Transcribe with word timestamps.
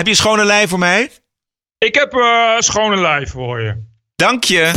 heb 0.00 0.08
je 0.08 0.14
schone 0.14 0.44
lei 0.44 0.68
voor 0.68 0.78
mij? 0.78 1.10
Ik 1.78 1.94
heb 1.94 2.14
uh, 2.14 2.58
schone 2.58 3.00
lei 3.00 3.26
voor 3.26 3.60
je. 3.60 3.82
Dank 4.16 4.44
je. 4.44 4.72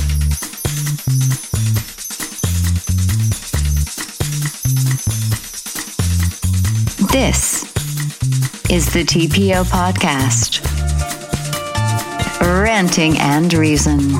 This 7.07 7.63
is 8.67 8.85
the 8.91 9.03
TPO 9.03 9.63
podcast. 9.63 10.61
Ranting 12.39 13.19
and 13.19 13.53
Reason. 13.53 14.19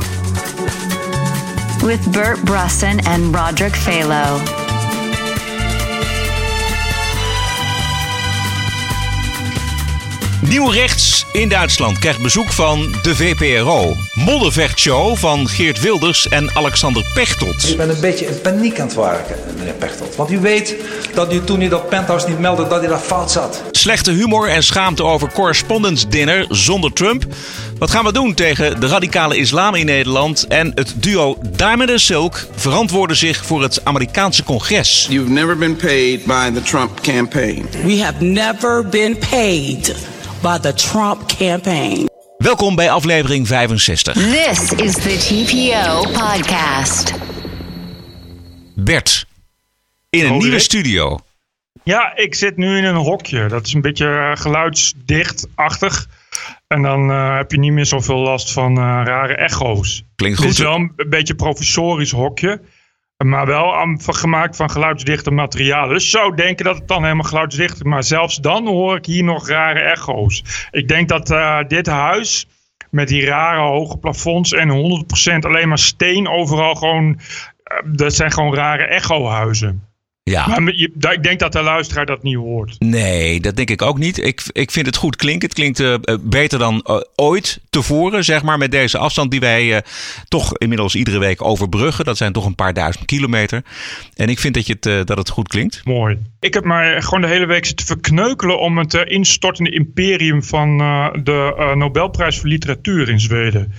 With 1.81 2.11
Bert 2.11 2.43
Brusson 2.43 2.99
and 3.05 3.35
Roderick 3.35 3.75
Phalo. 3.75 4.62
Nieuw 10.53 10.69
rechts 10.69 11.25
in 11.31 11.49
Duitsland 11.49 11.99
krijgt 11.99 12.21
bezoek 12.21 12.51
van 12.51 12.95
de 13.03 13.15
VPRO. 13.15 13.95
Moddervechtshow 14.13 15.15
van 15.15 15.47
Geert 15.47 15.81
Wilders 15.81 16.27
en 16.27 16.55
Alexander 16.55 17.05
Pechtold. 17.13 17.69
Ik 17.69 17.77
ben 17.77 17.89
een 17.89 17.99
beetje 18.01 18.25
in 18.25 18.41
paniek 18.41 18.79
aan 18.79 18.87
het 18.87 18.95
werken, 18.95 19.35
meneer 19.57 19.73
Pechtold. 19.73 20.15
Want 20.15 20.31
u 20.31 20.39
weet 20.39 20.75
dat 21.13 21.33
u 21.33 21.43
toen 21.43 21.61
u 21.61 21.67
dat 21.67 21.89
penthouse 21.89 22.29
niet 22.29 22.39
meldde, 22.39 22.67
dat 22.67 22.83
u 22.83 22.87
daar 22.87 22.99
fout 22.99 23.31
zat. 23.31 23.63
Slechte 23.71 24.11
humor 24.11 24.49
en 24.49 24.63
schaamte 24.63 25.03
over 25.03 25.31
correspondence 25.31 26.07
dinner 26.07 26.45
zonder 26.49 26.93
Trump. 26.93 27.25
Wat 27.77 27.91
gaan 27.91 28.05
we 28.05 28.13
doen 28.13 28.33
tegen 28.33 28.79
de 28.79 28.87
radicale 28.87 29.37
islam 29.37 29.75
in 29.75 29.85
Nederland? 29.85 30.47
En 30.47 30.71
het 30.75 30.93
duo 30.95 31.37
Diamond 31.55 31.89
en 31.89 31.99
Silk 31.99 32.47
verantwoorden 32.55 33.17
zich 33.17 33.45
voor 33.45 33.61
het 33.61 33.85
Amerikaanse 33.85 34.43
congres. 34.43 35.07
You've 35.09 35.31
never 35.31 35.57
been 35.57 35.75
paid 35.75 36.25
by 36.25 36.51
the 36.53 36.61
Trump 36.61 37.01
campaign. 37.01 37.65
We 37.83 38.03
have 38.03 38.23
never 38.23 38.89
been 38.89 39.17
paid 39.29 40.11
by 40.43 40.57
the 40.59 40.73
Trump 40.73 41.25
campaign. 41.37 42.09
Welkom 42.37 42.75
bij 42.75 42.91
aflevering 42.91 43.47
65. 43.47 44.13
This 44.13 44.71
is 44.71 44.93
the 44.93 45.17
TPO 45.17 46.01
podcast. 46.01 47.13
Bert, 48.75 49.25
in 50.09 50.25
een 50.25 50.31
Oh, 50.31 50.37
nieuwe 50.41 50.59
studio. 50.59 51.19
Ja, 51.83 52.15
ik 52.15 52.35
zit 52.35 52.57
nu 52.57 52.77
in 52.77 52.83
een 52.83 52.95
hokje. 52.95 53.47
Dat 53.47 53.65
is 53.65 53.73
een 53.73 53.81
beetje 53.81 54.05
eh, 54.07 54.41
geluidsdichtachtig. 54.41 56.07
En 56.67 56.81
dan 56.81 57.11
eh, 57.11 57.35
heb 57.37 57.51
je 57.51 57.59
niet 57.59 57.71
meer 57.71 57.85
zoveel 57.85 58.17
last 58.19 58.51
van 58.51 58.77
eh, 58.77 58.83
rare 58.83 59.35
echo's. 59.35 60.03
Klinkt 60.15 60.37
Het 60.37 60.47
goed. 60.47 60.57
is 60.57 60.63
wel 60.63 60.75
een, 60.75 60.93
een 60.95 61.09
beetje 61.09 61.35
professorisch 61.35 62.11
hokje. 62.11 62.61
Maar 63.17 63.45
wel 63.45 63.97
gemaakt 63.97 64.55
van 64.55 64.69
geluidsdichte 64.69 65.31
materialen. 65.31 65.93
Dus 65.93 66.09
zou 66.09 66.35
denken 66.35 66.65
dat 66.65 66.77
het 66.77 66.87
dan 66.87 67.03
helemaal 67.03 67.23
geluidsdicht 67.23 67.75
is. 67.75 67.83
Maar 67.83 68.03
zelfs 68.03 68.37
dan 68.37 68.67
hoor 68.67 68.95
ik 68.95 69.05
hier 69.05 69.23
nog 69.23 69.47
rare 69.47 69.79
echo's. 69.79 70.67
Ik 70.71 70.87
denk 70.87 71.09
dat 71.09 71.31
eh, 71.31 71.59
dit 71.67 71.87
huis 71.87 72.47
met 72.89 73.07
die 73.07 73.25
rare 73.25 73.59
hoge 73.61 73.97
plafonds 73.97 74.51
en 74.53 74.69
100% 74.69 75.39
alleen 75.39 75.67
maar 75.67 75.77
steen 75.77 76.27
overal 76.27 76.75
gewoon... 76.75 77.19
eh, 77.63 77.77
dat 77.85 78.13
zijn 78.13 78.31
gewoon 78.31 78.55
rare 78.55 78.83
echohuizen. 78.83 79.92
Ja. 80.23 80.47
Maar 80.59 80.73
je- 80.75 80.91
ik 81.11 81.23
denk 81.23 81.39
dat 81.39 81.51
de 81.51 81.61
luisteraar 81.61 82.05
dat 82.05 82.23
niet 82.23 82.35
hoort. 82.35 82.75
Nee, 82.79 83.39
dat 83.39 83.55
denk 83.55 83.69
ik 83.69 83.81
ook 83.81 83.97
niet. 83.97 84.17
Ik, 84.17 84.41
ik 84.51 84.71
vind 84.71 84.85
het 84.85 84.95
goed 84.95 85.15
klinken. 85.15 85.47
Het 85.47 85.57
klinkt 85.57 85.79
eh, 85.79 85.93
eh, 85.93 85.99
beter 86.21 86.59
dan 86.59 86.81
eh, 86.81 86.95
ooit 87.15 87.59
tevoren, 87.69 88.23
zeg 88.23 88.43
maar, 88.43 88.57
met 88.57 88.71
deze 88.71 88.97
afstand 88.97 89.31
die 89.31 89.39
wij 89.39 89.83
toch 90.27 90.57
inmiddels 90.57 90.95
iedere 90.95 91.19
week 91.19 91.43
overbruggen. 91.43 92.05
Dat 92.05 92.17
zijn 92.17 92.33
toch 92.33 92.45
een 92.45 92.55
paar 92.55 92.73
duizend 92.73 93.05
kilometer. 93.05 93.63
En 94.15 94.29
ik 94.29 94.39
vind 94.39 94.53
dat, 94.53 94.67
je 94.67 94.77
het, 94.79 95.07
dat 95.07 95.17
het 95.17 95.29
goed 95.29 95.47
klinkt. 95.47 95.81
Mooi. 95.85 96.17
Ik 96.39 96.53
heb 96.53 96.63
maar 96.63 97.01
gewoon 97.03 97.21
de 97.21 97.27
hele 97.27 97.45
week 97.45 97.65
zitten 97.65 97.85
verkneukelen 97.85 98.59
om 98.59 98.77
het 98.77 98.93
instortende 98.93 99.71
imperium 99.71 100.43
van 100.43 100.77
de 101.23 101.73
Nobelprijs 101.77 102.39
voor 102.39 102.49
Literatuur 102.49 103.09
in 103.09 103.19
Zweden. 103.19 103.73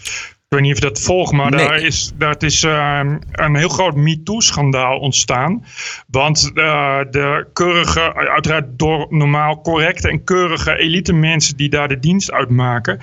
Ik 0.55 0.61
weet 0.61 0.69
niet 0.69 0.79
of 0.79 0.83
je 0.85 0.95
dat 0.95 1.05
volgt, 1.05 1.33
maar 1.33 1.51
Nee. 1.51 1.67
daar 1.69 1.81
is, 1.81 2.13
daar 2.19 2.35
is 2.39 2.63
eh, 2.63 3.01
een 3.33 3.57
heel 3.57 3.69
groot 3.69 3.95
MeToo-schandaal 3.97 4.99
ontstaan. 4.99 5.65
Want 6.09 6.51
eh, 6.55 6.99
de 7.11 7.47
keurige, 7.53 8.15
uiteraard 8.15 8.65
door 8.79 9.07
normaal 9.11 9.61
correcte 9.61 10.09
en 10.09 10.25
keurige 10.25 10.77
elite 10.77 11.13
mensen 11.13 11.57
die 11.57 11.69
daar 11.69 11.89
de 11.89 11.99
dienst 11.99 12.33
uitmaken. 12.33 12.99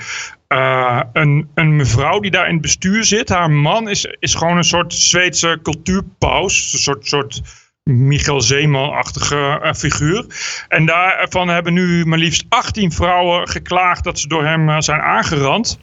eh, 0.47 0.99
een, 1.13 1.49
een 1.53 1.75
mevrouw 1.75 2.19
die 2.19 2.31
daar 2.31 2.47
in 2.47 2.53
het 2.53 2.61
bestuur 2.61 3.03
zit, 3.03 3.29
haar 3.29 3.51
man 3.51 3.89
is, 3.89 4.15
is 4.19 4.35
gewoon 4.35 4.57
een 4.57 4.63
soort 4.63 4.93
Zweedse 4.93 5.59
cultuurpaus. 5.63 6.73
Een 6.73 6.79
soort, 6.79 7.07
soort 7.07 7.41
Michael 7.83 8.41
Zeeman-achtige 8.41 9.59
eh, 9.61 9.73
figuur. 9.73 10.25
En 10.67 10.85
daarvan 10.85 11.47
hebben 11.47 11.73
nu 11.73 12.05
maar 12.05 12.17
liefst 12.19 12.45
18 12.49 12.91
vrouwen 12.91 13.47
geklaagd 13.47 14.03
dat 14.03 14.19
ze 14.19 14.27
door 14.27 14.45
hem 14.45 14.81
zijn 14.81 15.01
aangerand. 15.01 15.79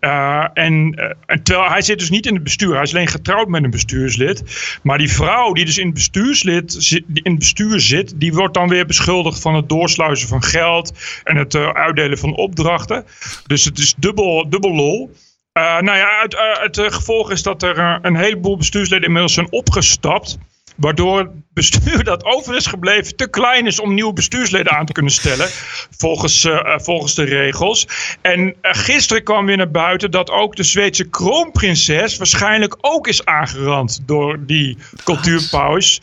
Eh, 0.00 0.46
en, 0.54 0.94
eh, 0.94 1.10
en 1.26 1.42
terwijl 1.42 1.70
hij 1.70 1.82
zit 1.82 1.98
dus 1.98 2.10
niet 2.10 2.26
in 2.26 2.34
het 2.34 2.42
bestuur, 2.42 2.74
hij 2.74 2.82
is 2.82 2.94
alleen 2.94 3.08
getrouwd 3.08 3.48
met 3.48 3.64
een 3.64 3.70
bestuurslid. 3.70 4.42
Maar 4.82 4.98
die 4.98 5.12
vrouw 5.12 5.52
die 5.52 5.64
dus 5.64 5.78
in 5.78 5.86
het, 5.86 5.94
bestuurslid, 5.94 6.92
in 7.12 7.30
het 7.30 7.38
bestuur 7.38 7.80
zit, 7.80 8.12
die 8.16 8.32
wordt 8.32 8.54
dan 8.54 8.68
weer 8.68 8.86
beschuldigd 8.86 9.40
van 9.40 9.54
het 9.54 9.68
doorsluizen 9.68 10.28
van 10.28 10.42
geld 10.42 10.92
en 11.24 11.36
het 11.36 11.54
eh, 11.54 11.68
uitdelen 11.68 12.18
van 12.18 12.36
opdrachten. 12.36 13.04
Dus 13.46 13.64
het 13.64 13.78
is 13.78 13.94
dubbel, 13.96 14.48
dubbel 14.48 14.74
lol. 14.74 15.10
Nou 15.52 15.96
ja, 15.96 16.20
het, 16.20 16.36
het 16.76 16.94
gevolg 16.94 17.30
is 17.30 17.42
dat 17.42 17.62
er 17.62 17.98
een 18.02 18.16
heleboel 18.16 18.56
bestuursleden 18.56 19.06
inmiddels 19.06 19.34
zijn 19.34 19.52
opgestapt. 19.52 20.38
Waardoor 20.78 21.18
het 21.18 21.30
bestuur 21.52 22.04
dat 22.04 22.24
over 22.24 22.56
is 22.56 22.66
gebleven 22.66 23.16
te 23.16 23.30
klein 23.30 23.66
is 23.66 23.80
om 23.80 23.94
nieuwe 23.94 24.12
bestuursleden 24.12 24.72
aan 24.72 24.86
te 24.86 24.92
kunnen 24.92 25.12
stellen. 25.12 25.48
Volgens, 25.96 26.44
eh, 26.44 26.58
eh, 26.58 26.80
volgens 26.80 27.14
de 27.14 27.24
regels. 27.24 27.86
En 28.20 28.54
eh, 28.60 28.70
gisteren 28.74 29.22
kwam 29.22 29.46
weer 29.46 29.56
naar 29.56 29.70
buiten 29.70 30.10
dat 30.10 30.30
ook 30.30 30.56
de 30.56 30.62
Zweedse 30.62 31.08
kroonprinses 31.08 32.16
waarschijnlijk 32.16 32.76
ook 32.80 33.06
is 33.08 33.24
aangerand 33.24 34.00
door 34.06 34.38
die 34.46 34.78
cultuurpaus. 35.04 36.00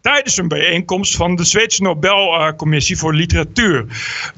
Tijdens 0.00 0.36
een 0.36 0.48
bijeenkomst 0.48 1.16
van 1.16 1.36
de 1.36 1.44
Zweedse 1.44 1.82
Nobelcommissie 1.82 2.98
voor 2.98 3.14
Literatuur. 3.14 3.86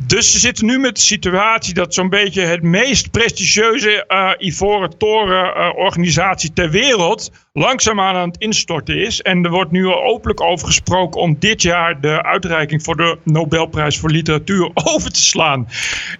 Dus 0.06 0.32
ze 0.32 0.38
zitten 0.38 0.66
nu 0.66 0.78
met 0.78 0.94
de 0.94 1.00
situatie 1.00 1.75
dat 1.75 1.94
zo'n 1.94 2.09
beetje 2.09 2.43
het 2.43 2.62
meest 2.62 3.11
prestigieuze 3.11 4.06
eh, 4.06 4.31
Ivoren 4.38 4.99
Toren 4.99 5.75
organisatie 5.76 6.53
ter 6.53 6.71
wereld 6.71 7.31
langzaamaan 7.53 8.15
aan 8.15 8.28
het 8.28 8.41
instorten 8.41 8.99
is. 8.99 9.22
Er 9.43 9.50
wordt 9.50 9.71
nu 9.71 9.87
al 9.87 10.05
openlijk 10.05 10.41
over 10.41 10.67
gesproken 10.67 11.21
om 11.21 11.37
dit 11.39 11.62
jaar 11.62 12.00
de 12.00 12.22
uitreiking 12.22 12.83
voor 12.83 12.97
de 12.97 13.19
Nobelprijs 13.22 13.99
voor 13.99 14.11
Literatuur 14.11 14.71
over 14.95 15.12
te 15.12 15.22
slaan. 15.22 15.69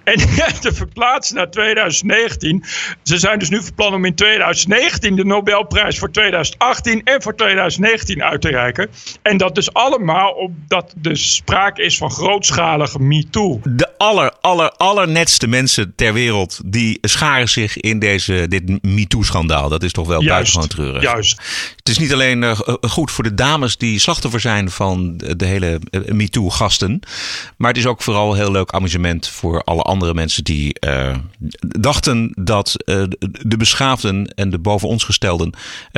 En 0.05 0.19
te 0.61 0.73
verplaatsen 0.73 1.37
naar 1.37 1.51
2019. 1.51 2.65
Ze 3.03 3.19
zijn 3.19 3.39
dus 3.39 3.49
nu 3.49 3.63
van 3.63 3.75
plan 3.75 3.95
om 3.95 4.05
in 4.05 4.15
2019 4.15 5.17
de 5.17 5.25
Nobelprijs 5.25 5.99
voor 5.99 6.11
2018 6.11 7.03
en 7.05 7.23
voor 7.23 7.37
2019 7.37 8.23
uit 8.23 8.41
te 8.41 8.49
reiken. 8.49 8.89
En 9.23 9.37
dat 9.37 9.55
dus 9.55 9.73
allemaal 9.73 10.33
omdat 10.33 10.95
er 11.03 11.17
sprake 11.17 11.83
is 11.83 11.97
van 11.97 12.11
grootschalige 12.11 12.99
MeToo. 12.99 13.61
De 13.65 13.99
aller, 13.99 14.33
aller, 14.41 14.71
allernetste 14.71 15.47
mensen 15.47 15.93
ter 15.97 16.13
wereld 16.13 16.61
die 16.65 16.99
scharen 17.01 17.49
zich 17.49 17.77
in 17.77 17.99
deze, 17.99 18.47
dit 18.49 18.85
MeToo-schandaal. 18.85 19.69
Dat 19.69 19.83
is 19.83 19.93
toch 19.93 20.07
wel 20.07 20.25
buitengewoon 20.25 20.69
treurig. 20.69 21.03
juist. 21.03 21.41
Het 21.77 21.89
is 21.89 21.99
niet 21.99 22.13
alleen 22.13 22.43
eh, 22.43 22.59
goed 22.81 23.04
voor 23.11 23.25
de 23.25 23.35
dames 23.35 23.77
die 23.77 23.99
slachtoffer 23.99 24.41
zijn 24.41 24.71
van 24.71 25.17
de 25.17 25.45
hele 25.45 25.81
eh, 25.91 26.01
MeToo-gasten. 26.05 27.01
Maar 27.57 27.69
het 27.69 27.79
is 27.79 27.87
ook 27.87 28.03
vooral 28.03 28.35
heel 28.35 28.51
leuk 28.51 28.71
amusement 28.71 29.29
voor 29.29 29.63
alle 29.63 29.83
andere 29.83 30.15
mensen 30.15 30.45
die 30.45 30.79
eh, 30.79 31.17
dachten 31.61 32.33
dat 32.35 32.83
eh, 32.85 33.03
de 33.43 33.57
beschaafden 33.57 34.27
en 34.35 34.51
de 34.51 34.59
boven 34.59 34.89
ons 34.89 35.05
gestelden 35.05 35.53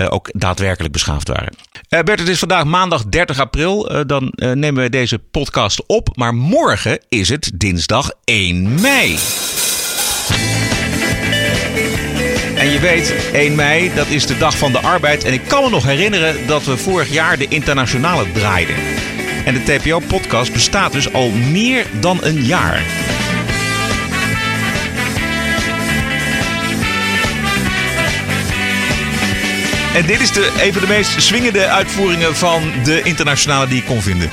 ook 0.08 0.30
daadwerkelijk 0.32 0.92
beschaafd 0.92 1.28
waren. 1.28 1.56
Bert, 1.88 2.18
het 2.18 2.28
is 2.28 2.38
vandaag 2.38 2.64
maandag 2.64 3.04
30 3.04 3.40
april. 3.40 4.06
Dan 4.06 4.32
nemen 4.34 4.82
we 4.82 4.90
deze 4.90 5.18
podcast 5.18 5.86
op. 5.86 6.16
Maar 6.16 6.34
morgen 6.34 7.00
is 7.08 7.28
het 7.28 7.50
dinsdag 7.54 8.10
1 8.24 8.80
mei. 8.80 9.18
En 12.56 12.70
je 12.70 12.78
weet, 12.80 13.14
1 13.32 13.54
mei, 13.54 13.90
dat 13.94 14.06
is 14.08 14.26
de 14.26 14.38
dag 14.38 14.58
van 14.58 14.72
de 14.72 14.78
arbeid. 14.80 15.24
En 15.24 15.32
ik 15.32 15.42
kan 15.46 15.62
me 15.62 15.70
nog 15.70 15.84
herinneren 15.84 16.46
dat 16.46 16.64
we 16.64 16.76
vorig 16.76 17.10
jaar 17.10 17.38
de 17.38 17.48
internationale 17.48 18.32
draaiden. 18.32 18.74
En 19.44 19.54
de 19.54 19.62
TPO-podcast 19.62 20.52
bestaat 20.52 20.92
dus 20.92 21.12
al 21.12 21.30
meer 21.30 21.86
dan 22.00 22.18
een 22.22 22.44
jaar. 22.44 22.82
En 29.94 30.06
dit 30.06 30.20
is 30.20 30.32
de, 30.32 30.52
een 30.62 30.72
de 30.72 30.86
meest 30.88 31.22
swingende 31.22 31.66
uitvoeringen 31.66 32.36
van 32.36 32.72
de 32.84 33.02
internationale 33.02 33.66
die 33.66 33.78
ik 33.78 33.84
kon 33.84 34.02
vinden. 34.02 34.30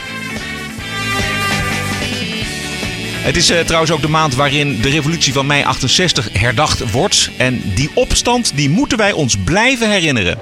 Het 3.23 3.37
is 3.37 3.49
eh, 3.49 3.59
trouwens 3.59 3.91
ook 3.91 4.01
de 4.01 4.09
maand 4.09 4.35
waarin 4.35 4.81
de 4.81 4.89
revolutie 4.89 5.33
van 5.33 5.45
mei 5.45 5.63
68 5.63 6.27
herdacht 6.31 6.91
wordt. 6.91 7.29
En 7.37 7.61
die 7.75 7.91
opstand 7.93 8.51
die 8.55 8.69
moeten 8.69 8.97
wij 8.97 9.11
ons 9.11 9.35
blijven 9.43 9.89
herinneren. 9.89 10.37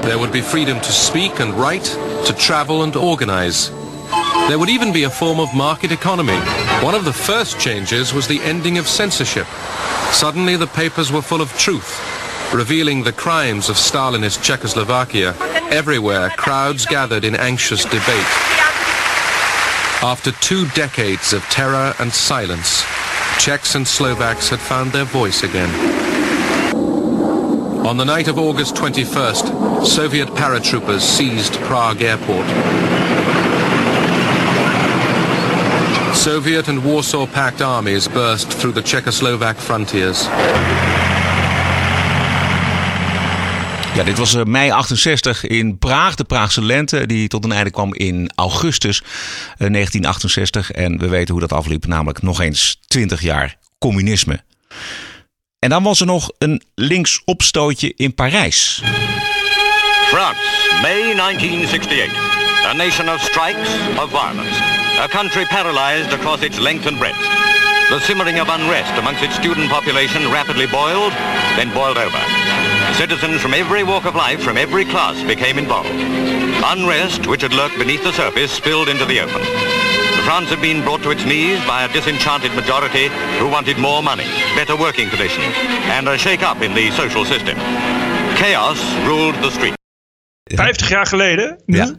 There 0.00 0.16
would 0.16 0.30
be 0.30 0.42
freedom 0.42 0.80
to 0.80 0.90
speak 0.90 1.40
and 1.40 1.54
write, 1.54 1.90
to 2.24 2.34
travel 2.34 2.82
and 2.82 2.96
organize. 2.96 3.70
There 4.46 4.56
would 4.56 4.68
even 4.68 4.92
be 4.92 5.04
a 5.06 5.10
form 5.10 5.38
of 5.38 5.52
market 5.52 5.90
economy. 5.90 6.38
One 6.82 6.96
of 6.96 7.04
the 7.04 7.12
first 7.12 7.56
changes 7.60 8.12
was 8.12 8.26
the 8.26 8.40
ending 8.44 8.78
of 8.78 8.88
censorship. 8.88 9.46
Suddenly 10.10 10.56
the 10.56 10.66
papers 10.66 11.10
were 11.10 11.22
full 11.22 11.40
of 11.40 11.52
truth, 11.56 12.00
revealing 12.52 13.04
the 13.04 13.12
crimes 13.12 13.68
of 13.68 13.76
Stalinist 13.76 14.42
Czechoslovakia. 14.42 15.34
Everywhere, 15.70 16.28
crowds 16.36 16.86
gathered 16.86 17.24
in 17.24 17.34
anxious 17.36 17.84
debate. 17.84 18.53
After 20.04 20.32
two 20.32 20.68
decades 20.74 21.32
of 21.32 21.40
terror 21.44 21.94
and 21.98 22.12
silence, 22.12 22.84
Czechs 23.38 23.74
and 23.74 23.88
Slovaks 23.88 24.50
had 24.50 24.60
found 24.60 24.92
their 24.92 25.06
voice 25.06 25.42
again. 25.42 25.70
On 27.86 27.96
the 27.96 28.04
night 28.04 28.28
of 28.28 28.38
August 28.38 28.74
21st, 28.74 29.86
Soviet 29.86 30.28
paratroopers 30.28 31.00
seized 31.00 31.54
Prague 31.62 32.02
airport. 32.02 32.46
Soviet 36.14 36.68
and 36.68 36.84
Warsaw 36.84 37.24
Pact 37.26 37.62
armies 37.62 38.06
burst 38.06 38.52
through 38.52 38.72
the 38.72 38.82
Czechoslovak 38.82 39.56
frontiers. 39.56 40.28
Ja, 43.94 44.02
dit 44.02 44.18
was 44.18 44.34
eh, 44.34 44.42
mei 44.44 44.70
68 44.70 45.46
in 45.46 45.78
Praag, 45.78 46.14
de 46.14 46.24
Praagse 46.24 46.62
lente, 46.62 47.06
die 47.06 47.28
tot 47.28 47.44
een 47.44 47.52
einde 47.52 47.70
kwam 47.70 47.94
in 47.94 48.30
augustus 48.34 49.00
eh, 49.00 49.06
1968. 49.58 50.70
En 50.70 50.98
we 50.98 51.08
weten 51.08 51.32
hoe 51.32 51.40
dat 51.40 51.52
afliep, 51.52 51.86
namelijk 51.86 52.22
nog 52.22 52.40
eens 52.40 52.80
20 52.86 53.22
jaar 53.22 53.56
communisme. 53.78 54.44
En 55.58 55.68
dan 55.68 55.82
was 55.82 56.00
er 56.00 56.06
nog 56.06 56.30
een 56.38 56.62
linksopstootje 56.74 57.92
in 57.96 58.14
Parijs. 58.14 58.82
France, 60.08 60.40
May 60.82 61.14
1968. 61.14 62.12
A 62.66 62.72
nation 62.72 63.08
of 63.08 63.20
strikes, 63.20 63.68
of 64.02 64.10
violence. 64.10 64.62
A 64.98 65.06
country 65.08 65.46
paralyzed 65.46 66.12
across 66.12 66.42
its 66.42 66.58
length 66.58 66.86
and 66.86 66.98
breadth. 66.98 67.22
The 67.88 67.98
simmering 68.00 68.40
of 68.40 68.48
unrest 68.48 68.98
amongst 68.98 69.22
its 69.22 69.34
student 69.34 69.68
population 69.68 70.32
rapidly 70.32 70.66
boiled, 70.66 71.12
then 71.56 71.72
boiled 71.72 71.98
over. 71.98 72.53
Citizens 72.92 73.40
from 73.40 73.54
every 73.54 73.82
walk 73.82 74.04
of 74.04 74.14
life, 74.14 74.40
from 74.42 74.56
every 74.56 74.84
class, 74.84 75.22
became 75.26 75.58
involved. 75.58 75.88
Unrest, 76.64 77.26
which 77.26 77.42
had 77.42 77.52
lurked 77.52 77.78
beneath 77.78 78.02
the 78.02 78.12
surface, 78.12 78.52
spilled 78.52 78.88
into 78.88 79.04
the 79.04 79.20
open. 79.20 79.42
France 80.24 80.48
had 80.48 80.62
been 80.62 80.82
brought 80.82 81.02
to 81.02 81.10
its 81.10 81.24
knees 81.24 81.58
by 81.66 81.84
a 81.84 81.92
disenchanted 81.92 82.54
majority 82.54 83.08
who 83.38 83.48
wanted 83.48 83.78
more 83.78 84.02
money, 84.02 84.24
better 84.54 84.76
working 84.76 85.08
conditions, 85.08 85.54
and 85.94 86.08
a 86.08 86.16
shake-up 86.16 86.62
in 86.62 86.72
the 86.74 86.90
social 86.92 87.24
system. 87.24 87.56
Chaos 88.36 88.78
ruled 89.06 89.34
the 89.42 89.50
street. 89.50 89.74
50 90.44 90.86
jaar 90.86 91.06
geleden? 91.06 91.58
Nu? 91.66 91.76
Ja. 91.76 91.90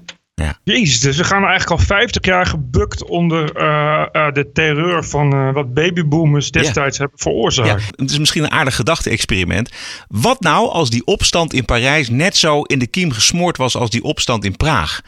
Ja. 0.42 0.60
Jezus, 0.64 1.00
dus 1.00 1.18
we 1.18 1.24
gaan 1.24 1.44
eigenlijk 1.44 1.80
al 1.80 1.86
50 1.86 2.26
jaar 2.26 2.46
gebukt 2.46 3.04
onder 3.04 3.56
eh, 3.56 4.06
eh, 4.12 4.34
de 4.34 4.52
terreur 4.52 5.06
van 5.06 5.34
eh, 5.34 5.54
wat 5.54 5.74
babyboomers 5.74 6.52
destijds 6.52 6.98
hebben 6.98 7.20
veroorzaakt. 7.20 7.82
Ja, 7.82 7.88
het 7.96 8.12
is 8.12 8.18
misschien 8.18 8.44
een 8.44 8.52
aardig 8.52 8.76
gedachte-experiment. 8.76 9.72
Wat 10.08 10.42
nou 10.42 10.70
als 10.70 10.90
die 10.90 11.06
opstand 11.06 11.54
in 11.54 11.66
Parijs 11.66 12.10
net 12.10 12.38
zo 12.38 12.62
in 12.62 12.80
de 12.80 12.88
kiem 12.88 13.12
gesmoord 13.12 13.58
was 13.58 13.76
als 13.76 13.90
die 13.90 14.04
opstand 14.04 14.46
in 14.46 14.58
Praag? 14.58 15.02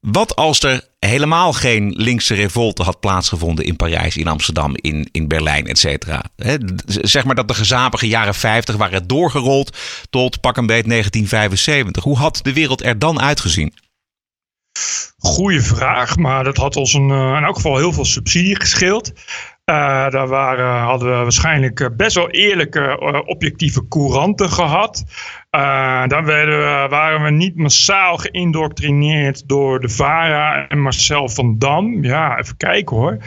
Wat 0.00 0.36
als 0.36 0.62
er 0.62 0.88
helemaal 0.98 1.52
geen 1.52 1.94
linkse 1.96 2.34
revolte 2.34 2.82
had 2.82 3.00
plaatsgevonden 3.00 3.64
in 3.64 3.76
Parijs, 3.76 4.16
in 4.16 4.28
Amsterdam, 4.28 4.72
in, 4.74 5.08
in 5.10 5.28
Berlijn, 5.28 5.66
et 5.66 5.78
cetera? 5.78 6.22
Zeg 6.86 7.24
maar 7.24 7.34
dat 7.34 7.48
de 7.48 7.54
gezapige 7.54 8.08
jaren 8.08 8.34
50 8.34 8.76
waren 8.76 9.06
doorgerold 9.06 9.76
tot 10.10 10.40
pak 10.40 10.56
een 10.56 10.66
beet 10.66 10.88
1975. 10.88 12.04
Hoe 12.04 12.16
had 12.16 12.40
de 12.42 12.52
wereld 12.52 12.82
er 12.84 12.98
dan 12.98 13.20
uitgezien? 13.20 13.72
Goeie 15.18 15.60
vraag, 15.60 16.16
maar 16.16 16.44
dat 16.44 16.56
had 16.56 16.76
ons 16.76 16.94
een, 16.94 17.10
eh, 17.10 17.34
in 17.36 17.44
elk 17.44 17.56
geval 17.56 17.76
heel 17.76 17.92
veel 17.92 18.04
subsidie 18.04 18.60
gescheeld. 18.60 19.12
Eh, 19.64 20.08
daar 20.10 20.28
waren, 20.28 20.80
hadden 20.80 21.08
we 21.08 21.22
waarschijnlijk 21.22 21.80
eh, 21.80 21.88
best 21.96 22.14
wel 22.14 22.30
eerlijke, 22.30 22.98
objectieve 23.26 23.88
couranten 23.88 24.50
gehad. 24.50 25.04
Eh, 25.50 26.06
dan 26.06 26.24
werden 26.24 26.58
we, 26.58 26.86
waren 26.88 27.22
we 27.22 27.30
niet 27.30 27.56
massaal 27.56 28.16
geïndoctrineerd 28.16 29.48
door 29.48 29.80
de 29.80 29.88
VARA 29.88 30.68
en 30.68 30.80
Marcel 30.80 31.28
van 31.28 31.58
Dam. 31.58 32.04
Ja, 32.04 32.38
even 32.38 32.56
kijken 32.56 32.96
hoor. 32.96 33.18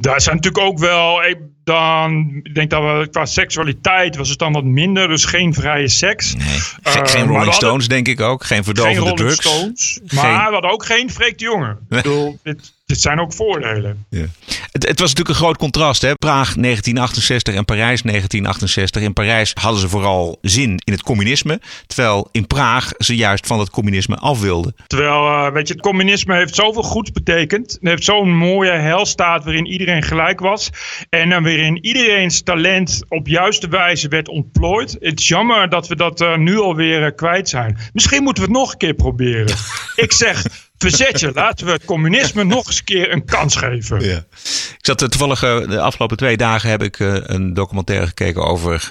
Daar 0.00 0.20
zijn 0.20 0.36
natuurlijk 0.36 0.64
ook 0.64 0.78
wel. 0.78 1.22
Dan, 1.64 2.40
ik 2.42 2.54
denk 2.54 2.70
dat 2.70 2.82
we 2.82 3.08
qua 3.10 3.24
seksualiteit 3.26 4.16
was 4.16 4.28
het 4.28 4.38
dan 4.38 4.52
wat 4.52 4.64
minder, 4.64 5.08
dus 5.08 5.24
geen 5.24 5.54
vrije 5.54 5.88
seks. 5.88 6.34
Nee. 6.34 6.46
Eh, 6.46 6.92
Ge- 6.92 7.06
geen 7.06 7.20
Rolling 7.20 7.36
hadden- 7.36 7.54
Stones, 7.54 7.88
denk 7.88 8.08
ik 8.08 8.20
ook. 8.20 8.44
Geen 8.44 8.56
geen 8.56 8.64
verdovende 8.64 8.98
Rolling 9.00 9.18
drugs. 9.18 9.34
Stones. 9.48 10.00
Maar 10.14 10.24
Geen- 10.24 10.46
we 10.46 10.52
hadden 10.52 10.70
ook 10.70 10.84
geen 10.84 11.10
Freek 11.10 11.38
de 11.38 11.44
Jonge. 11.44 11.70
Ik 11.70 11.76
bedoel, 11.88 12.38
dit, 12.42 12.72
dit 12.84 13.00
zijn 13.00 13.20
ook 13.20 13.32
voordelen. 13.32 14.06
Ja. 14.08 14.26
Het, 14.72 14.88
het 14.88 15.00
was 15.00 15.08
natuurlijk 15.08 15.28
een 15.28 15.44
groot 15.44 15.56
contrast. 15.56 16.02
Hè? 16.02 16.14
Praag 16.14 16.54
1968 16.54 17.54
en 17.54 17.64
Parijs 17.64 18.02
1968. 18.02 19.02
In 19.02 19.12
Parijs 19.12 19.52
hadden 19.60 19.80
ze 19.80 19.88
vooral 19.88 20.38
zin 20.40 20.80
in 20.84 20.92
het 20.92 21.02
communisme. 21.02 21.60
Terwijl 21.86 22.28
in 22.32 22.46
Praag 22.46 22.92
ze 22.98 23.16
juist 23.16 23.46
van 23.46 23.58
het 23.58 23.70
communisme 23.70 24.16
af 24.16 24.40
wilden. 24.40 24.74
Terwijl, 24.86 25.26
eh, 25.26 25.52
weet 25.52 25.68
je, 25.68 25.74
het 25.74 25.82
communisme 25.82 26.34
heeft 26.34 26.54
zoveel 26.54 26.82
goeds 26.82 27.12
betekend. 27.12 27.72
Het 27.72 27.88
heeft 27.88 28.04
zo'n 28.04 28.36
mooie 28.36 28.70
helstaat 28.70 29.44
waarin 29.44 29.66
iedereen 29.66 30.02
gelijk 30.02 30.40
was. 30.40 30.70
En 31.08 31.28
dan 31.28 31.42
waarin 31.42 31.84
iedereen's 31.84 32.42
talent 32.42 33.02
op 33.08 33.26
juiste 33.26 33.68
wijze 33.68 34.08
werd 34.08 34.28
ontplooid. 34.28 34.96
Het 35.00 35.20
is 35.20 35.28
jammer 35.28 35.68
dat 35.68 35.88
we 35.88 35.96
dat 35.96 36.20
eh, 36.20 36.36
nu 36.36 36.58
alweer 36.58 37.04
eh, 37.04 37.14
kwijt 37.14 37.48
zijn. 37.48 37.78
Misschien 37.92 38.22
moeten 38.22 38.42
we 38.42 38.48
het 38.48 38.58
nog 38.58 38.72
een 38.72 38.78
keer 38.78 38.94
proberen. 38.94 39.56
Ik 40.04 40.12
zeg, 40.12 40.44
verzet 40.90 41.20
je. 41.20 41.32
Laten 41.44 41.66
we 41.66 41.72
het 41.72 41.84
communisme 41.84 42.44
nog 42.44 42.66
eens 42.66 42.78
een 42.78 42.84
keer 42.84 43.12
een 43.12 43.24
kans 43.24 43.56
geven. 43.56 44.00
Ik 44.04 44.90
zat 44.90 45.02
eh, 45.02 45.08
toevallig 45.08 45.42
eh, 45.42 45.68
de 45.68 45.80
afgelopen 45.80 46.16
twee 46.16 46.36
dagen 46.36 46.70
heb 46.70 46.82
ik 46.82 46.98
eh, 47.00 47.14
een 47.22 47.54
documentaire 47.54 48.06
gekeken 48.06 48.42
over 48.44 48.88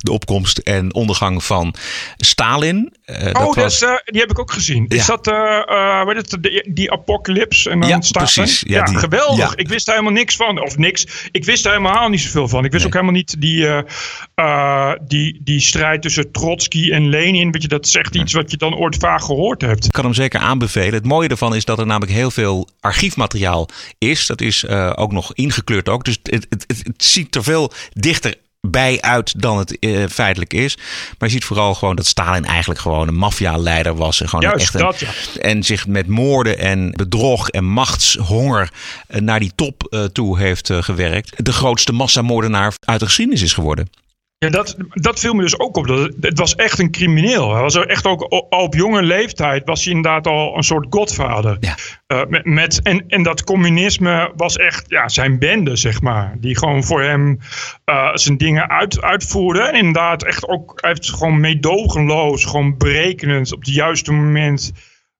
de 0.00 0.12
opkomst 0.12 0.58
en 0.58 0.94
ondergang 0.94 1.44
van 1.44 1.74
Stalin. 2.16 2.94
Oh, 3.06 3.32
dat 3.32 3.54
was, 3.54 3.78
die 4.04 4.20
heb 4.20 4.30
ik 4.30 4.38
ook 4.38 4.52
gezien. 4.52 4.84
Is 4.88 5.06
Ja. 5.06 5.16
dat 5.16 5.26
is 6.16 6.30
het, 6.30 6.42
die, 6.42 6.72
die 6.72 6.92
apocalypse? 6.92 7.70
En 7.70 7.80
dan 7.80 7.88
Ja, 7.88 8.00
staat 8.00 8.22
precies. 8.32 8.60
Ja, 8.66 8.76
Ja, 8.76 8.84
die- 8.84 8.98
geweldig. 8.98 9.38
ja. 9.50 9.56
Ik 9.56 9.68
wist 9.68 9.86
daar 9.86 9.94
helemaal 9.94 10.16
niks 10.18 10.36
van. 10.36 10.62
Of 10.62 10.76
niks. 10.78 11.06
Ik 11.32 11.44
wist 11.44 11.62
daar 11.64 11.72
helemaal 11.76 12.08
niet 12.08 12.20
zoveel 12.20 12.48
van. 12.48 12.64
Ik 12.64 12.70
wist 12.72 12.84
Nee. 12.84 12.86
ook 12.86 12.92
helemaal 13.00 13.14
niet 13.14 13.36
die, 13.40 13.66
die, 15.06 15.40
die 15.44 15.60
strijd 15.60 16.02
tussen 16.02 16.32
Trotsky 16.32 16.90
en 16.92 17.08
Lenin. 17.08 17.50
Weet 17.52 17.62
je, 17.62 17.68
dat 17.68 17.84
echt 17.94 18.14
iets 18.14 18.32
wat 18.32 18.50
je 18.50 18.56
dan 18.56 18.74
ooit 18.76 18.96
vaak 18.96 19.22
gehoord 19.22 19.60
hebt. 19.60 19.84
Ik 19.84 19.92
kan 19.92 20.04
hem 20.04 20.14
zeker 20.14 20.40
aanbevelen. 20.40 20.94
Het 21.06 21.14
mooie 21.14 21.28
ervan 21.28 21.54
is 21.54 21.64
dat 21.64 21.78
er 21.78 21.86
namelijk 21.86 22.12
heel 22.12 22.30
veel 22.30 22.68
archiefmateriaal 22.80 23.68
is. 23.98 24.26
Dat 24.26 24.40
is 24.40 24.64
eh, 24.64 24.92
ook 24.94 25.12
nog 25.12 25.34
ingekleurd 25.34 25.88
ook. 25.88 26.04
Dus 26.04 26.18
het, 26.22 26.46
het, 26.48 26.64
het, 26.66 26.80
het 26.82 27.04
ziet 27.04 27.34
er 27.34 27.42
veel 27.42 27.72
dichter 27.92 28.34
bij 28.60 29.00
uit 29.00 29.40
dan 29.42 29.58
het 29.58 29.78
eh, 29.78 30.04
feitelijk 30.10 30.54
is. 30.54 30.76
Maar 31.18 31.28
je 31.28 31.34
ziet 31.34 31.44
vooral 31.44 31.74
gewoon 31.74 31.96
dat 31.96 32.06
Stalin 32.06 32.44
eigenlijk 32.44 32.80
gewoon 32.80 33.08
een 33.08 33.14
maffialeider 33.14 33.94
was. 33.94 34.20
En, 34.20 34.28
gewoon 34.28 34.44
Juist 34.44 34.72
dat, 34.72 35.00
ja. 35.00 35.10
en 35.40 35.62
zich 35.62 35.86
met 35.86 36.06
moorden 36.06 36.58
en 36.58 36.90
bedrog 36.90 37.48
en 37.48 37.64
machtshonger 37.64 38.72
eh, 39.06 39.20
naar 39.20 39.40
die 39.40 39.52
top 39.54 40.08
toe 40.12 40.38
heeft 40.38 40.70
gewerkt. 40.72 41.44
De 41.44 41.52
grootste 41.52 41.92
massamoordenaar 41.92 42.74
uit 42.84 43.00
de 43.00 43.06
geschiedenis 43.06 43.42
is 43.42 43.52
geworden. 43.52 43.88
Ja, 44.38 44.48
dat, 44.48 44.76
dat 44.90 45.20
viel 45.20 45.34
me 45.34 45.42
dus 45.42 45.58
ook 45.58 45.76
op. 45.76 45.86
Dat 45.86 46.10
het, 46.20 46.38
was 46.38 46.54
echt 46.54 46.78
een 46.78 46.90
crimineel. 46.90 47.52
Hij 47.52 47.62
was 47.62 47.74
er 47.74 47.86
echt 47.86 48.06
ook 48.06 48.22
al 48.22 48.38
op 48.38 48.74
jonge 48.74 49.02
leeftijd 49.02 49.62
was 49.64 49.84
hij 49.84 49.94
inderdaad 49.94 50.26
al 50.26 50.56
een 50.56 50.62
soort 50.62 50.86
godvader. 50.90 51.56
Ja. 51.60 51.74
Eh, 52.06 52.24
met, 52.28 52.44
met, 52.44 52.82
en, 52.82 53.04
en 53.08 53.22
dat 53.22 53.44
communisme 53.44 54.32
was 54.36 54.56
echt 54.56 54.84
ja, 54.88 55.08
zijn 55.08 55.38
bende, 55.38 55.76
zeg 55.76 56.00
maar. 56.00 56.34
Die 56.38 56.56
gewoon 56.56 56.84
voor 56.84 57.02
hem 57.02 57.38
eh, 57.84 58.10
zijn 58.14 58.36
dingen 58.36 58.68
uit, 58.68 59.02
uitvoerde. 59.02 59.60
En 59.60 59.74
inderdaad 59.74 60.24
echt 60.24 60.48
ook, 60.48 60.78
hij 60.80 60.90
heeft 60.90 61.10
gewoon 61.10 61.40
meedogenloos, 61.40 62.44
gewoon 62.44 62.76
berekenend 62.76 63.52
op 63.52 63.58
het 63.58 63.74
juiste 63.74 64.12
moment 64.12 64.72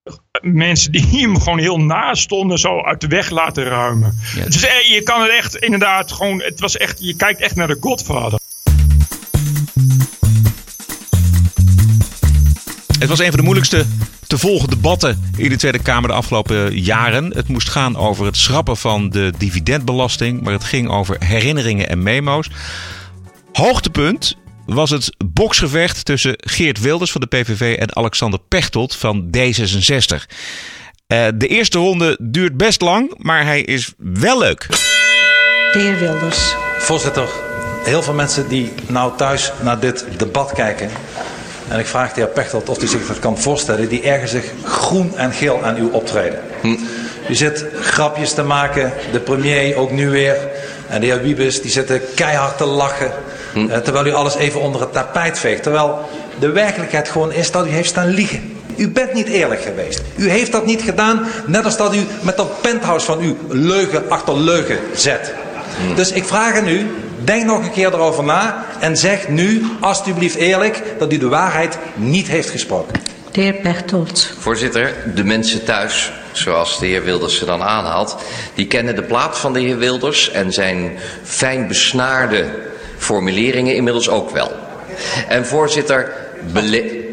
eh, 0.03 0.13
mensen 0.41 0.91
die 0.91 1.07
hem 1.21 1.39
gewoon 1.39 1.59
heel 1.59 1.79
naast 1.79 2.21
stonden 2.21 2.59
zo 2.59 2.81
uit 2.81 3.01
de 3.01 3.07
weg 3.07 3.29
laten 3.29 3.63
ruimen. 3.63 4.13
Dus 4.45 4.61
je 4.61 5.01
kan 5.03 5.21
het 5.21 5.31
echt 5.31 5.55
inderdaad 5.55 6.11
gewoon, 6.11 6.41
het 6.41 6.59
was 6.59 6.77
echt, 6.77 6.97
je 6.99 7.15
kijkt 7.15 7.39
echt 7.39 7.55
naar 7.55 7.67
de 7.67 7.77
godvader. 7.79 8.36
Het 12.99 13.09
was 13.09 13.19
een 13.19 13.27
van 13.27 13.37
de 13.37 13.43
moeilijkste 13.43 13.85
te 14.27 14.37
volgen 14.37 14.69
debatten 14.69 15.31
in 15.35 15.49
de 15.49 15.55
Tweede 15.55 15.79
Kamer 15.79 16.09
de 16.09 16.15
afgelopen 16.15 16.79
jaren. 16.79 17.35
Het 17.35 17.47
moest 17.47 17.69
gaan 17.69 17.97
over 17.97 18.25
het 18.25 18.37
schrappen 18.37 18.77
van 18.77 19.09
de 19.09 19.33
dividendbelasting, 19.37 20.41
maar 20.41 20.53
het 20.53 20.63
ging 20.63 20.89
over 20.89 21.15
herinneringen 21.19 21.89
en 21.89 22.03
memo's. 22.03 22.49
Hoogtepunt 23.53 24.37
was 24.65 24.89
het 24.89 25.15
boksgevecht 25.25 26.05
tussen 26.05 26.33
Geert 26.37 26.79
Wilders 26.79 27.11
van 27.11 27.21
de 27.21 27.27
PVV 27.27 27.77
en 27.77 27.95
Alexander 27.95 28.39
Pechtold 28.47 28.95
van 28.95 29.27
D66. 29.37 30.25
Eh, 31.07 31.27
de 31.35 31.47
eerste 31.47 31.77
ronde 31.77 32.17
duurt 32.21 32.57
best 32.57 32.81
lang, 32.81 33.13
maar 33.17 33.45
hij 33.45 33.61
is 33.61 33.93
wel 33.97 34.39
leuk. 34.39 34.65
De 35.71 35.79
heer 35.79 35.99
Wilders. 35.99 36.55
Voorzitter, 36.77 37.29
heel 37.83 38.03
veel 38.03 38.13
mensen 38.13 38.47
die 38.47 38.71
nou 38.87 39.17
thuis 39.17 39.51
naar 39.63 39.79
dit 39.79 40.05
debat 40.17 40.51
kijken. 40.53 40.89
En 41.67 41.79
ik 41.79 41.85
vraag 41.85 42.13
de 42.13 42.21
heer 42.21 42.29
Pechtold 42.29 42.69
of 42.69 42.77
hij 42.77 42.87
zich 42.87 43.07
dat 43.07 43.19
kan 43.19 43.37
voorstellen. 43.39 43.87
Die 43.87 44.01
ergen 44.01 44.27
zich 44.27 44.45
groen 44.63 45.17
en 45.17 45.31
geel 45.31 45.59
aan 45.63 45.75
uw 45.75 45.89
optreden. 45.91 46.39
U 47.29 47.35
zit 47.35 47.65
grapjes 47.81 48.33
te 48.33 48.43
maken, 48.43 48.93
de 49.11 49.19
premier 49.19 49.75
ook 49.75 49.91
nu 49.91 50.09
weer. 50.09 50.35
En 50.89 50.99
de 51.01 51.05
heer 51.05 51.21
Wiebes, 51.21 51.61
die 51.61 51.71
zitten 51.71 52.01
keihard 52.15 52.57
te 52.57 52.65
lachen. 52.65 53.11
eh, 53.53 53.77
terwijl 53.77 54.05
u 54.05 54.13
alles 54.13 54.35
even 54.35 54.61
onder 54.61 54.81
het 54.81 54.93
tapijt 54.93 55.39
veegt. 55.39 55.63
Terwijl 55.63 55.99
de 56.39 56.49
werkelijkheid 56.49 57.09
gewoon 57.09 57.31
is 57.31 57.51
dat 57.51 57.65
u 57.65 57.69
heeft 57.69 57.89
staan 57.89 58.07
liegen. 58.07 58.51
U 58.75 58.89
bent 58.89 59.13
niet 59.13 59.27
eerlijk 59.27 59.61
geweest. 59.61 60.01
U 60.15 60.29
heeft 60.29 60.51
dat 60.51 60.65
niet 60.65 60.81
gedaan, 60.81 61.27
net 61.45 61.65
als 61.65 61.77
dat 61.77 61.95
u 61.95 61.99
met 62.21 62.37
dat 62.37 62.61
penthouse 62.61 63.05
van 63.05 63.23
u 63.23 63.37
leugen 63.49 64.09
achter 64.09 64.39
leugen 64.39 64.77
zet. 64.95 65.33
Dus 65.95 66.11
ik 66.11 66.23
vraag 66.25 66.55
aan 66.55 66.67
u, 66.67 66.87
denk 67.27 67.45
nog 67.45 67.63
een 67.63 67.71
keer 67.71 67.93
erover 67.93 68.23
na 68.23 68.65
en 68.79 68.97
zeg 68.97 69.27
nu 69.27 69.65
alstublieft 69.79 70.35
eerlijk 70.35 70.83
dat 70.99 71.13
u 71.13 71.17
de 71.17 71.27
waarheid 71.27 71.77
niet 71.95 72.27
heeft 72.27 72.49
gesproken. 72.49 72.99
De 73.31 73.41
heer 73.41 73.53
Pechtold. 73.53 74.33
Voorzitter, 74.39 74.93
de 75.15 75.23
mensen 75.23 75.63
thuis, 75.63 76.11
zoals 76.31 76.79
de 76.79 76.85
heer 76.85 77.03
Wilders 77.03 77.37
ze 77.37 77.45
dan 77.45 77.63
aanhaalt, 77.63 78.17
die 78.53 78.67
kennen 78.67 78.95
de 78.95 79.03
plaat 79.03 79.37
van 79.37 79.53
de 79.53 79.59
heer 79.59 79.77
Wilders 79.77 80.31
en 80.31 80.53
zijn 80.53 80.97
fijn 81.23 81.67
besnaarde 81.67 82.45
formuleringen 82.97 83.75
inmiddels 83.75 84.09
ook 84.09 84.29
wel. 84.29 84.51
En 85.27 85.45
voorzitter, 85.45 86.13
bele... 86.53 87.05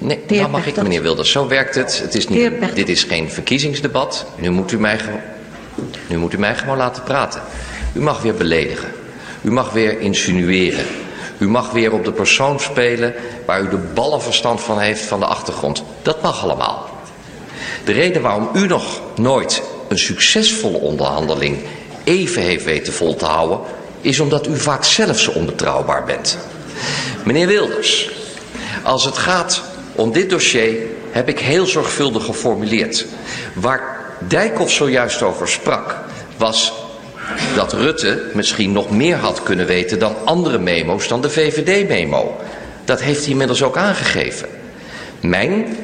Nee, 0.00 0.20
nou 0.28 0.48
mag 0.48 0.66
ik 0.66 0.82
meneer 0.82 1.02
Wilders. 1.02 1.30
Zo 1.30 1.48
werkt 1.48 1.74
het. 1.74 1.98
het 2.02 2.14
is 2.14 2.28
niet, 2.28 2.50
dit 2.74 2.88
is 2.88 3.04
geen 3.04 3.30
verkiezingsdebat. 3.30 4.26
Nu 4.36 4.50
moet, 4.50 4.72
u 4.72 4.78
mij 4.78 4.98
nu 6.06 6.16
moet 6.16 6.32
u 6.32 6.38
mij 6.38 6.54
gewoon 6.54 6.76
laten 6.76 7.02
praten. 7.02 7.42
U 7.92 8.00
mag 8.00 8.22
weer 8.22 8.34
beledigen. 8.34 8.88
U 9.42 9.50
mag 9.50 9.72
weer 9.72 10.00
insinueren. 10.00 10.86
U 11.38 11.48
mag 11.48 11.70
weer 11.70 11.92
op 11.92 12.04
de 12.04 12.12
persoon 12.12 12.60
spelen 12.60 13.14
waar 13.46 13.62
u 13.62 13.68
de 13.68 13.76
ballenverstand 13.76 14.60
van 14.60 14.78
heeft 14.78 15.02
van 15.02 15.20
de 15.20 15.26
achtergrond. 15.26 15.82
Dat 16.02 16.22
mag 16.22 16.42
allemaal. 16.42 16.88
De 17.84 17.92
reden 17.92 18.22
waarom 18.22 18.48
u 18.54 18.66
nog 18.66 19.00
nooit 19.16 19.62
een 19.88 19.98
succesvolle 19.98 20.78
onderhandeling 20.78 21.58
even 22.04 22.42
heeft 22.42 22.64
weten 22.64 22.92
vol 22.92 23.16
te 23.16 23.24
houden, 23.24 23.60
is 24.00 24.20
omdat 24.20 24.46
u 24.46 24.56
vaak 24.56 24.84
zelf 24.84 25.18
zo 25.18 25.30
onbetrouwbaar 25.30 26.04
bent. 26.04 26.38
Meneer 27.24 27.46
Wilders, 27.46 28.10
als 28.82 29.04
het 29.04 29.18
gaat 29.18 29.62
om 29.94 30.12
dit 30.12 30.30
dossier 30.30 30.76
heb 31.10 31.28
ik 31.28 31.38
heel 31.38 31.66
zorgvuldig 31.66 32.24
geformuleerd. 32.24 33.06
Waar 33.54 34.06
Dijkhoff 34.28 34.72
zojuist 34.72 35.22
over 35.22 35.48
sprak, 35.48 35.96
was 36.36 36.72
dat 37.54 37.72
Rutte 37.72 38.22
misschien 38.32 38.72
nog 38.72 38.90
meer 38.90 39.16
had 39.16 39.42
kunnen 39.42 39.66
weten 39.66 39.98
dan 39.98 40.16
andere 40.24 40.58
memo's 40.58 41.08
dan 41.08 41.20
de 41.20 41.30
VVD-memo. 41.30 42.36
Dat 42.84 43.00
heeft 43.00 43.20
hij 43.20 43.30
inmiddels 43.30 43.62
ook 43.62 43.76
aangegeven. 43.76 44.48
Mijn 45.20 45.76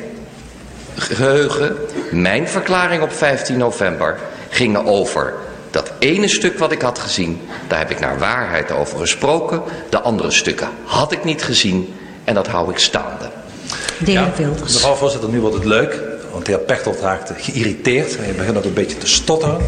geheugen, 0.96 1.76
mijn 2.10 2.48
verklaring 2.48 3.02
op 3.02 3.12
15 3.12 3.58
november 3.58 4.18
gingen 4.48 4.86
over 4.86 5.34
dat 5.70 5.92
ene 5.98 6.28
stuk 6.28 6.58
wat 6.58 6.72
ik 6.72 6.82
had 6.82 6.98
gezien. 6.98 7.40
Daar 7.68 7.78
heb 7.78 7.90
ik 7.90 8.00
naar 8.00 8.18
waarheid 8.18 8.72
over 8.72 8.98
gesproken. 8.98 9.62
De 9.90 10.00
andere 10.00 10.30
stukken 10.30 10.68
had 10.84 11.12
ik 11.12 11.24
niet 11.24 11.42
gezien 11.42 11.94
en 12.24 12.34
dat 12.34 12.46
hou 12.46 12.70
ik 12.70 12.78
staande. 12.78 13.30
De 13.98 14.10
heer 14.10 14.32
Wilders. 14.36 14.72
Mevrouw 14.72 14.94
voorzitter, 14.94 15.30
nu 15.30 15.40
wordt 15.40 15.56
het 15.56 15.64
leuk. 15.64 16.00
Want 16.32 16.46
de 16.46 16.52
heer 16.52 16.60
Pechtold 16.60 17.00
raakte 17.00 17.34
geïrriteerd. 17.36 18.16
Hij 18.16 18.32
begint 18.32 18.56
ook 18.56 18.64
een 18.64 18.72
beetje 18.72 18.98
te 18.98 19.06
stotteren. 19.06 19.58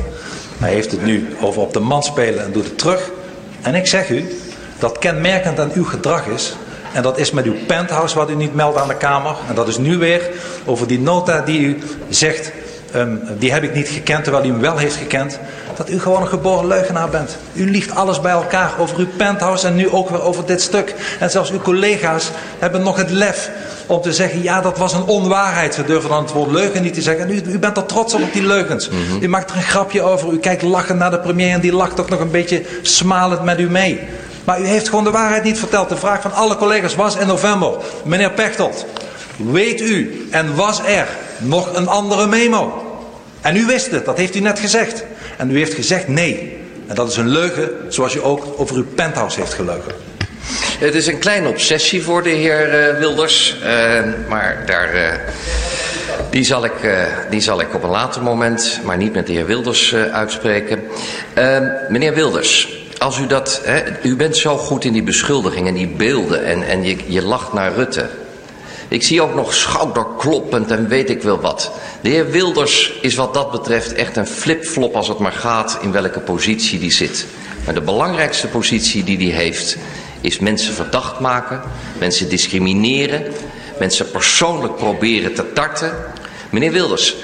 Hij 0.59 0.73
heeft 0.73 0.91
het 0.91 1.05
nu 1.05 1.37
over 1.41 1.63
op 1.63 1.73
de 1.73 1.81
man 1.81 2.03
spelen 2.03 2.45
en 2.45 2.53
doet 2.53 2.65
het 2.65 2.79
terug. 2.79 3.11
En 3.63 3.75
ik 3.75 3.87
zeg 3.87 4.11
u 4.11 4.25
dat 4.79 4.99
kenmerkend 4.99 5.61
aan 5.61 5.71
uw 5.75 5.85
gedrag 5.85 6.27
is. 6.27 6.57
En 6.93 7.03
dat 7.03 7.19
is 7.19 7.31
met 7.31 7.45
uw 7.45 7.55
penthouse 7.67 8.17
wat 8.17 8.31
u 8.31 8.35
niet 8.35 8.55
meldt 8.55 8.79
aan 8.79 8.89
de 8.89 8.97
Kamer. 8.97 9.37
En 9.49 9.55
dat 9.55 9.69
is 9.69 9.79
nu 9.79 9.99
weer 9.99 10.31
over 10.65 10.87
die 10.87 11.01
nota 11.01 11.41
die 11.41 11.61
u 11.61 11.79
zegt. 12.09 12.53
ehm, 12.93 13.17
die 13.39 13.53
heb 13.53 13.63
ik 13.63 13.75
niet 13.75 13.89
gekend 13.89 14.23
terwijl 14.25 14.45
u 14.45 14.49
hem 14.49 14.61
wel 14.61 14.77
heeft 14.77 14.97
gekend. 14.97 15.39
Dat 15.77 15.91
u 15.91 16.01
gewoon 16.01 16.23
een 16.23 16.29
geboren 16.29 16.67
leugenaar 16.67 17.09
bent. 17.09 17.37
U 17.53 17.71
liegt 17.71 17.95
alles 17.95 18.21
bij 18.21 18.33
elkaar 18.33 18.73
over 18.79 18.99
uw 18.99 19.07
penthouse 19.17 19.67
en 19.67 19.75
nu 19.75 19.91
ook 19.91 20.11
weer 20.11 20.23
over 20.23 20.47
dit 20.47 20.61
stuk. 20.61 20.95
En 21.21 21.31
zelfs 21.31 21.51
uw 21.51 21.61
collega's 21.61 22.31
hebben 22.59 22.83
nog 22.83 22.97
het 22.97 23.11
lef 23.11 23.51
om 23.87 24.01
te 24.01 24.13
zeggen, 24.13 24.43
ja 24.43 24.61
dat 24.61 24.79
was 24.79 24.93
een 24.93 25.05
onwaarheid. 25.05 25.75
Ze 25.75 25.85
durven 25.85 26.11
dan 26.11 26.23
het 26.23 26.33
woord 26.33 26.51
leugen 26.51 26.83
niet 26.83 26.95
te 26.95 27.03
zeggen. 27.03 27.29
En 27.29 27.35
u, 27.35 27.43
u 27.53 27.59
bent 27.59 27.77
er 27.77 27.87
trots 27.87 28.15
op, 28.15 28.23
op 28.23 28.33
die 28.33 28.47
leugens. 28.47 28.91
U 29.21 29.29
maakt 29.29 29.51
er 29.51 29.57
een 29.57 29.63
grapje 29.63 30.03
over. 30.03 30.33
U 30.33 30.39
kijkt 30.39 30.63
lachend 30.63 30.99
naar 30.99 31.11
de 31.11 31.19
premier 31.19 31.53
en 31.53 31.61
die 31.61 31.73
lacht 31.73 31.97
toch 31.97 32.09
nog 32.09 32.21
een 32.21 32.31
beetje 32.31 32.63
smalend 32.83 33.43
met 33.43 33.61
u 33.61 33.71
mee. 33.71 34.01
Maar 34.45 34.61
u 34.61 34.67
heeft 34.67 34.89
gewoon 34.89 35.05
de 35.05 35.11
waarheid 35.11 35.43
niet 35.43 35.59
verteld. 35.59 35.89
De 35.89 35.97
vraag 35.97 36.23
van 36.23 36.33
alle 36.33 36.57
collega's 36.57 36.95
was 36.95 37.17
in 37.17 37.27
november. 37.27 37.73
Meneer 38.05 38.31
Pechtold, 38.31 38.87
weet 39.37 39.81
u 39.81 40.27
en 40.31 40.55
was 40.55 40.81
er 40.87 41.09
nog 41.39 41.75
een 41.75 41.89
andere 41.89 42.27
memo? 42.27 42.83
En 43.41 43.57
u 43.57 43.67
wist 43.67 43.91
het, 43.91 44.05
dat 44.05 44.17
heeft 44.17 44.35
u 44.35 44.41
net 44.41 44.59
gezegd. 44.59 45.05
En 45.37 45.51
u 45.51 45.57
heeft 45.59 45.75
gezegd 45.75 46.09
nee. 46.09 46.57
En 46.87 46.95
dat 46.95 47.11
is 47.11 47.17
een 47.17 47.29
leugen 47.29 47.71
zoals 47.89 48.15
u 48.15 48.21
ook 48.23 48.55
over 48.57 48.77
uw 48.77 48.87
penthouse 48.95 49.41
heeft 49.41 49.55
geleugen. 49.55 49.93
Het 50.79 50.95
is 50.95 51.07
een 51.07 51.19
kleine 51.19 51.49
obsessie 51.49 52.03
voor 52.03 52.23
de 52.23 52.31
heer 52.31 52.69
eh, 52.69 52.99
Wilders. 52.99 53.59
eh, 53.63 54.03
maar 54.29 54.63
daar, 54.67 54.95
eh, 54.95 55.13
die, 56.31 56.45
zal 56.45 56.65
ik, 56.65 56.83
eh, 56.83 57.03
die 57.31 57.41
zal 57.41 57.61
ik 57.61 57.75
op 57.75 57.83
een 57.83 57.91
later 57.91 58.23
moment, 58.23 58.81
maar 58.85 58.97
niet 58.97 59.13
met 59.13 59.27
de 59.27 59.33
heer 59.33 59.47
Wilders, 59.47 59.95
uitspreken. 59.95 60.83
Eh, 61.35 61.59
meneer 61.89 62.15
Wilders, 62.15 62.79
als 62.99 63.19
u 63.19 63.27
dat. 63.27 63.61
Hè, 63.65 63.83
u 64.03 64.17
bent 64.17 64.37
zo 64.37 64.57
goed 64.57 64.85
in 64.85 64.93
die 64.93 65.03
beschuldigingen 65.03 65.69
en 65.69 65.75
die 65.75 65.89
beelden. 65.89 66.45
En, 66.45 66.63
en 66.63 66.85
je, 66.85 66.97
je 67.07 67.23
lacht 67.23 67.53
naar 67.53 67.75
Rutte. 67.75 68.07
Ik 68.89 69.03
zie 69.03 69.23
ook 69.23 69.35
nog 69.35 69.55
schouderkloppend 69.55 70.71
en 70.71 70.89
weet 70.89 71.11
ik 71.11 71.23
wel 71.23 71.41
wat. 71.41 71.71
De 72.01 72.09
heer 72.09 72.31
Wilders 72.31 72.93
is 73.01 73.15
wat 73.15 73.35
dat 73.35 73.51
betreft 73.51 73.93
echt 73.93 74.17
een 74.17 74.27
flipflop 74.27 74.95
als 74.95 75.09
het 75.09 75.19
maar 75.19 75.33
gaat 75.33 75.79
in 75.81 75.93
welke 75.93 76.21
positie 76.21 76.79
die 76.79 76.91
zit. 76.91 77.27
Maar 77.65 77.75
de 77.75 77.81
belangrijkste 77.81 78.49
positie 78.49 79.05
die 79.05 79.33
hij 79.33 79.43
heeft 79.43 79.77
is 80.21 80.39
mensen 80.39 80.75
verdacht 80.75 81.21
maken, 81.21 81.63
mensen 81.99 82.29
discrimineren, 82.29 83.33
mensen 83.79 84.11
persoonlijk 84.11 84.77
proberen 84.77 85.35
te 85.35 85.53
tarten. 85.53 85.93
Meneer 86.51 86.73
Wilders, 86.73 87.15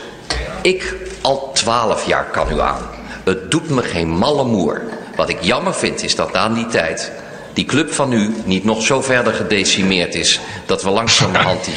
ik 0.62 0.94
al 1.20 1.50
twaalf 1.52 2.06
jaar 2.06 2.24
kan 2.24 2.52
u 2.52 2.60
aan. 2.60 2.88
Het 3.24 3.50
doet 3.50 3.70
me 3.70 3.82
geen 3.82 4.08
malle 4.08 4.44
moer. 4.44 4.82
Wat 5.16 5.28
ik 5.28 5.42
jammer 5.42 5.74
vind 5.74 6.02
is 6.02 6.16
dat 6.16 6.34
aan 6.34 6.54
die 6.54 6.66
tijd 6.66 7.12
die 7.52 7.64
club 7.64 7.92
van 7.92 8.12
u 8.12 8.34
niet 8.44 8.64
nog 8.64 8.82
zo 8.82 9.00
verder 9.00 9.32
gedecimeerd 9.32 10.14
is... 10.14 10.40
dat 10.66 10.82
we 10.82 10.90
langzamerhand 10.90 11.64
die, 11.64 11.74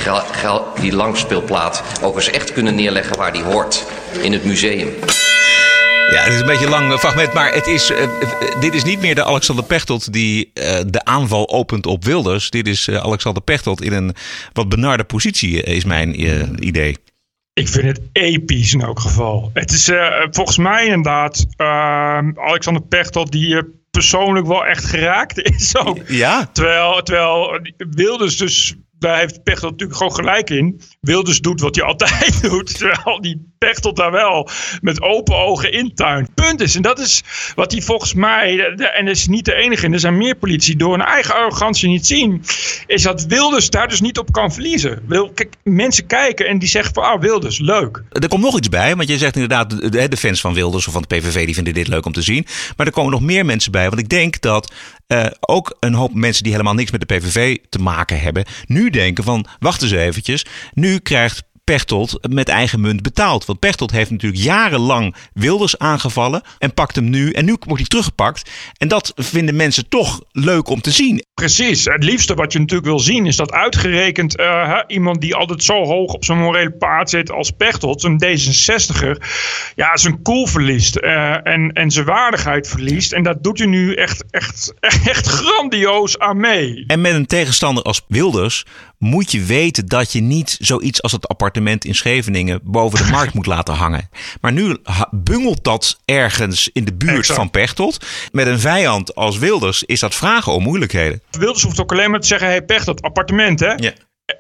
die 0.82 0.94
langspeelplaat 0.94 1.84
ook 2.01 2.15
eens 2.15 2.29
echt 2.29 2.53
kunnen 2.53 2.75
neerleggen 2.75 3.17
waar 3.17 3.34
die 3.34 3.44
hoort. 3.44 3.86
In 4.22 4.32
het 4.32 4.46
museum. 4.46 4.89
Ja, 6.12 6.22
het 6.22 6.34
is 6.34 6.39
een 6.39 6.46
beetje 6.46 6.65
een 6.65 6.72
lang 6.72 6.91
eh, 6.91 6.98
fragment, 6.98 7.34
maar 7.34 7.53
het 7.53 7.67
is, 7.67 7.91
eh, 7.91 8.03
eh, 8.03 8.10
dit 8.60 8.74
is 8.74 8.84
niet 8.84 9.01
meer 9.01 9.15
de 9.15 9.24
Alexander 9.24 9.65
Pechtold 9.65 10.13
die 10.13 10.51
eh, 10.53 10.79
de 10.88 11.03
aanval 11.03 11.50
opent 11.50 11.86
op 11.86 12.03
Wilders. 12.03 12.50
Dit 12.50 12.67
is 12.67 12.89
Alexander 12.89 13.44
Pechtold 13.44 13.82
in 13.82 13.94
een 13.94 14.15
wat 14.53 14.70
benarde 14.70 15.03
positie, 15.03 15.63
is 15.63 15.86
mijn 15.86 16.24
idee. 16.67 16.98
Ik 17.53 17.67
vind 17.67 17.86
het 17.86 18.01
episch 18.12 18.74
in 18.74 18.82
elk 18.82 19.00
geval. 19.00 19.50
Het 19.53 19.72
is 19.72 19.91
volgens 20.32 20.58
mij 20.58 20.86
inderdaad 20.86 21.46
ehm, 21.55 22.32
Alexander 22.36 22.84
Pechtold 22.84 23.32
die 23.32 23.62
persoonlijk 23.95 24.47
wel 24.47 24.65
echt 24.65 24.85
geraakt 24.85 25.41
is 25.41 25.77
ook. 25.77 26.07
Ja. 26.07 26.45
Terwijl, 26.45 27.01
terwijl 27.01 27.59
Wilders 27.77 28.37
dus, 28.37 28.75
daar 28.99 29.17
heeft 29.17 29.43
Pechtold 29.43 29.71
natuurlijk 29.71 29.97
gewoon 29.97 30.15
gelijk 30.15 30.49
in. 30.49 30.81
Wilders 31.01 31.41
doet 31.41 31.61
wat 31.61 31.75
hij 31.75 31.85
altijd 31.91 32.41
doet. 32.41 32.77
Terwijl 32.77 33.21
die 33.21 33.54
Pechtold 33.65 33.95
daar 33.95 34.12
wel 34.12 34.50
met 34.81 35.01
open 35.01 35.36
ogen 35.36 35.72
intuint. 35.72 36.34
Punt 36.34 36.62
is, 36.62 36.75
en 36.75 36.81
dat 36.81 37.00
is 37.00 37.24
wat 37.55 37.72
hij 37.72 37.81
volgens 37.81 38.13
mij, 38.13 38.60
en 38.75 39.07
is 39.07 39.27
niet 39.27 39.45
de 39.45 39.53
enige, 39.55 39.86
en 39.86 39.93
er 39.93 40.00
zijn 40.00 40.17
meer 40.17 40.36
politici, 40.36 40.75
door 40.75 40.91
hun 40.91 41.05
eigen 41.05 41.36
arrogantie 41.36 41.89
niet 41.89 42.05
zien, 42.05 42.43
is 42.88 43.01
dat 43.01 43.25
Wilders 43.25 43.69
daar 43.69 43.88
dus 43.88 44.01
niet 44.01 44.17
op 44.17 44.31
kan 44.31 44.53
verliezen. 44.53 45.01
Wil, 45.07 45.31
kijk, 45.31 45.53
mensen 45.63 46.05
kijken 46.05 46.48
en 46.48 46.60
die 46.60 46.69
zeggen 46.69 46.93
van, 46.93 47.03
ah 47.03 47.22
Wilders, 47.22 47.60
leuk. 47.60 48.03
Er 48.12 48.27
komt 48.27 48.43
nog 48.43 48.57
iets 48.57 48.69
bij, 48.69 48.95
want 48.95 49.10
je 49.10 49.17
zegt 49.17 49.34
inderdaad, 49.36 49.69
de, 49.69 49.89
de- 49.89 50.07
de 50.07 50.17
fans 50.17 50.41
van 50.41 50.53
Wilders 50.53 50.88
of 50.88 50.93
van 50.93 51.03
de 51.07 51.15
PVV, 51.15 51.45
die 51.45 51.55
vinden 51.55 51.74
dit 51.74 51.88
leuk 51.88 52.05
om 52.05 52.12
te 52.13 52.22
zien. 52.22 52.45
Maar 52.77 52.86
er 52.88 52.93
komen 52.93 53.12
nog 53.12 53.22
meer 53.22 53.45
mensen 53.45 53.72
bij, 53.72 53.88
want 53.89 54.00
ik 54.01 54.10
denk 54.10 54.41
dat 54.41 54.74
eh, 55.07 55.25
ook 55.39 55.77
een 55.79 55.93
hoop 55.93 56.13
mensen 56.13 56.43
die 56.43 56.51
helemaal 56.51 56.74
niks 56.74 56.91
met 56.91 57.07
de 57.07 57.15
PVV 57.15 57.57
te 57.69 57.79
maken 57.79 58.19
hebben, 58.19 58.45
nu 58.65 58.89
denken 58.89 59.24
van, 59.24 59.45
wacht 59.60 59.81
eens 59.81 59.91
eventjes, 59.91 60.45
nu 60.74 61.00
krijgt 61.00 61.43
Pechtold 61.65 62.17
met 62.29 62.50
eigen 62.50 62.81
munt 62.81 63.01
betaald. 63.01 63.45
Want 63.45 63.60
Pechtold 63.60 63.91
heeft 63.91 64.12
natuurlijk 64.12 64.43
jarenlang 64.43 65.15
Wilders 65.34 65.77
aangevallen 65.77 66.41
en 66.57 66.74
pakt 66.74 66.95
hem 66.95 67.10
nu. 67.10 67.31
En 67.31 67.45
nu 67.45 67.55
wordt 67.60 67.79
hij 67.79 67.89
teruggepakt. 67.89 68.50
En 68.77 68.88
dat 68.88 69.13
vinden 69.15 69.55
mensen 69.55 69.89
toch 69.89 70.22
leuk 70.31 70.69
om 70.69 70.81
te 70.81 70.91
zien. 70.91 71.25
Precies. 71.34 71.86
Het 71.86 72.03
liefste 72.03 72.34
wat 72.34 72.53
je 72.53 72.60
natuurlijk 72.60 72.88
wil 72.88 73.00
zien 73.00 73.25
is 73.25 73.36
dat 73.36 73.51
uitgerekend 73.51 74.36
eh, 74.38 74.79
iemand 74.88 75.22
die 75.22 75.36
altijd 75.36 75.63
zo 75.63 75.84
hoog 75.84 76.13
op 76.13 76.25
zijn 76.25 76.38
morele 76.38 76.72
paard 76.72 77.10
zit 77.10 77.31
als 77.31 77.51
Pechtold, 77.51 78.03
een 78.03 78.24
D66er, 78.25 79.22
ja, 79.75 79.98
zijn 79.98 80.22
cool 80.22 80.48
verliest 80.48 80.95
eh, 80.95 81.48
en, 81.48 81.72
en 81.72 81.91
zijn 81.91 82.05
waardigheid 82.05 82.67
verliest. 82.67 83.13
En 83.13 83.24
dat 83.24 83.43
doet 83.43 83.57
hij 83.57 83.67
nu 83.67 83.93
echt, 83.93 84.24
echt, 84.29 84.74
echt 85.13 85.27
grandioos 85.27 86.19
aan 86.19 86.38
mee. 86.38 86.84
En 86.88 87.01
met 87.01 87.13
een 87.13 87.25
tegenstander 87.25 87.84
als 87.84 88.01
Wilders 88.07 88.65
moet 89.05 89.31
je 89.31 89.43
weten 89.43 89.85
dat 89.85 90.12
je 90.12 90.21
niet 90.21 90.57
zoiets 90.59 91.01
als 91.01 91.12
het 91.12 91.27
appartement 91.27 91.85
in 91.85 91.95
Scheveningen 91.95 92.59
boven 92.63 93.05
de 93.05 93.12
markt 93.12 93.33
moet 93.33 93.45
laten 93.45 93.74
hangen. 93.74 94.09
Maar 94.41 94.51
nu 94.51 94.77
bungelt 95.12 95.63
dat 95.63 96.00
ergens 96.05 96.69
in 96.74 96.85
de 96.85 96.93
buurt 96.93 97.17
Exact. 97.17 97.39
van 97.39 97.50
Pechtold. 97.50 98.05
Met 98.31 98.47
een 98.47 98.59
vijand 98.59 99.15
als 99.15 99.38
Wilders 99.38 99.83
is 99.83 100.00
dat 100.00 100.15
vragen 100.15 100.53
om 100.53 100.63
moeilijkheden. 100.63 101.21
Wilders 101.31 101.63
hoeft 101.63 101.81
ook 101.81 101.91
alleen 101.91 102.12
maar 102.12 102.19
te 102.19 102.27
zeggen, 102.27 102.47
hey 102.47 102.62
Pechtold, 102.62 103.01
appartement 103.01 103.59
hè. 103.59 103.74
Ja. 103.74 103.93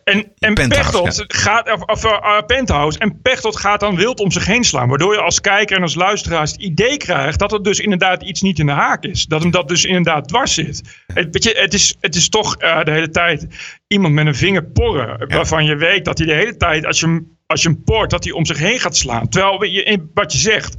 En, 0.03 0.31
en 0.39 0.53
Pechtold 0.53 1.15
ja. 1.15 1.25
gaat, 1.27 1.71
of, 1.71 1.81
of 1.81 2.03
eh, 2.03 2.37
penthouse, 2.45 2.99
en 2.99 3.21
Pechtold 3.21 3.55
gaat 3.55 3.79
dan 3.79 3.95
wild 3.95 4.19
om 4.19 4.31
zich 4.31 4.45
heen 4.45 4.63
slaan. 4.63 4.89
Waardoor 4.89 5.13
je 5.13 5.21
als 5.21 5.41
kijker 5.41 5.75
en 5.75 5.81
als 5.81 5.95
luisteraar 5.95 6.41
het 6.41 6.55
idee 6.55 6.97
krijgt 6.97 7.39
dat 7.39 7.51
er 7.51 7.63
dus 7.63 7.79
inderdaad 7.79 8.23
iets 8.23 8.41
niet 8.41 8.59
in 8.59 8.65
de 8.65 8.71
haak 8.71 9.03
is. 9.03 9.25
Dat 9.25 9.41
hem 9.41 9.51
dat 9.51 9.67
dus 9.67 9.85
inderdaad 9.85 10.27
dwars 10.27 10.53
zit. 10.53 10.81
Het, 11.13 11.27
weet 11.31 11.43
je, 11.43 11.57
het, 11.57 11.73
is, 11.73 11.95
het 11.99 12.15
is 12.15 12.29
toch 12.29 12.55
eh, 12.55 12.83
de 12.83 12.91
hele 12.91 13.09
tijd 13.09 13.47
iemand 13.87 14.13
met 14.13 14.25
een 14.25 14.35
vinger 14.35 14.63
porren. 14.63 15.27
Waarvan 15.27 15.65
je 15.65 15.75
weet 15.75 16.05
dat 16.05 16.17
hij 16.17 16.27
de 16.27 16.33
hele 16.33 16.57
tijd, 16.57 16.85
als 16.85 16.99
je 16.99 17.05
hem, 17.05 17.37
als 17.45 17.61
je 17.61 17.69
hem 17.69 17.83
port, 17.83 18.09
dat 18.09 18.23
hij 18.23 18.33
om 18.33 18.45
zich 18.45 18.57
heen 18.57 18.79
gaat 18.79 18.97
slaan. 18.97 19.29
Terwijl 19.29 19.63
je, 19.63 20.09
wat 20.13 20.31
je 20.31 20.37
zegt, 20.37 20.75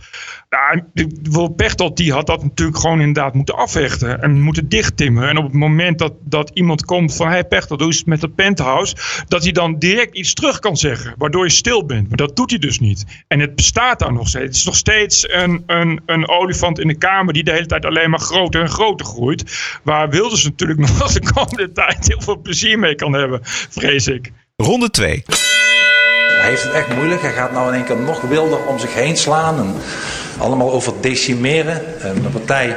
nou, 0.48 1.50
Pechtold 1.50 1.96
die 1.96 2.12
had 2.12 2.26
dat 2.26 2.42
natuurlijk 2.42 2.78
gewoon 2.78 3.00
inderdaad 3.00 3.34
moeten 3.34 3.54
afvechten. 3.54 4.22
En 4.22 4.40
moeten 4.40 4.68
dichttimmeren. 4.68 5.28
En 5.28 5.36
op 5.36 5.44
het 5.44 5.52
moment 5.52 5.98
dat, 5.98 6.12
dat 6.20 6.50
iemand 6.54 6.84
komt 6.84 7.16
van... 7.16 7.28
Hey 7.28 7.44
Pechtold, 7.44 7.80
hoe 7.80 7.90
is 7.90 7.98
het 7.98 8.06
met 8.06 8.20
dat 8.20 8.34
penthouse? 8.34 8.96
Dat 9.28 9.42
hij 9.42 9.52
dan 9.52 9.78
direct 9.78 10.16
iets 10.16 10.34
terug 10.34 10.58
kan 10.58 10.76
zeggen. 10.76 11.14
Waardoor 11.18 11.44
je 11.44 11.50
stil 11.50 11.86
bent. 11.86 12.08
Maar 12.08 12.16
dat 12.16 12.36
doet 12.36 12.50
hij 12.50 12.58
dus 12.58 12.78
niet. 12.78 13.24
En 13.28 13.40
het 13.40 13.54
bestaat 13.54 13.98
daar 13.98 14.12
nog 14.12 14.28
steeds. 14.28 14.44
Het 14.44 14.54
is 14.54 14.64
nog 14.64 14.76
steeds 14.76 15.28
een, 15.30 15.62
een, 15.66 16.00
een 16.06 16.28
olifant 16.28 16.78
in 16.78 16.88
de 16.88 16.98
kamer... 16.98 17.32
die 17.32 17.44
de 17.44 17.52
hele 17.52 17.66
tijd 17.66 17.84
alleen 17.84 18.10
maar 18.10 18.20
groter 18.20 18.60
en 18.60 18.68
groter 18.68 19.06
groeit. 19.06 19.78
Waar 19.82 20.10
Wilders 20.10 20.44
natuurlijk 20.44 20.78
nog 20.98 21.12
de 21.12 21.32
komende 21.32 21.72
tijd... 21.72 22.08
heel 22.08 22.20
veel 22.20 22.40
plezier 22.40 22.78
mee 22.78 22.94
kan 23.02 23.12
hebben, 23.12 23.40
vrees 23.70 24.06
ik. 24.06 24.32
Ronde 24.56 24.90
2. 24.90 25.24
Hij 26.46 26.54
heeft 26.54 26.62
het 26.62 26.72
echt 26.72 26.94
moeilijk. 26.96 27.22
Hij 27.22 27.32
gaat 27.32 27.52
nou 27.52 27.68
in 27.68 27.74
één 27.74 27.84
keer 27.84 27.96
nog 27.96 28.20
wilder 28.20 28.66
om 28.66 28.78
zich 28.78 28.94
heen 28.94 29.16
slaan. 29.16 29.58
En 29.58 29.74
allemaal 30.38 30.72
over 30.72 30.92
decimeren. 31.00 32.02
En 32.02 32.22
de 32.22 32.28
partij, 32.28 32.76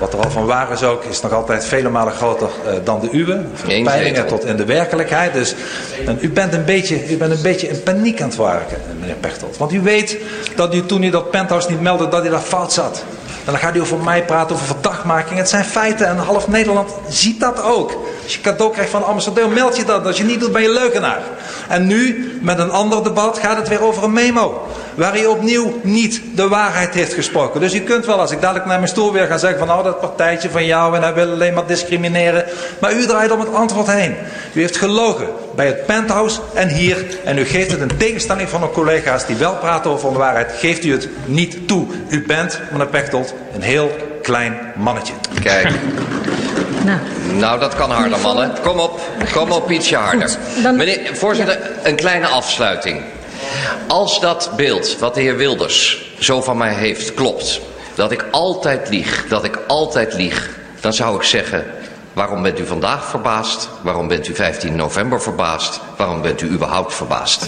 wat 0.00 0.12
er 0.12 0.18
al 0.18 0.30
van 0.30 0.46
waar 0.46 0.72
is 0.72 0.82
ook, 0.82 1.04
is 1.04 1.20
nog 1.20 1.32
altijd 1.32 1.64
vele 1.64 1.88
malen 1.88 2.12
groter 2.12 2.48
eh, 2.66 2.72
dan 2.84 3.00
de 3.00 3.08
uwe. 3.12 3.44
Van 3.54 3.82
peilingen 3.82 4.26
tot 4.26 4.44
in 4.44 4.56
de 4.56 4.64
werkelijkheid. 4.64 5.32
Dus 5.32 5.54
en 6.06 6.18
u, 6.20 6.30
bent 6.30 6.54
een 6.54 6.64
beetje, 6.64 7.10
u 7.10 7.16
bent 7.16 7.32
een 7.32 7.42
beetje 7.42 7.68
in 7.68 7.82
paniek 7.82 8.20
aan 8.20 8.28
het 8.28 8.36
werken, 8.36 8.78
meneer 9.00 9.14
Pechtold. 9.14 9.56
Want 9.56 9.72
u 9.72 9.80
weet 9.80 10.18
dat 10.56 10.74
u 10.74 10.86
toen 10.86 11.02
u 11.02 11.10
dat 11.10 11.30
penthouse 11.30 11.70
niet 11.70 11.80
meldde, 11.80 12.08
dat 12.08 12.26
u 12.26 12.30
daar 12.30 12.40
fout 12.40 12.72
zat. 12.72 13.04
En 13.44 13.52
dan 13.52 13.60
gaat 13.60 13.76
u 13.76 13.80
over 13.80 13.98
mij 13.98 14.24
praten, 14.24 14.54
over 14.54 14.66
verdachtmaking. 14.66 15.38
Het 15.38 15.48
zijn 15.48 15.64
feiten 15.64 16.06
en 16.06 16.16
half 16.16 16.48
Nederland 16.48 16.90
ziet 17.08 17.40
dat 17.40 17.62
ook. 17.62 18.06
Als 18.24 18.34
je 18.34 18.40
cadeau 18.40 18.72
krijgt 18.72 18.90
van 18.90 19.00
de 19.00 19.06
ambassadeur, 19.06 19.48
meld 19.48 19.76
je 19.76 19.84
dat. 19.84 20.06
Als 20.06 20.16
je 20.16 20.24
niet 20.24 20.40
doet, 20.40 20.52
ben 20.52 20.62
je 20.62 20.72
leugenaar. 20.72 21.22
En 21.68 21.86
nu, 21.86 22.32
met 22.40 22.58
een 22.58 22.70
ander 22.70 23.02
debat, 23.02 23.38
gaat 23.38 23.56
het 23.56 23.68
weer 23.68 23.82
over 23.82 24.04
een 24.04 24.12
memo. 24.12 24.68
Waar 24.94 25.12
hij 25.12 25.26
opnieuw 25.26 25.80
niet 25.82 26.20
de 26.34 26.48
waarheid 26.48 26.94
heeft 26.94 27.14
gesproken. 27.14 27.60
Dus 27.60 27.74
u 27.74 27.80
kunt 27.80 28.06
wel, 28.06 28.20
als 28.20 28.30
ik 28.30 28.40
dadelijk 28.40 28.66
naar 28.66 28.78
mijn 28.78 28.88
stoel 28.88 29.12
weer 29.12 29.26
ga 29.26 29.38
zeggen 29.38 29.58
van... 29.58 29.68
nou, 29.68 29.82
dat 29.82 30.00
partijtje 30.00 30.50
van 30.50 30.64
jou 30.66 30.96
en 30.96 31.02
hij 31.02 31.14
wil 31.14 31.30
alleen 31.30 31.54
maar 31.54 31.66
discrimineren. 31.66 32.44
Maar 32.78 32.92
u 32.92 33.06
draait 33.06 33.30
om 33.30 33.40
het 33.40 33.54
antwoord 33.54 33.86
heen. 33.86 34.14
U 34.52 34.60
heeft 34.60 34.76
gelogen 34.76 35.28
bij 35.54 35.66
het 35.66 35.86
penthouse 35.86 36.40
en 36.54 36.68
hier. 36.68 37.04
En 37.24 37.38
u 37.38 37.44
geeft 37.44 37.70
het 37.70 37.80
in 37.80 37.96
tegenstelling 37.96 38.48
van 38.48 38.62
uw 38.62 38.70
collega's 38.70 39.26
die 39.26 39.36
wel 39.36 39.54
praten 39.54 39.90
over 39.90 40.12
de 40.12 40.18
waarheid... 40.18 40.52
geeft 40.58 40.84
u 40.84 40.92
het 40.92 41.08
niet 41.24 41.68
toe. 41.68 41.86
U 42.08 42.24
bent, 42.26 42.60
meneer 42.70 42.86
Pechtold, 42.86 43.34
een 43.54 43.62
heel 43.62 43.90
klein 44.22 44.58
mannetje. 44.74 45.12
Kijk. 45.42 45.68
Nou, 46.84 46.98
Nou, 47.32 47.60
dat 47.60 47.74
kan 47.74 47.90
harder, 47.90 48.18
mannen. 48.20 48.52
Kom 48.62 48.78
op, 48.78 49.00
kom 49.32 49.50
op, 49.50 49.70
ietsje 49.70 49.96
harder. 49.96 50.30
dan- 50.62 50.76
Meneer, 50.76 51.16
voorzitter, 51.16 51.58
een 51.82 51.96
kleine 51.96 52.26
afsluiting. 52.26 53.02
Als 53.88 54.20
dat 54.20 54.50
beeld 54.56 54.98
wat 54.98 55.14
de 55.14 55.20
heer 55.20 55.36
Wilders 55.36 56.04
zo 56.18 56.42
van 56.42 56.56
mij 56.56 56.72
heeft 56.74 57.14
klopt, 57.14 57.60
dat 57.94 58.12
ik 58.12 58.24
altijd 58.30 58.88
lieg, 58.88 59.24
dat 59.28 59.44
ik 59.44 59.58
altijd 59.66 60.14
lieg, 60.14 60.48
dan 60.80 60.92
zou 60.92 61.16
ik 61.16 61.22
zeggen, 61.22 61.64
waarom 62.12 62.42
bent 62.42 62.58
u 62.60 62.66
vandaag 62.66 63.04
verbaasd? 63.08 63.68
Waarom 63.82 64.08
bent 64.08 64.28
u 64.28 64.34
15 64.34 64.76
november 64.76 65.22
verbaasd? 65.22 65.80
Waarom 65.96 66.22
bent 66.22 66.40
u 66.42 66.46
überhaupt 66.50 66.94
verbaasd? 66.94 67.44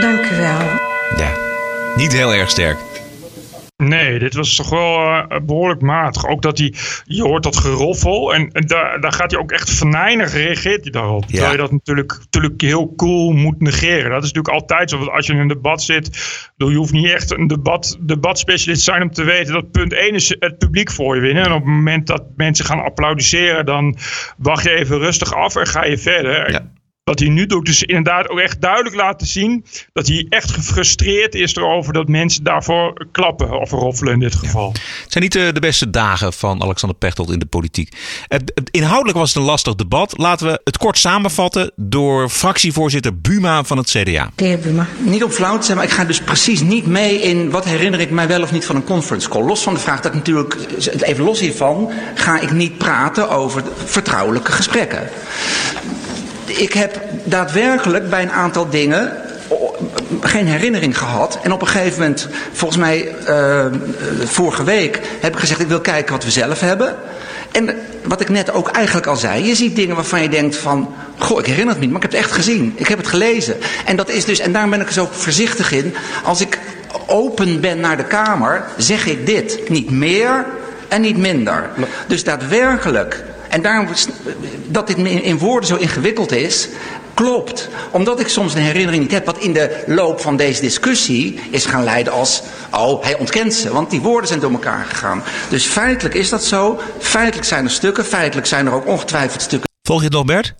dank 0.00 0.24
u 0.30 0.36
wel. 0.36 0.58
Ja, 1.16 1.30
niet 1.96 2.12
heel 2.12 2.32
erg 2.34 2.50
sterk. 2.50 2.76
Nee, 3.84 4.18
dit 4.18 4.34
was 4.34 4.56
toch 4.56 4.70
wel 4.70 4.98
eh, 4.98 5.40
behoorlijk 5.42 5.80
matig. 5.80 6.26
Ook 6.26 6.42
dat 6.42 6.58
hij, 6.58 6.74
je 7.04 7.22
hoort 7.22 7.42
dat 7.42 7.56
geroffel 7.56 8.34
en, 8.34 8.50
en 8.50 8.66
daar, 8.66 9.00
daar 9.00 9.12
gaat 9.12 9.30
hij 9.30 9.40
ook 9.40 9.52
echt 9.52 9.70
venijnig 9.70 10.32
reageert 10.32 10.82
hij 10.82 10.90
daarop. 10.90 11.26
Terwijl 11.26 11.50
je 11.50 11.56
dat 11.56 11.70
natuurlijk, 11.70 12.18
natuurlijk 12.18 12.60
heel 12.60 12.94
cool 12.96 13.32
moet 13.32 13.60
negeren. 13.60 14.10
Dat 14.10 14.24
is 14.24 14.32
natuurlijk 14.32 14.54
altijd 14.54 14.90
zo. 14.90 14.98
Want 14.98 15.10
als 15.10 15.26
je 15.26 15.32
in 15.32 15.38
een 15.38 15.48
debat 15.48 15.82
zit, 15.82 16.06
je 16.56 16.64
hoeft 16.64 16.92
niet 16.92 17.10
echt 17.10 17.38
een 17.38 17.46
debat, 17.46 17.98
debatspecialist 18.00 18.82
zijn 18.82 19.02
om 19.02 19.12
te 19.12 19.24
weten 19.24 19.52
dat 19.52 19.70
punt 19.70 19.92
1 19.92 20.14
is 20.14 20.36
het 20.38 20.58
publiek 20.58 20.90
voor 20.90 21.14
je 21.14 21.20
winnen. 21.20 21.44
En 21.44 21.52
op 21.52 21.64
het 21.64 21.74
moment 21.74 22.06
dat 22.06 22.24
mensen 22.36 22.64
gaan 22.64 22.82
applaudisseren, 22.82 23.66
dan 23.66 23.96
wacht 24.38 24.64
je 24.64 24.70
even 24.70 24.98
rustig 24.98 25.34
af 25.34 25.56
en 25.56 25.66
ga 25.66 25.84
je 25.84 25.98
verder. 25.98 26.50
Ja. 26.50 26.72
Wat 27.08 27.18
hij 27.18 27.28
nu 27.28 27.46
doet, 27.46 27.66
dus 27.66 27.82
inderdaad 27.82 28.28
ook 28.28 28.38
echt 28.38 28.60
duidelijk 28.60 28.94
laten 28.94 29.26
zien 29.26 29.64
dat 29.92 30.06
hij 30.06 30.26
echt 30.28 30.50
gefrustreerd 30.50 31.34
is 31.34 31.54
erover 31.56 31.92
dat 31.92 32.08
mensen 32.08 32.44
daarvoor 32.44 33.06
klappen 33.12 33.60
of 33.60 33.70
roffelen 33.70 34.12
in 34.12 34.18
dit 34.18 34.34
geval. 34.34 34.72
Het 35.02 35.12
zijn 35.12 35.24
niet 35.24 35.32
de, 35.32 35.50
de 35.52 35.60
beste 35.60 35.90
dagen 35.90 36.32
van 36.32 36.62
Alexander 36.62 36.98
Pechtold 36.98 37.30
in 37.30 37.38
de 37.38 37.46
politiek. 37.46 37.92
Het, 38.26 38.52
het- 38.54 38.68
inhoudelijk 38.70 39.18
was 39.18 39.28
het 39.28 39.38
een 39.38 39.48
lastig 39.48 39.74
debat. 39.74 40.18
Laten 40.18 40.46
we 40.46 40.60
het 40.64 40.76
kort 40.78 40.98
samenvatten 40.98 41.70
door 41.76 42.28
fractievoorzitter 42.28 43.20
Buma 43.20 43.64
van 43.64 43.76
het 43.78 43.86
CDA. 43.90 44.30
De 44.34 44.44
heer 44.44 44.58
Buma. 44.58 44.86
Niet 44.98 45.24
op 45.24 45.30
flauw 45.32 45.58
te 45.58 45.64
zijn, 45.64 45.76
maar 45.76 45.86
ik 45.86 45.92
ga 45.92 46.04
dus 46.04 46.20
precies 46.20 46.60
niet 46.60 46.86
mee 46.86 47.20
in 47.20 47.50
wat 47.50 47.64
herinner 47.64 48.00
ik 48.00 48.10
mij 48.10 48.28
wel 48.28 48.42
of 48.42 48.52
niet 48.52 48.64
van 48.64 48.76
een 48.76 48.84
conference 48.84 49.28
call. 49.28 49.42
Los 49.42 49.62
van 49.62 49.74
de 49.74 49.80
vraag 49.80 50.00
dat 50.00 50.12
ik 50.12 50.18
natuurlijk, 50.18 50.56
even 51.00 51.24
los 51.24 51.40
hiervan, 51.40 51.90
ga 52.14 52.40
ik 52.40 52.50
niet 52.52 52.78
praten 52.78 53.30
over 53.30 53.62
vertrouwelijke 53.84 54.52
gesprekken. 54.52 55.08
Ik 56.48 56.72
heb 56.72 57.00
daadwerkelijk 57.24 58.10
bij 58.10 58.22
een 58.22 58.32
aantal 58.32 58.70
dingen 58.70 59.12
geen 60.20 60.46
herinnering 60.46 60.98
gehad. 60.98 61.38
En 61.42 61.52
op 61.52 61.60
een 61.60 61.66
gegeven 61.68 62.00
moment, 62.00 62.28
volgens 62.52 62.80
mij 62.80 63.14
eh, 63.26 63.66
vorige 64.24 64.64
week, 64.64 65.00
heb 65.20 65.32
ik 65.32 65.38
gezegd 65.38 65.60
ik 65.60 65.68
wil 65.68 65.80
kijken 65.80 66.12
wat 66.12 66.24
we 66.24 66.30
zelf 66.30 66.60
hebben. 66.60 66.96
En 67.52 67.76
wat 68.04 68.20
ik 68.20 68.28
net 68.28 68.52
ook 68.52 68.68
eigenlijk 68.68 69.06
al 69.06 69.16
zei, 69.16 69.44
je 69.44 69.54
ziet 69.54 69.76
dingen 69.76 69.94
waarvan 69.94 70.22
je 70.22 70.28
denkt 70.28 70.56
van, 70.56 70.94
goh, 71.18 71.38
ik 71.38 71.46
herinner 71.46 71.72
het 71.74 71.80
niet, 71.80 71.90
maar 71.90 72.02
ik 72.04 72.10
heb 72.10 72.12
het 72.12 72.20
echt 72.20 72.32
gezien. 72.32 72.72
Ik 72.76 72.88
heb 72.88 72.98
het 72.98 73.06
gelezen. 73.06 73.56
En 73.84 73.96
dat 73.96 74.08
is 74.08 74.24
dus, 74.24 74.38
en 74.38 74.52
daarom 74.52 74.70
ben 74.70 74.80
ik 74.80 74.86
er 74.86 74.92
zo 74.92 75.08
voorzichtig 75.12 75.72
in. 75.72 75.94
Als 76.24 76.40
ik 76.40 76.58
open 77.06 77.60
ben 77.60 77.80
naar 77.80 77.96
de 77.96 78.04
Kamer, 78.04 78.64
zeg 78.76 79.06
ik 79.06 79.26
dit. 79.26 79.68
Niet 79.68 79.90
meer 79.90 80.46
en 80.88 81.00
niet 81.00 81.16
minder. 81.16 81.70
Dus 82.06 82.24
daadwerkelijk, 82.24 83.24
en 83.48 83.62
daarom 83.62 83.88
dat 84.66 84.86
dit 84.86 84.96
in 84.98 85.38
woorden 85.38 85.68
zo 85.68 85.76
ingewikkeld 85.76 86.32
is, 86.32 86.68
klopt. 87.14 87.68
Omdat 87.90 88.20
ik 88.20 88.28
soms 88.28 88.54
een 88.54 88.62
herinnering 88.62 89.02
niet 89.02 89.12
heb, 89.12 89.26
wat 89.26 89.38
in 89.38 89.52
de 89.52 89.82
loop 89.86 90.20
van 90.20 90.36
deze 90.36 90.60
discussie 90.60 91.40
is 91.50 91.66
gaan 91.66 91.84
leiden 91.84 92.12
als, 92.12 92.42
oh, 92.70 93.02
hij 93.02 93.18
ontkent 93.18 93.54
ze. 93.54 93.72
Want 93.72 93.90
die 93.90 94.00
woorden 94.00 94.28
zijn 94.28 94.40
door 94.40 94.52
elkaar 94.52 94.84
gegaan. 94.84 95.22
Dus 95.48 95.64
feitelijk 95.64 96.14
is 96.14 96.28
dat 96.28 96.44
zo. 96.44 96.80
Feitelijk 96.98 97.46
zijn 97.46 97.64
er 97.64 97.70
stukken, 97.70 98.04
feitelijk 98.04 98.46
zijn 98.46 98.66
er 98.66 98.72
ook 98.72 98.86
ongetwijfeld 98.86 99.42
stukken. 99.42 99.68
Volg 99.82 99.98
je 99.98 100.04
het 100.04 100.14
nog, 100.14 100.24
Bert? 100.24 100.54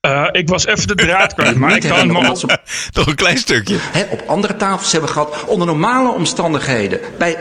Eh, 0.00 0.28
ik 0.32 0.48
was 0.48 0.66
even 0.66 0.86
de 0.86 0.94
draad 0.94 1.34
kwijt, 1.34 1.56
maar 1.56 1.76
ik 1.76 1.82
kan 1.82 2.16
op 2.16 2.60
Nog 2.92 3.06
een 3.06 3.14
klein 3.14 3.38
stukje. 3.38 3.76
hè, 3.80 4.02
op 4.10 4.22
andere 4.26 4.56
tafels 4.56 4.92
hebben 4.92 5.10
gehad. 5.10 5.44
Onder 5.46 5.66
normale 5.66 6.12
omstandigheden. 6.12 7.00
Bij 7.18 7.36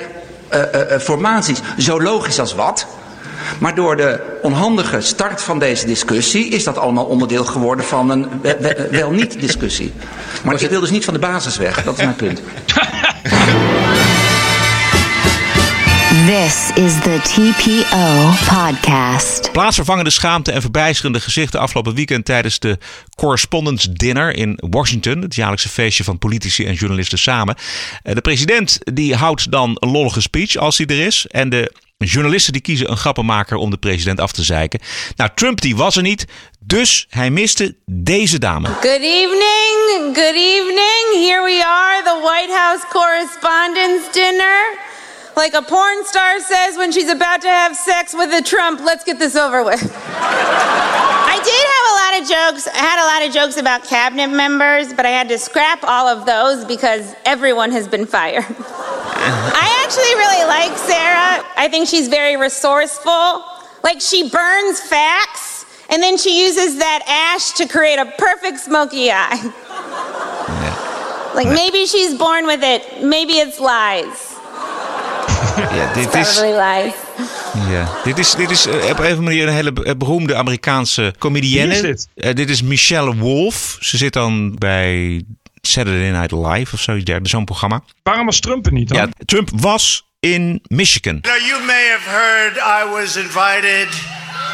eh, 0.50 0.94
eh, 0.94 1.00
formaties 1.00 1.60
zo 1.78 2.02
logisch 2.02 2.40
als 2.40 2.56
wat. 2.56 2.88
Maar 3.60 3.76
door 3.76 3.96
de 3.98 4.40
onhandige 4.42 5.02
start 5.02 5.42
van 5.44 5.60
deze 5.60 5.86
discussie 5.86 6.48
is 6.50 6.64
dat 6.64 6.78
allemaal 6.78 7.06
onderdeel 7.06 7.46
geworden 7.46 7.86
van 7.86 8.10
een 8.10 8.28
we- 8.42 8.58
we- 8.60 8.88
wel 8.92 9.12
niet 9.12 9.40
discussie. 9.40 9.92
Maar 10.44 10.62
ik 10.62 10.70
wil 10.70 10.80
dus 10.80 10.90
niet 10.92 11.06
van 11.06 11.14
de 11.14 11.20
basis 11.20 11.58
weg, 11.58 11.84
dat 11.84 11.98
is 11.98 12.04
mijn 12.04 12.16
punt. 12.16 12.42
This 16.28 16.70
is 16.84 16.94
the 17.04 17.20
TPO 17.24 18.32
podcast. 18.56 19.52
Plaatsvervangende 19.52 20.10
schaamte 20.10 20.52
en 20.52 20.62
verbijsterende 20.62 21.20
gezichten 21.20 21.60
afgelopen 21.60 21.96
weekend 21.96 22.26
tijdens 22.26 22.60
de 22.60 22.78
Correspondence 23.16 23.94
Dinner 23.94 24.36
in 24.36 24.58
Washington. 24.70 25.22
Het 25.22 25.36
jaarlijkse 25.36 25.70
feestje 25.70 26.04
van 26.04 26.18
politici 26.18 26.66
en 26.66 26.74
journalisten 26.74 27.18
samen. 27.18 27.56
Eh, 28.04 28.16
De 28.16 28.22
president 28.22 28.80
die 28.94 29.16
houdt 29.16 29.52
dan 29.52 29.78
een 29.80 29.92
lollige 29.92 30.22
speech 30.22 30.56
als 30.56 30.78
hij 30.78 30.88
er 30.88 31.06
is. 31.06 31.26
En 31.28 31.50
de 31.50 31.72
journalisten 32.06 32.54
die 32.54 32.62
kiezen 32.62 32.92
een 32.92 32.98
grappenmaker 32.98 33.58
om 33.58 33.70
de 33.70 33.78
president 33.78 34.20
af 34.20 34.32
te 34.32 34.44
zeiken. 34.44 34.80
Nou, 35.16 35.30
Trump 35.36 35.62
die 35.62 35.76
was 35.76 35.96
er 35.96 36.02
niet. 36.02 36.26
Dus 36.60 37.06
hij 37.10 37.30
miste 37.30 37.76
deze 37.86 38.40
dame. 38.40 38.68
Good 38.68 39.02
evening. 39.02 40.16
Good 40.16 40.36
evening. 40.36 41.04
Here 41.28 41.44
we 41.44 41.64
are, 41.66 42.04
the 42.04 42.20
White 42.24 42.54
House 42.54 42.86
Correspondents' 42.90 44.12
Dinner. 44.14 44.78
Like 45.36 45.58
a 45.58 45.62
porn 45.62 46.06
star 46.06 46.40
says 46.40 46.76
when 46.76 46.92
she's 46.92 47.10
about 47.10 47.42
to 47.42 47.50
have 47.50 47.76
sex 47.76 48.14
with 48.14 48.34
a 48.34 48.42
Trump, 48.42 48.80
let's 48.86 49.04
get 49.04 49.18
this 49.20 49.36
over 49.36 49.64
with. 49.64 49.82
I 51.34 51.38
did 51.44 51.66
have 51.76 51.86
a 51.92 51.96
lot 52.00 52.06
lot 52.16 52.22
of 52.22 52.30
jokes. 52.30 52.68
I 52.68 52.78
had 52.78 53.00
a 53.00 53.08
lot 53.08 53.28
of 53.28 53.34
jokes 53.34 53.58
about 53.58 53.84
cabinet 53.84 54.28
members, 54.28 54.94
but 54.94 55.06
I 55.06 55.10
had 55.10 55.28
to 55.30 55.38
scrap 55.38 55.84
all 55.84 56.08
of 56.08 56.26
those 56.26 56.66
because 56.66 57.14
everyone 57.26 57.72
has 57.72 57.88
been 57.88 58.06
fired. 58.06 58.46
I 58.48 59.75
actually 59.86 60.16
really 60.16 60.46
like 60.58 60.76
Sarah. 60.78 61.46
I 61.58 61.68
think 61.70 61.88
she's 61.88 62.08
very 62.08 62.38
resourceful. 62.38 63.44
Like 63.84 64.02
she 64.02 64.30
burns 64.30 64.82
facts 64.82 65.66
and 65.90 66.02
then 66.02 66.18
she 66.18 66.44
uses 66.48 66.78
that 66.80 67.02
ash 67.08 67.52
to 67.60 67.68
create 67.68 68.00
a 68.00 68.08
perfect 68.18 68.60
smoky 68.60 69.12
eye. 69.12 69.40
Like 71.36 71.50
maybe 71.50 71.86
she's 71.86 72.14
born 72.18 72.46
with 72.46 72.64
it. 72.64 73.04
Maybe 73.04 73.34
it's 73.34 73.60
lies. 73.60 74.20
Ja, 75.58 75.94
dit 75.94 76.14
is, 76.14 76.34
Probably 76.34 76.54
lies. 76.54 76.94
ja, 77.70 77.90
dit 78.04 78.18
is, 78.18 78.36
dit 78.36 78.52
is 78.52 78.66
eh, 78.66 78.74
op 78.74 78.82
een 78.84 78.90
of 78.92 79.00
andere 79.00 79.22
manier 79.22 79.48
een 79.48 79.54
hele 79.54 79.96
beroemde 79.98 80.36
Amerikaanse 80.36 81.14
comedienne. 81.20 81.68
Wie 81.68 81.76
is 81.76 81.82
dit? 81.82 82.08
Eh, 82.16 82.36
dit 82.36 82.50
is 82.50 82.62
Michelle 82.62 83.16
Wolf. 83.16 83.78
Ze 83.80 83.98
zit 83.98 84.14
dan 84.14 84.56
bij 84.58 85.22
Saturday 85.68 86.12
Night 86.12 86.32
Live 86.32 86.74
of 86.74 86.82
zoiets 86.82 87.06
dergelijks, 87.06 87.32
zo'n 87.32 87.46
programma. 87.46 87.84
Waarom 88.04 88.26
was 88.26 88.40
Trump 88.40 88.66
er 88.66 88.72
niet 88.72 88.90
dan? 88.90 88.98
Ja, 88.98 89.10
Trump 89.26 89.50
was 89.56 90.06
in 90.20 90.60
Michigan. 90.68 91.20
Now, 91.22 91.38
you 91.48 91.66
may 91.66 91.88
have 91.88 92.10
heard 92.10 92.58
I 92.58 92.92
was 92.92 93.16
invited 93.16 93.90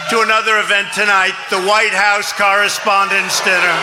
to 0.10 0.22
another 0.22 0.60
event 0.60 0.94
tonight, 0.94 1.36
the 1.50 1.62
White 1.72 1.96
House 1.96 2.34
Correspondents' 2.36 3.44
Dinner. 3.44 3.78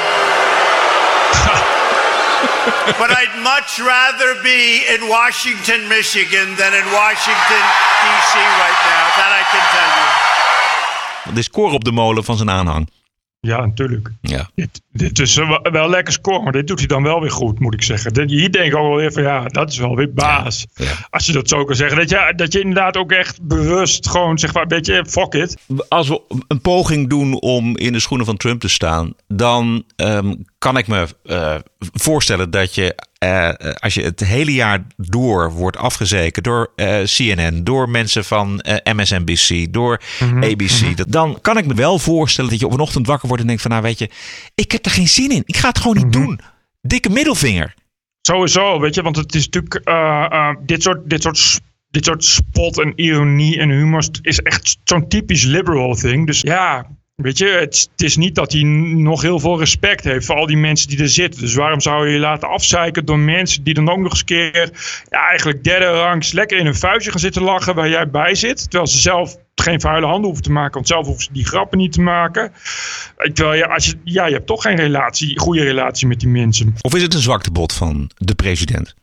but 3.01 3.11
I'd 3.11 3.37
much 3.43 3.79
rather 3.79 4.43
be 4.43 4.85
in 4.95 5.09
Washington, 5.09 5.89
Michigan 5.89 6.57
than 6.57 6.73
in 6.75 6.87
Washington, 6.93 7.63
D.C. 8.05 8.35
right 8.65 8.81
now. 8.93 9.05
That 9.19 9.33
I 9.41 9.43
can 9.53 9.65
tell 9.77 9.91
you. 9.99 11.39
Is 11.39 11.51
koor 11.51 11.73
op 11.73 11.85
de 11.85 11.93
molen 11.93 12.25
van 12.25 12.37
zijn 12.37 12.51
aanhang. 12.51 12.89
Ja, 13.41 13.61
natuurlijk. 13.61 14.11
Ja. 14.21 14.49
Dit, 14.55 14.81
dit 14.99 15.19
is 15.19 15.35
wel, 15.71 15.89
lekker 15.91 16.13
scoren, 16.13 16.43
maar 16.43 16.53
dit 16.53 16.67
doet 16.67 16.79
hij 16.79 16.87
dan 16.87 17.03
wel 17.03 17.21
weer 17.21 17.31
goed, 17.31 17.59
moet 17.59 17.75
ik 17.75 17.83
zeggen. 17.83 18.29
Hier 18.29 18.53
denk 18.53 18.67
ik 18.67 18.77
ook 18.77 18.89
wel 18.89 18.97
weer 18.97 19.13
van, 19.13 19.23
ja, 19.23 19.45
dat 19.45 19.71
is 19.71 19.79
wel 19.79 19.97
weer 19.97 20.13
baas. 20.13 20.67
Als 21.11 21.27
je 21.27 21.33
dat 21.33 21.49
zo 21.49 21.65
kan 21.65 21.77
zeggen. 21.77 21.97
Dat 21.97 22.11
je, 22.11 22.33
dat 22.37 22.53
je 22.53 22.61
inderdaad 22.61 22.97
ook 22.97 23.13
echt 23.13 23.43
bewust 23.43 24.09
gewoon, 24.09 24.39
zeg 24.39 24.55
maar, 24.55 24.63
een 24.63 24.69
beetje, 24.69 25.05
fuck 25.07 25.35
it. 25.35 25.57
Als 25.89 26.09
we 26.09 26.21
een 26.49 26.61
poging 26.61 27.09
doen 27.09 27.41
om 27.41 27.77
in 27.77 27.93
de 27.93 28.01
schoenen 28.01 28.27
van 28.27 28.37
Trump 28.37 28.61
te 28.61 28.69
staan, 28.69 29.15
dan 29.29 29.85
ehm, 29.97 30.35
kan 30.59 30.77
ik 30.77 30.87
me 30.87 31.07
eh, 31.25 31.55
voorstellen 31.79 32.51
dat 32.51 32.75
je, 32.75 32.95
eh, 33.19 33.51
als 33.75 33.95
je 33.95 34.03
het 34.03 34.21
hele 34.21 34.53
jaar 34.53 34.87
door 34.97 35.53
wordt 35.53 35.77
afgezeken 35.77 36.43
door 36.43 36.73
eh, 36.77 37.03
CNN, 37.03 37.65
door 37.65 37.89
mensen 37.89 38.25
van 38.25 38.61
eh, 38.61 38.95
MSNBC, 38.95 39.73
door 39.73 40.01
ABC, 40.21 40.97
dat, 40.97 41.07
dan 41.09 41.39
kan 41.41 41.59
ik 41.59 41.67
me 41.67 41.75
wel 41.75 41.99
voorstellen 41.99 42.51
dat 42.51 42.61
je 42.61 42.67
op 42.67 42.73
een 42.73 42.81
ochtend 42.81 43.07
wakker 43.07 43.27
wordt 43.27 43.43
en 43.43 43.49
denkt 43.49 43.63
van, 43.63 43.71
nou 43.71 43.83
weet 43.83 43.99
je, 43.99 44.11
ik 44.55 44.73
heb 44.73 44.83
er 44.89 44.95
geen 44.95 45.09
zin 45.09 45.31
in. 45.31 45.43
Ik 45.45 45.57
ga 45.57 45.69
het 45.69 45.79
gewoon 45.79 45.97
niet 45.97 46.13
doen. 46.13 46.41
Dikke 46.81 47.09
middelvinger. 47.09 47.75
Sowieso, 48.21 48.81
weet 48.81 48.95
je, 48.95 49.03
want 49.03 49.17
het 49.17 49.35
is 49.35 49.45
natuurlijk, 49.45 49.75
eh, 49.75 50.27
eh, 50.31 50.57
dit 50.67 50.83
soort, 50.83 51.11
dit 51.11 51.23
soort 51.23 51.61
dit 51.91 52.05
soort 52.05 52.25
spot 52.25 52.79
en 52.79 52.93
ironie 52.97 53.59
en 53.59 53.71
humor 53.71 54.09
is 54.23 54.41
echt 54.41 54.79
zo'n 54.85 55.09
typisch 55.09 55.45
liberal 55.45 55.95
thing. 55.95 56.27
Dus 56.27 56.41
ja, 56.41 56.87
weet 57.23 57.39
je, 57.39 57.47
het, 57.47 57.89
is 57.97 58.17
niet 58.17 58.35
dat 58.35 58.53
hij 58.53 58.63
nog 58.63 59.23
heel 59.23 59.39
veel 59.39 59.59
respect 59.59 60.05
heeft 60.05 60.27
voor 60.27 60.37
al 60.37 60.47
die 60.47 60.57
mensen 60.57 60.89
die 60.89 61.01
er 61.01 61.09
zitten. 61.09 61.41
Dus 61.41 61.55
waarom 61.55 61.81
zou 61.81 62.07
je 62.07 62.13
je 62.13 62.19
laten 62.19 62.49
afzeiken 62.49 63.05
door 63.05 63.19
mensen 63.19 63.63
die 63.63 63.75
dan 63.75 63.89
ook 63.91 63.99
nog 63.99 64.11
eens 64.11 64.21
een 64.21 64.27
keer, 64.27 64.71
ja, 65.09 65.29
eigenlijk 65.29 65.65
derde 65.65 65.87
rangs 65.87 66.33
lekker 66.33 66.59
in 66.59 66.67
een 66.67 66.75
vuistje 66.75 67.11
gaan 67.11 67.21
zitten 67.21 67.43
lachen 67.43 67.75
waar 67.75 67.89
jij 67.89 68.11
bij 68.11 68.35
zit. 68.35 68.63
Terwijl 68.63 68.87
ze 68.87 68.99
zelf 68.99 69.37
geen 69.55 69.81
vuile 69.81 70.07
handen 70.07 70.25
hoeven 70.25 70.43
te 70.43 70.53
maken, 70.53 70.75
want 70.75 70.87
zelf 70.87 71.07
hoeven 71.07 71.25
ze 71.25 71.33
die 71.33 71.47
grappen 71.47 71.79
niet 71.79 71.93
te 71.93 72.01
maken. 72.01 72.53
Terwijl 73.33 73.55
je, 73.57 73.69
als 73.69 73.87
je, 73.87 73.95
ja, 74.05 74.27
je 74.27 74.35
hebt 74.35 74.47
toch 74.47 74.63
geen 74.63 74.77
relatie, 74.77 75.39
goede 75.39 75.63
relatie 75.63 76.07
met 76.07 76.21
die 76.21 76.29
mensen. 76.29 76.75
Of 76.81 76.95
is 76.95 77.03
het 77.03 77.15
een 77.15 77.21
zwaktebod 77.21 77.73
van 77.73 78.11
de 78.17 78.35
president? 78.35 78.95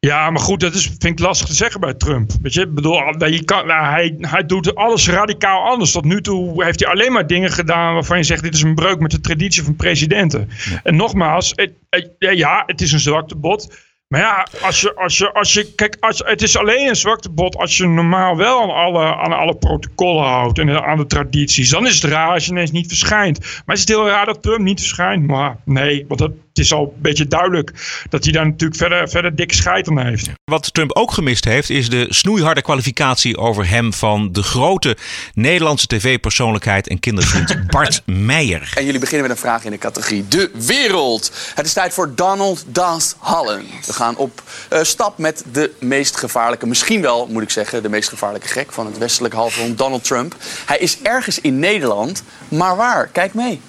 Ja, 0.00 0.30
maar 0.30 0.40
goed, 0.40 0.60
dat 0.60 0.74
is, 0.74 0.84
vind 0.86 1.04
ik 1.04 1.18
lastig 1.18 1.46
te 1.46 1.54
zeggen 1.54 1.80
bij 1.80 1.94
Trump. 1.94 2.30
Weet 2.42 2.54
je, 2.54 2.60
ik 2.60 2.74
bedoel, 2.74 3.24
je 3.26 3.44
kan, 3.44 3.66
nou, 3.66 3.84
hij, 3.84 4.14
hij 4.20 4.46
doet 4.46 4.74
alles 4.74 5.08
radicaal 5.08 5.64
anders. 5.70 5.92
Tot 5.92 6.04
nu 6.04 6.20
toe 6.20 6.64
heeft 6.64 6.80
hij 6.80 6.92
alleen 6.92 7.12
maar 7.12 7.26
dingen 7.26 7.50
gedaan 7.50 7.94
waarvan 7.94 8.16
je 8.16 8.24
zegt: 8.24 8.42
dit 8.42 8.54
is 8.54 8.62
een 8.62 8.74
breuk 8.74 9.00
met 9.00 9.10
de 9.10 9.20
traditie 9.20 9.62
van 9.62 9.76
presidenten. 9.76 10.48
En 10.82 10.96
nogmaals, 10.96 11.52
het, 11.54 11.72
ja, 12.18 12.62
het 12.66 12.80
is 12.80 12.92
een 12.92 13.00
zwaktebod. 13.00 13.88
Maar 14.08 14.20
ja, 14.20 14.46
als 14.62 14.80
je, 14.80 14.94
als 14.94 15.18
je, 15.18 15.32
als 15.32 15.52
je, 15.52 15.74
kijk, 15.74 15.96
als, 16.00 16.22
het 16.24 16.42
is 16.42 16.56
alleen 16.56 16.88
een 16.88 16.96
zwaktebod 16.96 17.56
als 17.56 17.76
je 17.76 17.86
normaal 17.86 18.36
wel 18.36 18.62
aan 18.62 18.70
alle, 18.70 19.16
aan 19.16 19.32
alle 19.32 19.56
protocollen 19.56 20.24
houdt 20.24 20.58
en 20.58 20.84
aan 20.84 20.96
de 20.96 21.06
tradities. 21.06 21.70
Dan 21.70 21.86
is 21.86 22.02
het 22.02 22.10
raar 22.10 22.32
als 22.32 22.44
je 22.44 22.50
ineens 22.50 22.70
niet 22.70 22.88
verschijnt. 22.88 23.62
Maar 23.66 23.74
is 23.74 23.80
het 23.80 23.88
heel 23.88 24.08
raar 24.08 24.26
dat 24.26 24.42
Trump 24.42 24.60
niet 24.60 24.80
verschijnt? 24.80 25.26
Maar 25.26 25.56
nee, 25.64 26.04
want 26.08 26.20
dat, 26.20 26.32
is 26.60 26.72
al 26.72 26.82
een 26.82 27.02
beetje 27.02 27.26
duidelijk 27.26 27.72
dat 28.08 28.24
hij 28.24 28.32
daar 28.32 28.46
natuurlijk 28.46 28.80
verder, 28.80 29.08
verder 29.08 29.36
dikke 29.36 29.54
scheid 29.54 29.88
aan 29.88 29.98
heeft. 29.98 30.30
Wat 30.44 30.74
Trump 30.74 30.96
ook 30.96 31.12
gemist 31.12 31.44
heeft, 31.44 31.70
is 31.70 31.88
de 31.88 32.06
snoeiharde 32.08 32.62
kwalificatie 32.62 33.36
over 33.36 33.68
hem 33.68 33.92
van 33.92 34.32
de 34.32 34.42
grote 34.42 34.96
Nederlandse 35.34 35.86
tv-persoonlijkheid 35.86 36.88
en 36.88 37.00
kindervriend 37.00 37.66
Bart 37.70 38.02
Meijer. 38.06 38.72
En 38.74 38.84
jullie 38.84 39.00
beginnen 39.00 39.28
met 39.28 39.36
een 39.36 39.42
vraag 39.42 39.64
in 39.64 39.70
de 39.70 39.78
categorie 39.78 40.28
De 40.28 40.50
Wereld. 40.54 41.32
Het 41.54 41.66
is 41.66 41.72
tijd 41.72 41.94
voor 41.94 42.14
Donald 42.14 42.64
Das 42.66 43.14
Hallen. 43.18 43.64
We 43.86 43.92
gaan 43.92 44.16
op 44.16 44.42
eh, 44.68 44.82
stap 44.82 45.18
met 45.18 45.44
de 45.52 45.70
meest 45.78 46.16
gevaarlijke, 46.16 46.66
misschien 46.66 47.00
wel 47.00 47.26
moet 47.26 47.42
ik 47.42 47.50
zeggen, 47.50 47.82
de 47.82 47.88
meest 47.88 48.08
gevaarlijke 48.08 48.48
gek 48.48 48.72
van 48.72 48.86
het 48.86 48.98
westelijk 48.98 49.34
halfrond, 49.34 49.78
Donald 49.78 50.04
Trump. 50.04 50.36
Hij 50.66 50.78
is 50.78 51.02
ergens 51.02 51.40
in 51.40 51.58
Nederland, 51.58 52.22
maar 52.48 52.76
waar? 52.76 53.06
Kijk 53.06 53.34
mee. 53.34 53.60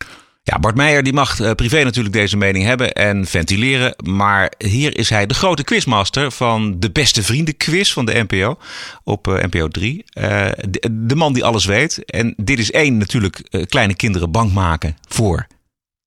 Ja, 0.43 0.59
Bart 0.59 0.75
Meijer 0.75 1.03
die 1.03 1.13
mag 1.13 1.39
eh, 1.39 1.51
privé 1.51 1.83
natuurlijk 1.83 2.15
deze 2.15 2.37
mening 2.37 2.65
hebben 2.65 2.93
en 2.93 3.25
ventileren. 3.25 3.95
Maar 4.03 4.53
hier 4.57 4.97
is 4.97 5.09
hij 5.09 5.25
de 5.25 5.33
grote 5.33 5.63
quizmaster 5.63 6.31
van 6.31 6.79
de 6.79 6.91
beste 6.91 7.23
vrienden 7.23 7.57
quiz 7.57 7.91
van 7.91 8.05
de 8.05 8.25
NPO 8.27 8.57
op 9.03 9.27
eh, 9.27 9.43
NPO 9.43 9.67
3. 9.67 10.03
Eh, 10.07 10.49
de, 10.91 11.15
man 11.15 11.33
die 11.33 11.45
alles 11.45 11.65
weet. 11.65 12.05
En 12.05 12.33
dit 12.37 12.59
is 12.59 12.71
één 12.71 12.97
natuurlijk 12.97 13.65
kleine 13.69 13.95
kinderen 13.95 14.31
bang 14.31 14.53
maken 14.53 14.97
voor 15.07 15.47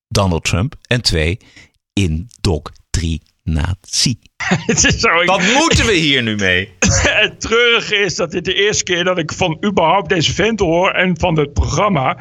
Donald 0.08 0.44
Trump. 0.44 0.74
En 0.86 1.02
twee, 1.02 1.38
indoctrinatie. 1.92 3.33
Zo, 4.98 5.24
Wat 5.24 5.42
moeten 5.42 5.86
we 5.86 5.92
hier 5.92 6.22
nu 6.22 6.34
mee? 6.36 6.72
het 7.22 7.40
treurige 7.40 7.96
is 7.96 8.14
dat 8.14 8.30
dit 8.30 8.44
de 8.44 8.54
eerste 8.54 8.84
keer 8.84 9.04
dat 9.04 9.18
ik 9.18 9.32
van 9.32 9.64
überhaupt 9.64 10.08
deze 10.08 10.34
vent 10.34 10.60
hoor 10.60 10.90
en 10.90 11.18
van 11.18 11.38
het 11.38 11.52
programma. 11.52 12.16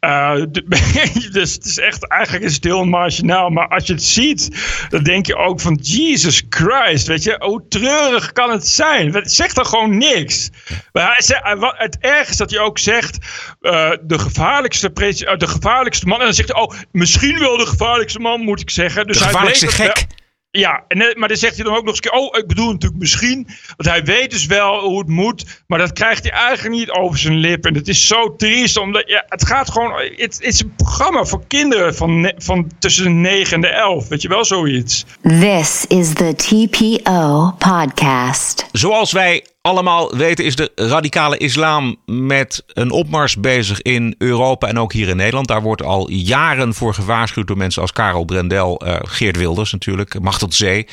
Eh, 0.00 0.34
de- 0.50 1.28
dus 1.32 1.52
het 1.52 1.64
is 1.64 1.78
echt, 1.78 2.08
eigenlijk 2.08 2.44
is 2.44 2.54
het 2.54 2.64
heel 2.64 2.84
marginaal. 2.84 3.50
Maar 3.50 3.68
als 3.68 3.86
je 3.86 3.92
het 3.92 4.02
ziet, 4.02 4.50
dan 4.88 5.02
denk 5.02 5.26
je 5.26 5.36
ook 5.36 5.60
van 5.60 5.78
Jesus 5.82 6.42
Christ. 6.48 7.06
Weet 7.06 7.22
je, 7.22 7.36
hoe 7.38 7.64
treurig 7.68 8.32
kan 8.32 8.50
het 8.50 8.66
zijn? 8.66 9.14
Het 9.14 9.32
zegt 9.32 9.58
er 9.58 9.64
gewoon 9.64 9.98
niks. 9.98 10.50
Maar 10.92 11.04
hij 11.04 11.40
hij- 11.42 11.74
het 11.76 11.96
erg 12.00 12.28
is 12.28 12.36
dat 12.36 12.50
hij 12.50 12.60
ook 12.60 12.78
zegt, 12.78 13.18
eh, 13.60 13.90
de, 14.02 14.18
gevaarlijkste 14.18 14.92
eh, 14.94 15.36
de 15.38 15.46
gevaarlijkste 15.48 16.06
man. 16.06 16.18
En 16.18 16.24
dan 16.24 16.34
zegt 16.34 16.52
hij, 16.52 16.62
oh, 16.62 16.72
misschien 16.92 17.38
wel 17.38 17.56
de 17.56 17.66
gevaarlijkste 17.66 18.18
man 18.18 18.40
moet 18.40 18.60
ik 18.60 18.70
zeggen. 18.70 19.06
Dus 19.06 19.16
De 19.16 19.22
hij 19.22 19.32
gevaarlijkste 19.32 19.66
weet 19.66 19.76
het 19.76 19.86
wel. 19.86 20.22
Ja, 20.56 20.84
en, 20.88 20.98
maar 21.18 21.28
dan 21.28 21.36
zegt 21.36 21.54
hij 21.54 21.64
dan 21.64 21.74
ook 21.74 21.84
nog 21.84 21.94
eens 21.94 22.04
een 22.04 22.10
keer... 22.10 22.20
Oh, 22.20 22.38
ik 22.38 22.46
bedoel 22.46 22.72
natuurlijk 22.72 23.00
misschien. 23.00 23.48
Want 23.76 23.88
hij 23.88 24.04
weet 24.04 24.30
dus 24.30 24.46
wel 24.46 24.80
hoe 24.80 24.98
het 24.98 25.08
moet. 25.08 25.62
Maar 25.66 25.78
dat 25.78 25.92
krijgt 25.92 26.22
hij 26.22 26.32
eigenlijk 26.32 26.74
niet 26.74 26.90
over 26.90 27.18
zijn 27.18 27.34
lip. 27.34 27.64
En 27.64 27.74
het 27.74 27.88
is 27.88 28.06
zo 28.06 28.36
triest. 28.36 28.76
Omdat 28.76 29.08
ja, 29.08 29.24
het 29.28 29.46
gaat 29.46 29.70
gewoon... 29.70 29.92
Het, 29.92 30.16
het 30.16 30.40
is 30.40 30.60
een 30.60 30.74
programma 30.76 31.24
voor 31.24 31.46
kinderen 31.46 31.94
van, 31.94 32.32
van 32.36 32.70
tussen 32.78 33.04
de 33.04 33.10
9 33.10 33.54
en 33.54 33.60
de 33.60 33.68
11. 33.68 34.08
Weet 34.08 34.22
je 34.22 34.28
wel, 34.28 34.44
zoiets. 34.44 35.04
This 35.22 35.84
is 35.86 36.12
the 36.12 36.34
TPO 36.36 37.54
podcast. 37.58 38.66
Zoals 38.72 39.12
wij 39.12 39.44
allemaal 39.64 40.16
weten 40.16 40.44
is 40.44 40.56
de 40.56 40.72
radicale 40.74 41.36
islam 41.36 41.96
met 42.06 42.64
een 42.66 42.90
opmars 42.90 43.36
bezig 43.36 43.82
in 43.82 44.14
Europa 44.18 44.66
en 44.66 44.78
ook 44.78 44.92
hier 44.92 45.08
in 45.08 45.16
Nederland. 45.16 45.48
Daar 45.48 45.62
wordt 45.62 45.82
al 45.82 46.10
jaren 46.10 46.74
voor 46.74 46.94
gewaarschuwd 46.94 47.46
door 47.46 47.56
mensen 47.56 47.82
als 47.82 47.92
Karel 47.92 48.24
Brendel, 48.24 48.80
eh, 48.80 48.96
Geert 49.02 49.36
Wilders 49.36 49.72
natuurlijk, 49.72 50.20
Macht 50.20 50.38
tot 50.38 50.54
Zee 50.54 50.86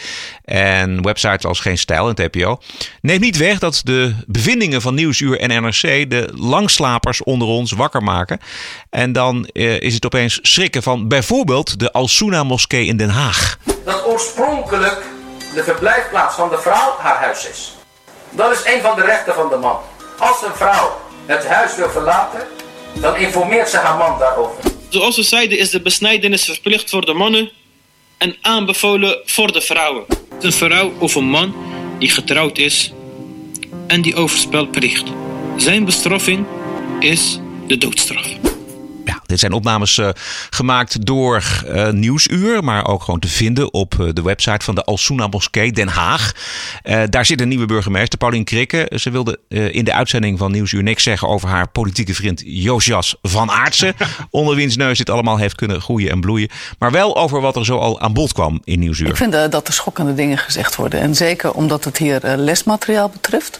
en 0.45 1.01
websites 1.01 1.45
als 1.45 1.59
Geen 1.59 1.77
Stijl 1.77 2.09
en 2.09 2.15
TPO. 2.15 2.59
Neemt 3.01 3.21
niet 3.21 3.37
weg 3.37 3.59
dat 3.59 3.81
de 3.83 4.15
bevindingen 4.27 4.81
van 4.81 4.95
Nieuwsuur 4.95 5.39
en 5.39 5.63
NRC 5.63 6.09
de 6.09 6.29
langslapers 6.35 7.23
onder 7.23 7.47
ons 7.47 7.71
wakker 7.71 8.03
maken. 8.03 8.39
En 8.89 9.11
dan 9.11 9.45
eh, 9.45 9.81
is 9.81 9.93
het 9.93 10.05
opeens 10.05 10.39
schrikken 10.41 10.83
van 10.83 11.07
bijvoorbeeld 11.07 11.79
de 11.79 11.91
Al-Suna 11.91 12.43
moskee 12.43 12.85
in 12.85 12.97
Den 12.97 13.09
Haag. 13.09 13.57
dat 13.85 14.05
oorspronkelijk 14.05 15.01
de 15.53 15.63
verblijfplaats 15.63 16.35
van 16.35 16.49
de 16.49 16.57
vrouw 16.57 16.95
haar 16.99 17.17
huis 17.17 17.49
is. 17.49 17.79
Dat 18.31 18.51
is 18.51 18.73
een 18.73 18.81
van 18.81 18.95
de 18.95 19.01
rechten 19.01 19.33
van 19.33 19.49
de 19.49 19.55
man. 19.55 19.79
Als 20.19 20.41
een 20.43 20.55
vrouw 20.55 20.97
het 21.25 21.47
huis 21.47 21.75
wil 21.75 21.89
verlaten, 21.89 22.47
dan 22.93 23.15
informeert 23.15 23.69
ze 23.69 23.77
haar 23.77 23.97
man 23.97 24.19
daarover. 24.19 24.63
Zoals 24.89 25.15
we 25.15 25.23
zeiden 25.23 25.57
is 25.57 25.69
de 25.69 25.81
besnijdenis 25.81 26.43
verplicht 26.43 26.89
voor 26.89 27.05
de 27.05 27.13
mannen 27.13 27.51
en 28.17 28.35
aanbevolen 28.41 29.21
voor 29.25 29.51
de 29.51 29.61
vrouwen. 29.61 30.05
Een 30.39 30.53
vrouw 30.53 30.91
of 30.99 31.15
een 31.15 31.29
man 31.29 31.55
die 31.99 32.09
getrouwd 32.09 32.57
is 32.57 32.93
en 33.87 34.01
die 34.01 34.15
overspel 34.15 34.67
pleegt. 34.67 35.03
Zijn 35.55 35.85
bestraffing 35.85 36.45
is 36.99 37.39
de 37.67 37.77
doodstraf. 37.77 38.50
Dit 39.25 39.39
zijn 39.39 39.51
opnames 39.51 39.97
uh, 39.97 40.09
gemaakt 40.49 41.05
door 41.05 41.43
uh, 41.67 41.89
Nieuwsuur, 41.89 42.63
maar 42.63 42.87
ook 42.87 43.03
gewoon 43.03 43.19
te 43.19 43.27
vinden 43.27 43.73
op 43.73 43.95
uh, 43.99 44.09
de 44.13 44.21
website 44.21 44.65
van 44.65 44.75
de 44.75 44.83
Al-Souna 44.83 45.27
Moskee 45.27 45.71
Den 45.71 45.87
Haag. 45.87 46.31
daar 47.09 47.25
zit 47.25 47.41
een 47.41 47.47
nieuwe 47.47 47.65
burgemeester, 47.65 48.17
Paulien 48.17 48.43
Krikke. 48.43 48.91
Ze 48.95 49.09
wilde 49.09 49.39
in 49.47 49.85
de 49.85 49.93
uitzending 49.93 50.37
van 50.37 50.51
Nieuwsuur 50.51 50.83
niks 50.83 51.03
zeggen 51.03 51.27
over 51.27 51.49
haar 51.49 51.67
politieke 51.67 52.13
vriend 52.13 52.41
Josias 52.45 53.15
van 53.21 53.51
Aartsen. 53.51 53.93
onder 54.29 54.55
wiens 54.55 54.75
neus 54.75 54.97
dit 54.97 55.09
allemaal 55.09 55.37
heeft 55.37 55.55
kunnen 55.55 55.81
groeien 55.81 56.11
en 56.11 56.21
bloeien. 56.21 56.49
Maar 56.79 56.91
wel 56.91 57.17
over 57.17 57.41
wat 57.41 57.55
er 57.55 57.65
zo 57.65 57.77
al 57.77 58.01
aan 58.01 58.13
bod 58.13 58.33
kwam 58.33 58.61
in 58.63 58.79
Nieuwsuur. 58.79 59.07
Ik 59.07 59.17
vind 59.17 59.31
dat 59.31 59.67
er 59.67 59.73
schokkende 59.73 60.13
dingen 60.13 60.37
gezegd 60.37 60.75
worden. 60.75 60.99
En 60.99 61.15
zeker 61.15 61.53
omdat 61.53 61.83
het 61.83 61.97
hier 61.97 62.19
lesmateriaal 62.35 63.09
betreft. 63.09 63.59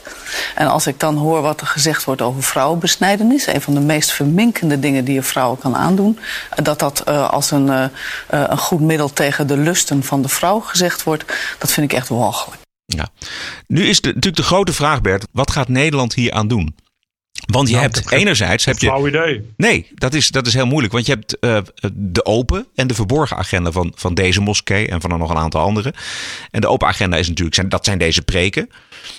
En 0.54 0.66
als 0.66 0.86
ik 0.86 1.00
dan 1.00 1.16
hoor 1.16 1.42
wat 1.42 1.60
er 1.60 1.66
gezegd 1.66 2.04
wordt 2.04 2.22
over 2.22 2.42
vrouwenbesnijdenis, 2.42 3.46
een 3.46 3.60
van 3.60 3.74
de 3.74 3.80
meest 3.80 4.12
verminkende 4.12 4.78
dingen 4.78 5.04
die 5.04 5.14
je 5.14 5.22
vrouwen 5.32 5.58
kan 5.58 5.76
aandoen. 5.76 6.18
Dat 6.62 6.78
dat 6.78 7.02
uh, 7.08 7.30
als 7.30 7.50
een, 7.50 7.66
uh, 7.66 7.84
een 8.28 8.58
goed 8.58 8.80
middel 8.80 9.12
tegen 9.12 9.46
de 9.46 9.56
lusten 9.56 10.02
van 10.02 10.22
de 10.22 10.28
vrouw 10.28 10.60
gezegd 10.60 11.02
wordt, 11.02 11.24
dat 11.58 11.72
vind 11.72 11.92
ik 11.92 11.98
echt 11.98 12.08
walgelijk. 12.08 12.60
Ja. 12.86 13.08
Nu 13.66 13.88
is 13.88 14.00
natuurlijk 14.00 14.36
de 14.36 14.42
grote 14.42 14.72
vraag, 14.72 15.00
Bert, 15.00 15.26
wat 15.32 15.50
gaat 15.50 15.68
Nederland 15.68 16.14
hier 16.14 16.32
aan 16.32 16.48
doen? 16.48 16.74
Want 17.52 17.68
je 17.68 17.74
Nou, 17.74 17.86
hebt 17.86 18.10
heb 18.10 18.18
enerzijds. 18.18 18.64
Heb 18.64 18.78
je, 18.78 18.86
flauw 18.86 19.08
idee. 19.08 19.52
Nee, 19.56 19.86
dat 19.94 20.14
is, 20.14 20.28
dat 20.28 20.46
is 20.46 20.54
heel 20.54 20.66
moeilijk. 20.66 20.92
Want 20.92 21.06
je 21.06 21.12
hebt 21.12 21.36
uh, 21.40 21.58
de 21.92 22.24
open 22.24 22.66
en 22.74 22.86
de 22.86 22.94
verborgen 22.94 23.36
agenda 23.36 23.70
van, 23.70 23.92
van 23.94 24.14
deze 24.14 24.40
moskee 24.40 24.88
en 24.88 25.00
van 25.00 25.10
er 25.10 25.18
nog 25.18 25.30
een 25.30 25.36
aantal 25.36 25.60
andere. 25.60 25.94
En 26.50 26.60
de 26.60 26.68
open 26.68 26.88
agenda 26.88 27.16
is 27.16 27.28
natuurlijk, 27.28 27.54
zijn, 27.54 27.68
dat 27.68 27.84
zijn 27.84 27.98
deze 27.98 28.22
preken. 28.22 28.70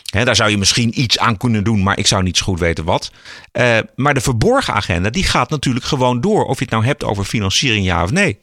He, 0.10 0.26
daar 0.26 0.36
zou 0.36 0.50
je 0.50 0.58
misschien 0.58 1.02
iets 1.02 1.20
aan 1.20 1.38
kunnen 1.38 1.64
doen, 1.64 1.84
maar 1.84 1.98
ik 1.98 2.08
zou 2.08 2.24
niet 2.24 2.38
zo 2.38 2.44
goed 2.44 2.60
weten 2.60 2.84
wat. 2.84 3.12
Uh, 3.54 3.78
maar 3.96 4.14
de 4.14 4.22
verborgen 4.22 4.74
agenda, 4.74 5.10
die 5.10 5.24
gaat 5.24 5.50
natuurlijk 5.50 5.86
gewoon 5.86 6.22
door. 6.22 6.46
Of 6.46 6.58
je 6.58 6.64
het 6.64 6.74
nou 6.74 6.86
hebt 6.86 7.04
over 7.04 7.24
financiering, 7.24 7.86
ja 7.86 8.04
of 8.04 8.12
nee. 8.12 8.40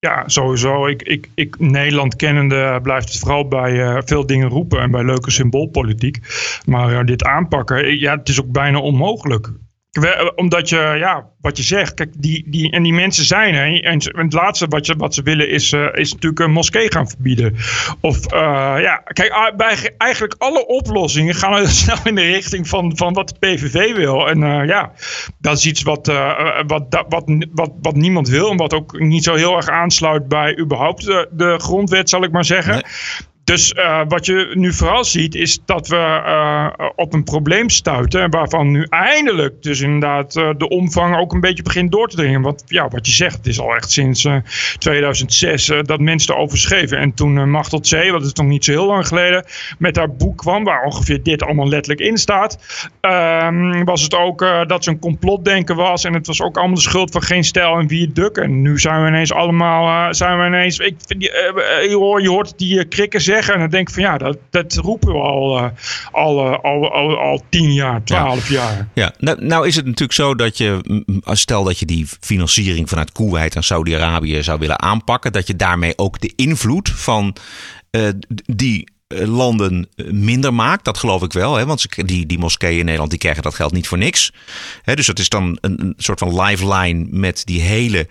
Ja, 0.00 0.28
sowieso. 0.28 0.86
Ik, 0.86 1.02
ik, 1.02 1.28
ik, 1.34 1.58
Nederland 1.58 2.16
kennende 2.16 2.78
blijft 2.82 3.08
het 3.08 3.18
vooral 3.18 3.48
bij 3.48 3.72
uh, 3.72 3.98
veel 4.04 4.26
dingen 4.26 4.48
roepen 4.48 4.80
en 4.80 4.90
bij 4.90 5.04
leuke 5.04 5.30
symboolpolitiek. 5.30 6.18
Maar 6.66 6.92
uh, 6.92 7.04
dit 7.04 7.24
aanpakken, 7.24 7.98
ja, 7.98 8.16
het 8.16 8.28
is 8.28 8.40
ook 8.40 8.52
bijna 8.52 8.78
onmogelijk. 8.78 9.52
We, 9.90 10.32
omdat 10.36 10.68
je, 10.68 10.94
ja, 10.98 11.26
wat 11.40 11.56
je 11.56 11.62
zegt, 11.62 11.94
kijk, 11.94 12.10
die, 12.18 12.44
die, 12.46 12.70
en 12.70 12.82
die 12.82 12.92
mensen 12.92 13.24
zijn 13.24 13.54
er. 13.54 13.82
En 13.82 14.00
het 14.12 14.32
laatste 14.32 14.66
wat, 14.66 14.86
je, 14.86 14.96
wat 14.96 15.14
ze 15.14 15.22
willen 15.22 15.48
is, 15.48 15.72
uh, 15.72 15.88
is 15.92 16.12
natuurlijk 16.12 16.40
een 16.40 16.52
moskee 16.52 16.92
gaan 16.92 17.08
verbieden. 17.08 17.56
Of, 18.00 18.32
uh, 18.32 18.74
ja, 18.78 18.96
kijk, 18.96 19.52
bij 19.56 19.94
eigenlijk 19.98 20.34
alle 20.38 20.66
oplossingen 20.66 21.34
gaan 21.34 21.52
we 21.52 21.68
snel 21.82 21.96
in 22.04 22.14
de 22.14 22.22
richting 22.22 22.68
van, 22.68 22.96
van 22.96 23.12
wat 23.12 23.28
de 23.28 23.34
PVV 23.38 23.96
wil. 23.96 24.28
En 24.28 24.66
ja, 24.66 24.92
dat 25.38 25.56
is 25.56 25.66
iets 25.66 25.82
wat, 25.82 26.06
wat, 26.66 27.04
wat, 27.08 27.24
wat, 27.52 27.72
wat 27.82 27.96
niemand 27.96 28.28
wil. 28.28 28.50
En 28.50 28.56
wat 28.56 28.74
ook 28.74 28.98
niet 28.98 29.24
zo 29.24 29.34
heel 29.34 29.56
erg 29.56 29.68
aansluit 29.68 30.28
bij 30.28 30.58
überhaupt 30.58 31.04
de, 31.04 31.54
grondwet, 31.58 32.08
zal 32.08 32.24
ik 32.24 32.32
maar 32.32 32.44
zeggen. 32.44 32.84
Dus 33.50 33.72
uh, 33.76 34.00
wat 34.08 34.26
je 34.26 34.50
nu 34.54 34.72
vooral 34.72 35.04
ziet 35.04 35.34
is 35.34 35.60
dat 35.64 35.88
we 35.88 35.96
uh, 35.96 36.88
op 36.96 37.12
een 37.12 37.24
probleem 37.24 37.70
stuiten. 37.70 38.30
Waarvan 38.30 38.70
nu 38.70 38.86
eindelijk 38.88 39.62
dus 39.62 39.80
inderdaad 39.80 40.36
uh, 40.36 40.48
de 40.56 40.68
omvang 40.68 41.16
ook 41.16 41.32
een 41.32 41.40
beetje 41.40 41.62
begint 41.62 41.92
door 41.92 42.08
te 42.08 42.16
dringen. 42.16 42.42
Want 42.42 42.64
ja, 42.66 42.88
wat 42.88 43.06
je 43.06 43.12
zegt, 43.12 43.36
het 43.36 43.46
is 43.46 43.60
al 43.60 43.74
echt 43.74 43.90
sinds 43.90 44.28
2006 44.78 45.72
dat 45.82 46.00
mensen 46.00 46.34
erover 46.34 46.58
schreven. 46.58 46.98
En 46.98 47.14
toen 47.14 47.50
Machtel 47.50 47.80
C, 47.80 48.10
wat 48.10 48.24
is 48.24 48.32
nog 48.32 48.46
niet 48.46 48.64
zo 48.64 48.70
heel 48.70 48.86
lang 48.86 49.06
geleden, 49.06 49.44
met 49.78 49.96
haar 49.96 50.14
boek 50.14 50.38
kwam. 50.38 50.64
Waar 50.64 50.84
ongeveer 50.84 51.22
dit 51.22 51.42
allemaal 51.42 51.68
letterlijk 51.68 52.00
in 52.00 52.16
staat. 52.16 52.58
ehm, 53.00 53.84
was 53.84 54.02
het 54.02 54.14
ook 54.14 54.38
dat 54.66 54.84
ze 54.84 54.90
een 54.90 54.98
complotdenken 54.98 55.76
was. 55.76 56.04
En 56.04 56.14
het 56.14 56.26
was 56.26 56.42
ook 56.42 56.56
allemaal 56.56 56.74
de 56.76 56.82
schuld 56.82 57.10
van 57.10 57.22
geen 57.22 57.44
stijl 57.44 57.78
en 57.78 57.88
wie 57.88 58.04
het 58.04 58.14
duk. 58.14 58.36
En 58.36 58.62
nu 58.62 58.78
zijn 58.78 59.02
we 59.02 59.08
ineens 59.08 59.32
allemaal, 59.32 60.14
zijn 60.14 60.38
we 60.38 60.46
ineens, 60.46 60.78
ik, 60.78 60.94
je 61.08 62.28
hoort 62.28 62.58
die 62.58 62.84
krikken 62.84 63.20
zeggen. 63.20 63.38
En 63.48 63.58
dan 63.58 63.70
denk 63.70 63.88
ik 63.88 63.94
van 63.94 64.02
ja, 64.02 64.18
dat, 64.18 64.38
dat 64.50 64.74
roepen 64.74 65.12
we 65.12 65.18
al, 65.18 65.58
uh, 65.58 65.68
al, 66.12 66.46
uh, 66.46 66.58
al, 66.58 66.92
al, 66.92 67.18
al 67.18 67.42
tien 67.48 67.72
jaar, 67.72 68.04
twaalf 68.04 68.48
ja. 68.48 68.54
jaar. 68.54 68.88
Ja, 68.94 69.12
nou, 69.18 69.44
nou, 69.44 69.66
is 69.66 69.76
het 69.76 69.84
natuurlijk 69.84 70.12
zo 70.12 70.34
dat 70.34 70.58
je, 70.58 70.80
stel 71.24 71.64
dat 71.64 71.78
je 71.78 71.86
die 71.86 72.06
financiering 72.20 72.88
vanuit 72.88 73.12
Kuwait 73.12 73.56
en 73.56 73.64
Saudi-Arabië 73.64 74.42
zou 74.42 74.58
willen 74.58 74.80
aanpakken, 74.80 75.32
dat 75.32 75.46
je 75.46 75.56
daarmee 75.56 75.98
ook 75.98 76.20
de 76.20 76.32
invloed 76.36 76.88
van 76.88 77.36
uh, 77.90 78.08
die 78.46 78.88
landen 79.08 79.88
minder 80.10 80.54
maakt. 80.54 80.84
Dat 80.84 80.98
geloof 80.98 81.22
ik 81.22 81.32
wel. 81.32 81.56
Hè? 81.56 81.66
Want 81.66 82.06
die, 82.06 82.26
die 82.26 82.38
moskeeën 82.38 82.78
in 82.78 82.84
Nederland 82.84 83.10
die 83.10 83.18
krijgen 83.18 83.42
dat 83.42 83.54
geld 83.54 83.72
niet 83.72 83.88
voor 83.88 83.98
niks. 83.98 84.32
Hè, 84.82 84.94
dus 84.94 85.06
dat 85.06 85.18
is 85.18 85.28
dan 85.28 85.58
een, 85.60 85.80
een 85.80 85.94
soort 85.96 86.18
van 86.18 86.40
lifeline 86.42 87.06
met 87.10 87.42
die 87.44 87.60
hele 87.60 88.08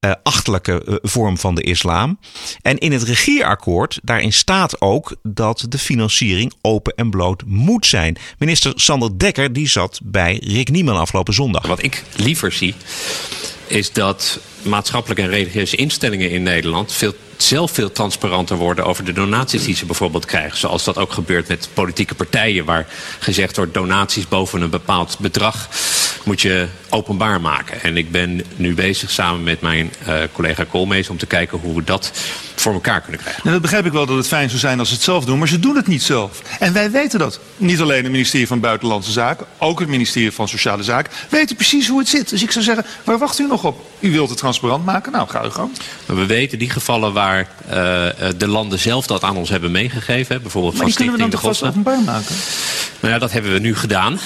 uh, 0.00 0.12
achterlijke 0.22 0.82
uh, 0.86 0.94
vorm 1.02 1.38
van 1.38 1.54
de 1.54 1.62
islam. 1.62 2.18
En 2.62 2.78
in 2.78 2.92
het 2.92 3.02
regierakkoord, 3.02 3.98
daarin 4.02 4.32
staat 4.32 4.80
ook 4.80 5.16
dat 5.22 5.66
de 5.68 5.78
financiering 5.78 6.52
open 6.60 6.94
en 6.96 7.10
bloot 7.10 7.42
moet 7.46 7.86
zijn. 7.86 8.16
Minister 8.38 8.72
Sander 8.74 9.18
Dekker, 9.18 9.52
die 9.52 9.68
zat 9.68 10.00
bij 10.02 10.40
Rick 10.44 10.70
Nieman 10.70 10.96
afgelopen 10.96 11.34
zondag. 11.34 11.66
Wat 11.66 11.82
ik 11.82 12.04
liever 12.16 12.52
zie, 12.52 12.74
is 13.66 13.92
dat 13.92 14.40
maatschappelijke 14.62 15.22
en 15.22 15.28
religieuze 15.28 15.76
instellingen 15.76 16.30
in 16.30 16.42
Nederland 16.42 16.92
veel, 16.92 17.14
zelf 17.36 17.70
veel 17.70 17.92
transparanter 17.92 18.56
worden 18.56 18.84
over 18.84 19.04
de 19.04 19.12
donaties 19.12 19.64
die 19.64 19.74
ze 19.74 19.86
bijvoorbeeld 19.86 20.24
krijgen. 20.24 20.58
Zoals 20.58 20.84
dat 20.84 20.98
ook 20.98 21.12
gebeurt 21.12 21.48
met 21.48 21.68
politieke 21.74 22.14
partijen, 22.14 22.64
waar 22.64 22.86
gezegd 23.18 23.56
wordt 23.56 23.74
donaties 23.74 24.28
boven 24.28 24.60
een 24.60 24.70
bepaald 24.70 25.18
bedrag 25.18 25.68
moet 26.28 26.40
je 26.40 26.66
openbaar 26.88 27.40
maken. 27.40 27.82
En 27.82 27.96
ik 27.96 28.10
ben 28.10 28.42
nu 28.56 28.74
bezig 28.74 29.10
samen 29.10 29.42
met 29.42 29.60
mijn 29.60 29.92
uh, 30.08 30.14
collega 30.32 30.64
Koolmees 30.64 31.08
om 31.08 31.16
te 31.16 31.26
kijken 31.26 31.58
hoe 31.58 31.74
we 31.74 31.84
dat 31.84 32.12
voor 32.54 32.72
elkaar 32.72 33.00
kunnen 33.00 33.20
krijgen. 33.20 33.40
Nou, 33.42 33.54
dat 33.54 33.62
begrijp 33.62 33.86
ik 33.86 33.92
wel 33.92 34.06
dat 34.06 34.16
het 34.16 34.26
fijn 34.26 34.48
zou 34.48 34.60
zijn 34.60 34.78
als 34.78 34.88
ze 34.88 34.94
het 34.94 35.02
zelf 35.02 35.24
doen, 35.24 35.38
maar 35.38 35.48
ze 35.48 35.58
doen 35.58 35.76
het 35.76 35.86
niet 35.86 36.02
zelf. 36.02 36.42
En 36.58 36.72
wij 36.72 36.90
weten 36.90 37.18
dat. 37.18 37.40
Niet 37.56 37.80
alleen 37.80 38.02
het 38.02 38.12
ministerie 38.12 38.46
van 38.46 38.60
Buitenlandse 38.60 39.12
Zaken, 39.12 39.46
ook 39.58 39.80
het 39.80 39.88
ministerie 39.88 40.32
van 40.32 40.48
Sociale 40.48 40.82
Zaken 40.82 41.12
weten 41.28 41.56
precies 41.56 41.88
hoe 41.88 41.98
het 41.98 42.08
zit. 42.08 42.28
Dus 42.28 42.42
ik 42.42 42.50
zou 42.50 42.64
zeggen, 42.64 42.84
waar 43.04 43.18
wacht 43.18 43.38
u 43.38 43.46
nog 43.46 43.64
op? 43.64 43.86
U 44.00 44.10
wilt 44.10 44.28
het 44.28 44.38
transparant 44.38 44.84
maken? 44.84 45.12
Nou, 45.12 45.28
ga 45.28 45.44
u 45.44 45.50
gang. 45.50 45.70
We 46.06 46.26
weten 46.26 46.58
die 46.58 46.70
gevallen 46.70 47.12
waar 47.12 47.48
uh, 47.66 47.74
de 48.36 48.48
landen 48.48 48.78
zelf 48.78 49.06
dat 49.06 49.22
aan 49.22 49.36
ons 49.36 49.48
hebben 49.48 49.70
meegegeven. 49.70 50.42
Bijvoorbeeld 50.42 50.72
maar 50.72 50.82
van 50.82 50.90
die 50.90 50.96
kunnen 50.96 51.14
we 51.14 51.20
dan 51.20 51.30
toch 51.30 51.40
vast 51.40 51.62
openbaar 51.62 52.00
maken? 52.00 52.34
Nou 53.00 53.12
ja, 53.12 53.18
dat 53.18 53.32
hebben 53.32 53.52
we 53.52 53.58
nu 53.58 53.74
gedaan. 53.74 54.18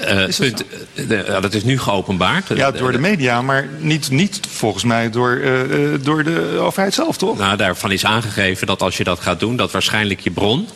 Uh, 0.00 0.28
is 0.28 0.36
punt, 0.36 0.64
de, 0.94 1.24
ja, 1.26 1.40
dat 1.40 1.54
is 1.54 1.64
nu 1.64 1.78
geopenbaard. 1.78 2.48
Ja, 2.54 2.70
door 2.70 2.92
de 2.92 2.98
media, 2.98 3.42
maar 3.42 3.68
niet, 3.78 4.10
niet 4.10 4.40
volgens 4.48 4.84
mij 4.84 5.10
door, 5.10 5.36
uh, 5.36 5.94
door 6.02 6.24
de 6.24 6.58
overheid 6.60 6.94
zelf, 6.94 7.16
toch? 7.16 7.38
Nou, 7.38 7.56
daarvan 7.56 7.92
is 7.92 8.04
aangegeven 8.04 8.66
dat 8.66 8.82
als 8.82 8.96
je 8.96 9.04
dat 9.04 9.20
gaat 9.20 9.40
doen, 9.40 9.56
dat 9.56 9.70
waarschijnlijk 9.70 10.20
je 10.20 10.30
bron 10.30 10.68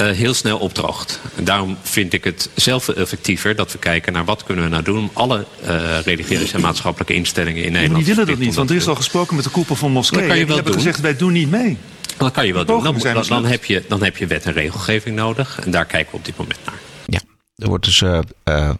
uh, 0.00 0.10
heel 0.10 0.34
snel 0.34 0.58
opdroogt. 0.58 1.20
En 1.34 1.44
daarom 1.44 1.76
vind 1.82 2.12
ik 2.12 2.24
het 2.24 2.48
zelf 2.54 2.88
effectiever 2.88 3.56
dat 3.56 3.72
we 3.72 3.78
kijken 3.78 4.12
naar 4.12 4.24
wat 4.24 4.44
kunnen 4.44 4.64
we 4.64 4.70
nou 4.70 4.82
doen 4.82 4.98
om 4.98 5.10
alle 5.12 5.44
uh, 5.62 6.00
religieuze 6.04 6.54
en 6.54 6.60
maatschappelijke 6.60 7.14
instellingen 7.14 7.64
in 7.64 7.72
Nederland. 7.72 7.92
Maar 7.92 8.04
die 8.04 8.14
willen 8.14 8.30
dat 8.30 8.38
niet, 8.38 8.54
want 8.54 8.70
er 8.70 8.76
is 8.76 8.88
al 8.88 8.94
gesproken 8.94 9.34
met 9.34 9.44
de 9.44 9.50
koepel 9.50 9.76
van 9.76 9.92
moskeeën. 9.92 10.20
Dat 10.20 10.30
kan 10.30 10.38
je 10.38 10.46
wel 10.46 10.54
die 10.54 10.64
hebben 10.64 10.72
doen. 10.72 10.82
gezegd, 10.82 11.00
wij 11.02 11.16
doen 11.16 11.32
niet 11.32 11.50
mee. 11.50 11.78
Dat 12.16 12.32
kan 12.32 12.46
je 12.46 12.52
wel 12.52 12.64
doen. 12.64 12.82
Dan, 12.82 13.24
dan, 13.28 13.44
heb 13.44 13.64
je, 13.64 13.84
dan 13.88 14.02
heb 14.02 14.16
je 14.16 14.26
wet 14.26 14.44
en 14.44 14.52
regelgeving 14.52 15.16
nodig. 15.16 15.60
En 15.60 15.70
daar 15.70 15.84
kijken 15.84 16.10
we 16.10 16.18
op 16.18 16.24
dit 16.24 16.36
moment 16.36 16.58
naar. 16.64 16.78
Ja, 17.06 17.20
er 17.56 17.68
wordt 17.68 17.84
dus 17.84 18.00
uh, 18.00 18.70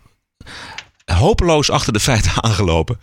hopeloos 1.05 1.71
achter 1.71 1.93
de 1.93 2.01
feiten 2.01 2.33
aangelopen. 2.43 2.99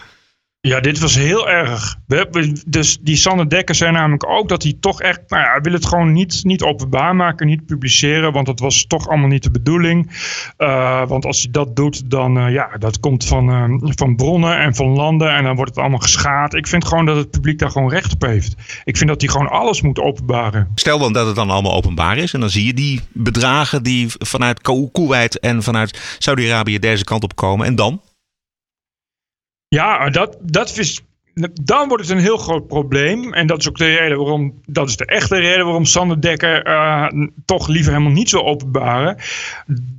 Ja, 0.68 0.80
dit 0.80 1.00
was 1.00 1.16
heel 1.16 1.50
erg. 1.50 1.96
We, 2.08 2.28
we, 2.32 2.62
dus 2.68 2.98
die 3.02 3.16
Sander 3.16 3.50
Dekker 3.50 3.76
zei 3.76 3.92
namelijk 3.92 4.30
ook 4.30 4.50
dat 4.50 4.64
hij 4.64 4.74
toch 4.80 5.02
echt, 5.02 5.22
nou 5.28 5.44
ja, 5.44 5.52
hij 5.52 5.62
wil 5.62 5.74
het 5.74 5.86
gewoon 5.86 6.12
niet, 6.12 6.40
niet 6.44 6.62
openbaar 6.62 7.16
maken, 7.16 7.48
niet 7.48 7.66
publiceren, 7.66 8.32
want 8.32 8.46
dat 8.46 8.60
was 8.60 8.86
toch 8.88 9.08
allemaal 9.08 9.28
niet 9.28 9.44
de 9.44 9.52
bedoeling. 9.52 10.12
Uh, 10.58 11.08
want 11.08 11.26
als 11.26 11.42
hij 11.42 11.52
dat 11.52 11.76
doet, 11.76 12.10
dan 12.10 12.38
uh, 12.38 12.54
ja, 12.54 12.78
dat 12.78 13.00
komt 13.00 13.26
van, 13.26 13.50
uh, 13.50 13.92
van 13.96 14.16
bronnen 14.16 14.58
en 14.58 14.76
van 14.76 14.88
landen 14.88 15.36
en 15.36 15.44
dan 15.44 15.56
wordt 15.56 15.72
het 15.72 15.80
allemaal 15.80 16.00
geschaad. 16.00 16.54
Ik 16.54 16.68
vind 16.68 16.86
gewoon 16.86 17.06
dat 17.06 17.16
het 17.16 17.32
publiek 17.32 17.60
daar 17.60 17.72
gewoon 17.72 17.90
recht 17.90 18.14
op 18.14 18.22
heeft. 18.22 18.56
Ik 18.84 18.98
vind 18.98 19.10
dat 19.10 19.22
hij 19.22 19.30
gewoon 19.30 19.50
alles 19.50 19.82
moet 19.82 20.00
openbaren. 20.00 20.68
Stel 20.76 21.00
dan 21.00 21.14
dat 21.14 21.26
het 21.26 21.36
dan 21.36 21.50
allemaal 21.50 21.76
openbaar 21.76 22.18
is 22.18 22.34
en 22.34 22.40
dan 22.40 22.50
zie 22.50 22.66
je 22.66 22.74
die 22.74 23.02
bedragen 23.12 23.84
die 23.84 24.08
vanuit 24.20 24.62
Kuwait 24.92 25.40
en 25.40 25.64
vanuit 25.64 26.18
Saudi-Arabië 26.20 26.80
deze 26.80 27.04
kant 27.04 27.24
op 27.24 27.36
komen 27.36 27.66
en 27.66 27.76
dan? 27.76 28.02
Ja, 29.74 30.10
dat, 30.10 30.38
dat 30.42 30.78
is, 30.78 31.02
dan 31.64 31.88
wordt 31.88 32.04
het 32.04 32.18
een 32.18 32.24
heel 32.24 32.38
groot 32.38 32.68
probleem. 32.68 33.34
En 33.34 33.48
dat 33.48 33.60
is 33.60 33.70
ook 33.70 33.78
de 33.78 33.96
reden 33.96 34.18
waarom, 34.18 34.62
dat 34.66 34.90
is 34.90 34.98
de 34.98 35.06
echte 35.06 35.36
reden 35.36 35.66
waarom 35.66 35.86
Sander 35.86 36.22
Dekker 36.22 36.68
uh, 36.68 37.08
toch 37.46 37.68
liever 37.68 37.92
helemaal 37.92 38.14
niet 38.14 38.32
wil 38.32 38.46
openbaren. 38.46 39.18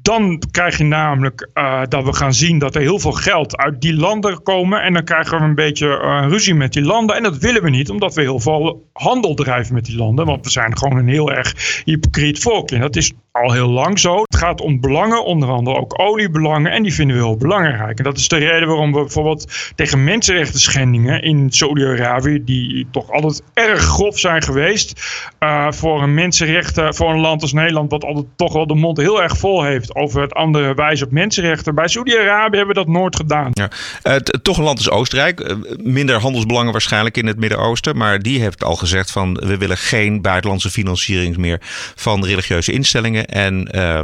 Dan 0.02 0.42
krijg 0.50 0.78
je 0.78 0.84
namelijk 0.84 1.48
uh, 1.54 1.82
dat 1.88 2.04
we 2.04 2.12
gaan 2.12 2.34
zien 2.34 2.58
dat 2.58 2.74
er 2.74 2.80
heel 2.80 2.98
veel 2.98 3.12
geld 3.12 3.56
uit 3.56 3.80
die 3.80 3.94
landen 3.94 4.42
komen. 4.42 4.82
En 4.82 4.92
dan 4.92 5.04
krijgen 5.04 5.38
we 5.38 5.44
een 5.44 5.54
beetje 5.54 5.86
uh, 5.86 6.24
ruzie 6.28 6.54
met 6.54 6.72
die 6.72 6.82
landen. 6.82 7.16
En 7.16 7.22
dat 7.22 7.38
willen 7.38 7.62
we 7.62 7.70
niet, 7.70 7.90
omdat 7.90 8.14
we 8.14 8.20
heel 8.20 8.40
veel 8.40 8.88
handel 8.92 9.34
drijven 9.34 9.74
met 9.74 9.84
die 9.84 9.96
landen. 9.96 10.26
Want 10.26 10.44
we 10.44 10.50
zijn 10.50 10.78
gewoon 10.78 10.98
een 10.98 11.08
heel 11.08 11.32
erg 11.32 11.82
hypocriet 11.84 12.38
volk. 12.38 12.70
En 12.70 12.80
dat 12.80 12.96
is 12.96 13.12
al 13.40 13.52
heel 13.52 13.68
lang 13.68 13.98
zo. 13.98 14.22
Het 14.22 14.36
gaat 14.36 14.60
om 14.60 14.80
belangen, 14.80 15.24
onder 15.24 15.48
andere 15.48 15.76
ook 15.76 16.00
oliebelangen. 16.00 16.72
En 16.72 16.82
die 16.82 16.94
vinden 16.94 17.16
we 17.16 17.22
heel 17.22 17.36
belangrijk. 17.36 17.98
En 17.98 18.04
dat 18.04 18.16
is 18.16 18.28
de 18.28 18.36
reden 18.36 18.68
waarom 18.68 18.92
we 18.92 19.00
bijvoorbeeld 19.00 19.72
tegen 19.74 20.04
mensenrechten 20.04 20.60
schendingen 20.60 21.22
in 21.22 21.50
Saudi-Arabië, 21.50 22.44
die 22.44 22.86
toch 22.90 23.10
altijd 23.10 23.42
erg 23.54 23.80
grof 23.80 24.18
zijn 24.18 24.42
geweest, 24.42 25.02
uh, 25.40 25.66
voor 25.70 26.02
een 26.02 26.14
mensenrechten, 26.14 26.94
voor 26.94 27.10
een 27.10 27.20
land 27.20 27.42
als 27.42 27.52
Nederland, 27.52 27.90
wat 27.90 28.04
altijd 28.04 28.26
toch 28.36 28.52
wel 28.52 28.66
de 28.66 28.74
mond 28.74 28.96
heel 28.96 29.22
erg 29.22 29.36
vol 29.36 29.62
heeft 29.62 29.94
over 29.94 30.20
het 30.20 30.32
andere 30.32 30.74
wijze 30.74 31.04
op 31.04 31.10
mensenrechten. 31.10 31.74
Bij 31.74 31.88
Saudi-Arabië 31.88 32.56
hebben 32.56 32.74
we 32.74 32.84
dat 32.84 32.94
nooit 32.94 33.16
gedaan. 33.16 33.50
Ja. 33.52 33.70
Uh, 34.04 34.14
toch 34.16 34.58
een 34.58 34.64
land 34.64 34.80
is 34.80 34.90
Oostenrijk. 34.90 35.40
Uh, 35.40 35.56
minder 35.76 36.20
handelsbelangen 36.20 36.72
waarschijnlijk 36.72 37.16
in 37.16 37.26
het 37.26 37.38
Midden-Oosten. 37.38 37.96
Maar 37.96 38.18
die 38.18 38.40
heeft 38.40 38.64
al 38.64 38.76
gezegd 38.76 39.10
van 39.10 39.34
we 39.34 39.56
willen 39.56 39.76
geen 39.76 40.22
buitenlandse 40.22 40.70
financiering 40.70 41.36
meer 41.36 41.58
van 41.94 42.24
religieuze 42.24 42.72
instellingen. 42.72 43.23
En 43.26 43.68
uh, 43.74 44.02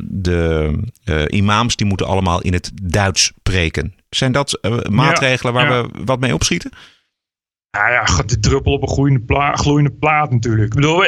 de 0.00 0.72
imams 1.26 1.76
die 1.76 1.86
moeten 1.86 2.06
allemaal 2.06 2.40
in 2.40 2.52
het 2.52 2.70
Duits 2.82 3.32
preken. 3.42 3.94
Zijn 4.10 4.32
dat 4.32 4.58
maatregelen 4.90 5.54
ja, 5.54 5.58
waar 5.58 5.72
ja. 5.72 5.82
we 5.82 6.04
wat 6.04 6.20
mee 6.20 6.34
opschieten? 6.34 6.70
Ja, 7.78 7.90
ja, 7.90 8.22
de 8.26 8.38
druppel 8.38 8.72
op 8.72 8.82
een 8.82 8.88
gloeiende, 8.88 9.52
gloeiende 9.54 9.90
plaat 9.90 10.30
natuurlijk. 10.30 10.74
Ik 10.74 10.74
bedoel, 10.74 11.02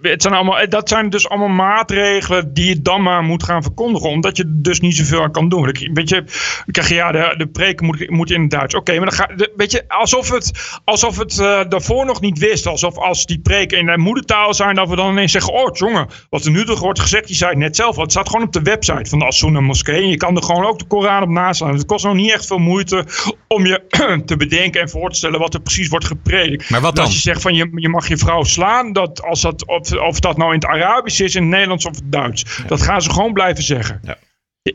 het, 0.00 0.22
zijn 0.22 0.34
allemaal, 0.34 0.68
dat 0.68 0.88
zijn 0.88 1.10
dus 1.10 1.28
allemaal 1.28 1.48
maatregelen 1.48 2.54
die 2.54 2.68
je 2.68 2.82
dan 2.82 3.02
maar 3.02 3.22
moet 3.22 3.42
gaan 3.42 3.62
verkondigen. 3.62 4.10
Omdat 4.10 4.36
je 4.36 4.44
dus 4.46 4.80
niet 4.80 4.96
zoveel 4.96 5.22
aan 5.22 5.32
kan 5.32 5.48
doen. 5.48 5.62
Weet 5.92 6.08
je, 6.08 6.22
dan 6.24 6.70
krijg 6.70 6.88
je, 6.88 6.94
ja, 6.94 7.12
de, 7.12 7.34
de 7.36 7.46
preek 7.46 7.80
moet, 7.80 8.10
moet 8.10 8.30
in 8.30 8.40
het 8.40 8.50
Duits. 8.50 8.74
Oké, 8.74 8.96
maar 8.98 9.06
dan 9.06 9.12
ga, 9.12 9.48
weet 9.56 9.72
je, 9.72 9.84
alsof 9.88 10.30
het, 10.30 10.78
alsof 10.84 11.18
het 11.18 11.38
uh, 11.38 11.60
daarvoor 11.68 12.06
nog 12.06 12.20
niet 12.20 12.38
wist. 12.38 12.66
Alsof 12.66 12.98
als 12.98 13.26
die 13.26 13.40
preken 13.40 13.78
in 13.78 13.86
de 13.86 13.98
moedertaal 13.98 14.54
zijn, 14.54 14.74
dat 14.74 14.88
we 14.88 14.96
dan 14.96 15.10
ineens 15.10 15.32
zeggen, 15.32 15.52
oh 15.52 15.76
jongen, 15.76 16.06
wat 16.30 16.44
er 16.44 16.50
nu 16.50 16.64
toch 16.64 16.80
wordt 16.80 17.00
gezegd, 17.00 17.28
je 17.28 17.34
zei 17.34 17.50
het 17.50 17.58
net 17.58 17.76
zelf. 17.76 17.96
Het 17.96 18.10
staat 18.10 18.28
gewoon 18.28 18.46
op 18.46 18.52
de 18.52 18.62
website 18.62 19.10
van 19.10 19.18
de 19.18 19.26
Asuna 19.26 19.60
Moskee. 19.60 20.02
En 20.02 20.08
je 20.08 20.16
kan 20.16 20.36
er 20.36 20.42
gewoon 20.42 20.66
ook 20.66 20.78
de 20.78 20.86
Koran 20.86 21.22
op 21.22 21.28
naslaan. 21.28 21.74
Het 21.74 21.86
kost 21.86 22.04
nog 22.04 22.14
niet 22.14 22.32
echt 22.32 22.46
veel 22.46 22.58
moeite 22.58 23.04
om 23.48 23.66
je 23.66 23.82
te 24.26 24.36
bedenken 24.36 24.80
en 24.80 24.88
voor 24.88 25.10
te 25.10 25.16
stellen 25.16 25.40
wat 25.40 25.54
er 25.54 25.60
precies 25.60 25.82
wordt 25.88 26.04
gepredikt. 26.04 26.70
Maar 26.70 26.80
wat 26.80 26.96
dan? 26.96 27.04
Als 27.04 27.14
je 27.14 27.20
zegt 27.20 27.42
van 27.42 27.54
je, 27.54 27.68
je 27.74 27.88
mag 27.88 28.08
je 28.08 28.16
vrouw 28.16 28.42
slaan, 28.42 28.92
dat 28.92 29.22
als 29.22 29.40
dat, 29.40 29.66
of, 29.66 29.92
of 29.92 30.20
dat 30.20 30.36
nou 30.36 30.54
in 30.54 30.58
het 30.58 30.68
Arabisch 30.68 31.20
is, 31.20 31.34
in 31.34 31.42
het 31.42 31.50
Nederlands 31.50 31.86
of 31.86 31.94
het 31.94 32.12
Duits. 32.12 32.62
Dat 32.66 32.82
gaan 32.82 33.02
ze 33.02 33.10
gewoon 33.10 33.32
blijven 33.32 33.64
zeggen. 33.64 34.00
Ja. 34.02 34.18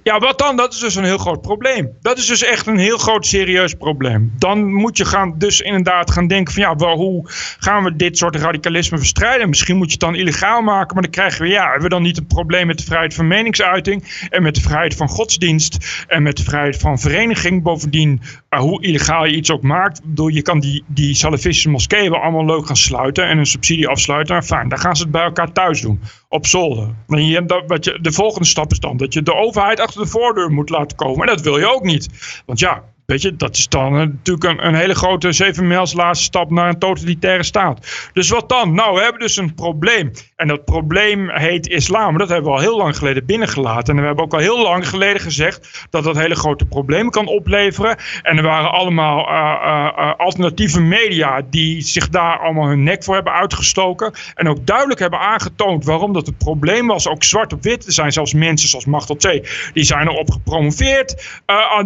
Ja, 0.04 0.20
wat 0.20 0.40
dan? 0.40 0.56
Dat 0.56 0.74
is 0.74 0.80
dus 0.80 0.96
een 0.96 1.04
heel 1.04 1.18
groot 1.18 1.42
probleem. 1.42 1.98
Dat 2.02 2.18
is 2.18 2.28
dus 2.28 2.44
echt 2.44 2.68
een 2.68 2.78
heel 2.78 2.98
groot 2.98 3.26
serieus 3.26 3.74
probleem. 3.74 4.34
Dan 4.38 4.74
moet 4.74 4.98
je 4.98 5.06
gaan, 5.06 5.34
dus 5.38 5.62
inderdaad 5.62 6.12
gaan 6.12 6.28
denken 6.28 6.54
van 6.54 6.64
ja, 6.64 6.76
wel, 6.76 6.96
hoe 6.96 7.24
gaan 7.60 7.84
we 7.84 7.96
dit 7.96 8.18
soort 8.18 8.36
radicalisme 8.36 8.98
bestrijden? 8.98 9.50
Misschien 9.50 9.78
moet 9.78 9.86
je 9.86 9.92
het 9.92 10.00
dan 10.00 10.16
illegaal 10.16 10.62
maken, 10.62 10.94
maar 10.94 11.04
dan 11.04 11.12
krijgen 11.12 11.42
we 11.42 11.48
ja, 11.48 11.64
hebben 11.64 11.84
we 11.84 11.90
dan 11.90 12.02
niet 12.02 12.18
een 12.18 12.28
probleem 12.28 12.68
met 12.68 12.78
de 12.78 12.84
vrijheid 12.84 13.14
van 13.14 13.28
meningsuiting 13.28 14.28
en 14.30 14.44
met 14.44 14.56
de 14.56 14.62
vrijheid 14.62 14.96
van 14.96 15.08
godsdienst 15.08 16.06
en 16.08 16.24
met 16.24 16.38
de 16.38 16.44
vrijheid 16.44 16.78
van 16.78 17.00
vereniging. 17.00 17.64
Bovendien, 17.64 18.22
uh, 18.50 18.60
hoe 18.60 18.84
illegaal 18.84 19.26
je 19.26 19.36
iets 19.36 19.52
ook 19.52 19.62
maakt, 19.62 20.04
bedoel, 20.04 20.28
je 20.28 20.42
kan 20.42 20.60
die, 20.60 20.84
die 20.88 21.16
salafistische 21.16 21.70
moskeeën 21.70 22.12
wel 22.12 22.22
allemaal 22.22 22.46
leuk 22.46 22.66
gaan 22.66 22.78
sluiten 22.78 23.28
en 23.28 23.38
een 23.38 23.46
subsidie 23.46 23.88
afsluiten. 23.88 24.34
Nou, 24.34 24.46
fijn, 24.46 24.70
dan 24.70 24.80
gaan 24.80 24.96
ze 24.96 25.02
het 25.04 25.12
bij 25.12 25.24
elkaar 25.24 25.52
thuis 25.52 25.82
doen, 25.82 26.02
op 26.30 26.46
zolder. 26.46 26.96
En 27.08 27.26
je, 27.26 27.46
dat, 27.46 27.64
wat 27.68 27.86
je, 27.86 28.00
de 28.02 28.12
volgende 28.12 28.48
stap 28.48 28.72
is 28.72 28.80
dan 28.80 28.98
dat 28.98 29.14
je 29.14 29.22
de 29.22 29.34
overheid 29.34 29.80
achter 29.80 30.02
de 30.02 30.08
voordeur 30.08 30.52
moet 30.52 30.70
laten 30.70 30.98
komen. 30.98 31.28
En 31.28 31.36
dat 31.36 31.44
wil 31.44 31.58
je 31.58 31.74
ook 31.74 31.84
niet. 31.84 32.10
Want 32.46 32.60
ja, 32.60 32.84
Weet 33.10 33.22
je, 33.22 33.36
dat 33.36 33.58
is 33.58 33.68
dan 33.68 33.92
natuurlijk 33.94 34.62
een, 34.62 34.76
hele 34.76 34.96
grote 34.96 35.32
zeven 35.32 35.68
mijls 35.68 35.94
laatste 35.94 36.26
stap 36.26 36.52
naar 36.52 36.70
een 36.70 36.80
totalitaire 36.80 37.44
staat. 37.44 38.10
Dus 38.14 38.30
wat 38.30 38.50
dan? 38.50 38.74
Nou, 38.74 38.96
we 38.96 39.02
hebben 39.02 39.22
dus 39.22 39.38
een 39.38 39.54
probleem. 39.54 40.12
En 40.36 40.48
dat 40.48 40.66
probleem 40.66 41.30
heet 41.30 41.68
islam. 41.68 42.18
Dat 42.18 42.30
hebben 42.30 42.52
we 42.52 42.58
al 42.58 42.64
heel 42.64 42.78
lang 42.78 42.98
geleden 42.98 43.26
binnengelaten. 43.26 43.96
En 43.96 44.00
we 44.02 44.08
hebben 44.08 44.26
ook 44.26 44.34
al 44.34 44.40
heel 44.40 44.62
lang 44.62 44.88
geleden 44.88 45.22
gezegd 45.22 45.88
dat 45.90 46.04
dat 46.04 46.18
hele 46.18 46.36
grote 46.36 46.66
problemen 46.66 47.12
kan 47.12 47.28
opleveren. 47.28 47.98
En 48.22 48.38
er 48.38 48.44
waren 48.44 48.72
allemaal 48.72 49.30
uh, 49.30 49.92
uh, 49.98 50.14
alternatieve 50.18 50.82
media 50.82 51.42
die 51.50 51.82
zich 51.82 52.10
daar 52.10 52.40
allemaal 52.40 52.68
hun 52.68 52.84
nek 52.84 53.04
voor 53.04 53.16
hebben 53.16 53.34
uitgestoken. 53.34 54.14
En 54.36 54.48
ook 54.48 54.66
duidelijk 54.66 55.00
hebben 55.00 55.20
aangetoond 55.20 55.86
waarom 55.86 56.14
dat 56.14 56.26
het 56.26 56.38
probleem 56.38 56.88
was. 56.88 57.08
Ook 57.08 57.24
zwart 57.24 57.54
op 57.54 57.64
wit. 57.64 57.86
Er 57.86 57.92
zijn 57.92 58.12
zelfs 58.12 58.34
mensen 58.34 58.70
zoals 58.70 58.86
Machtel 58.86 59.16
C. 59.16 59.50
Die 59.74 59.84
zijn 59.84 60.08
erop 60.08 60.32
gepromoveerd. 60.32 61.42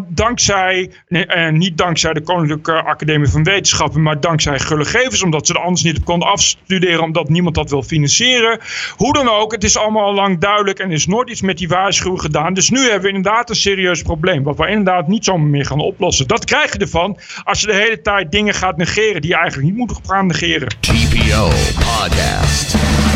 dankzij 0.08 0.92
eh, 1.16 1.52
niet 1.52 1.78
dankzij 1.78 2.14
de 2.14 2.22
Koninklijke 2.22 2.84
Academie 2.84 3.28
van 3.28 3.44
Wetenschappen, 3.44 4.02
maar 4.02 4.20
dankzij 4.20 4.60
gullegevers, 4.60 5.24
omdat 5.24 5.48
ze 5.48 5.54
er 5.54 5.60
anders 5.60 5.84
niet 5.84 6.04
konden 6.04 6.28
afstuderen, 6.28 7.04
omdat 7.04 7.30
niemand 7.30 7.56
dat 7.56 7.70
wil 7.70 7.84
financieren. 7.84 8.60
Hoe 8.96 9.14
dan 9.14 9.30
ook, 9.30 9.52
het 9.52 9.64
is 9.64 9.78
allemaal 9.78 10.04
al 10.04 10.14
lang 10.14 10.40
duidelijk 10.40 10.80
en 10.80 10.92
is 10.92 11.08
nooit 11.08 11.30
iets 11.30 11.42
met 11.42 11.58
die 11.58 11.68
waarschuwing 11.68 12.22
gedaan. 12.22 12.54
Dus 12.54 12.70
nu 12.70 12.80
hebben 12.80 13.02
we 13.02 13.16
inderdaad 13.16 13.50
een 13.50 13.56
serieus 13.56 14.02
probleem, 14.02 14.44
wat 14.44 14.58
we 14.58 14.68
inderdaad 14.68 15.08
niet 15.08 15.26
zomaar 15.26 15.48
meer 15.48 15.66
gaan 15.66 15.80
oplossen. 15.80 16.28
Dat 16.28 16.46
krijg 16.46 16.74
je 16.74 16.80
ervan 16.80 17.18
als 17.44 17.62
je 17.62 17.68
de 17.68 17.74
hele 17.74 18.02
tijd 18.02 18.32
dingen 18.32 18.54
gaat 18.54 18.78
negeren 18.78 19.22
die 19.22 19.30
je 19.30 19.38
eigenlijk 19.38 19.68
niet 19.68 19.78
moet 19.78 20.00
gaan 20.06 20.28
negeren. 20.28 20.68
TPO 20.68 21.50
Podcast. 21.76 23.13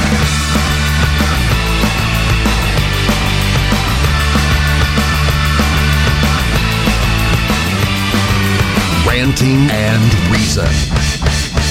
Ranting 9.20 9.72
and 9.72 10.14
Reason. 10.32 10.66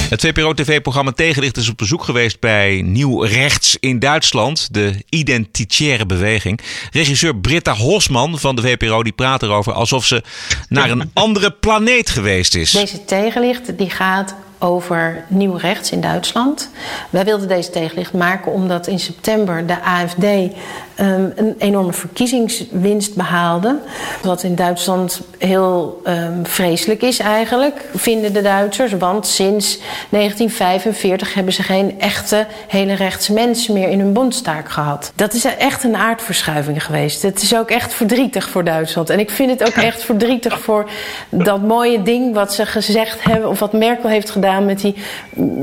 Het 0.08 0.20
VPRO-TV-programma 0.20 1.12
Tegenlicht 1.12 1.56
is 1.56 1.68
op 1.68 1.76
bezoek 1.76 2.04
geweest 2.04 2.40
bij 2.40 2.82
Nieuw 2.84 3.22
Rechts 3.22 3.76
in 3.80 3.98
Duitsland, 3.98 4.74
de 4.74 5.02
identitaire 5.08 6.06
beweging. 6.06 6.60
Regisseur 6.92 7.36
Britta 7.36 7.74
Hosman 7.74 8.38
van 8.38 8.56
de 8.56 8.62
VPRO 8.62 9.02
die 9.02 9.12
praat 9.12 9.42
erover 9.42 9.72
alsof 9.72 10.04
ze 10.04 10.22
naar 10.68 10.90
een 10.90 11.10
andere 11.24 11.50
planeet 11.50 12.10
geweest 12.10 12.54
is. 12.54 12.70
Deze 12.70 13.04
tegenlicht 13.04 13.78
die 13.78 13.90
gaat 13.90 14.34
over 14.58 15.24
nieuw 15.28 15.56
rechts 15.56 15.90
in 15.90 16.00
Duitsland. 16.00 16.70
Wij 17.10 17.24
wilden 17.24 17.48
deze 17.48 17.70
tegenlicht 17.70 18.12
maken 18.12 18.52
omdat 18.52 18.86
in 18.86 18.98
september 18.98 19.66
de 19.66 19.82
AFD 19.82 20.54
um, 21.00 21.32
een 21.34 21.54
enorme 21.58 21.92
verkiezingswinst 21.92 23.14
behaalde. 23.14 23.78
Wat 24.22 24.42
in 24.42 24.54
Duitsland 24.54 25.20
heel 25.38 26.00
um, 26.04 26.46
vreselijk 26.46 27.02
is 27.02 27.18
eigenlijk, 27.18 27.84
vinden 27.94 28.32
de 28.32 28.42
Duitsers. 28.42 28.92
Want 28.92 29.26
sinds 29.26 29.78
1945 30.10 31.34
hebben 31.34 31.52
ze 31.52 31.62
geen 31.62 32.00
echte 32.00 32.46
hele 32.68 32.94
rechtse 32.94 33.32
mensen 33.32 33.74
meer 33.74 33.88
in 33.88 34.00
hun 34.00 34.12
bondstaak 34.12 34.68
gehad. 34.68 35.12
Dat 35.14 35.34
is 35.34 35.44
echt 35.44 35.84
een 35.84 35.96
aardverschuiving 35.96 36.84
geweest. 36.84 37.22
Het 37.22 37.42
is 37.42 37.56
ook 37.56 37.70
echt 37.70 37.94
verdrietig 37.94 38.48
voor 38.48 38.64
Duitsland. 38.64 39.10
En 39.10 39.18
ik 39.18 39.30
vind 39.30 39.50
het 39.50 39.68
ook 39.68 39.84
echt 39.84 40.02
verdrietig 40.02 40.60
voor 40.60 40.90
dat 41.28 41.62
mooie 41.62 42.02
ding 42.02 42.34
wat 42.34 42.54
ze 42.54 42.66
gezegd 42.66 43.24
hebben, 43.24 43.48
of 43.48 43.58
wat 43.58 43.72
Merkel 43.72 44.08
heeft 44.08 44.30
gedaan 44.30 44.64
met 44.64 44.80
die 44.80 44.94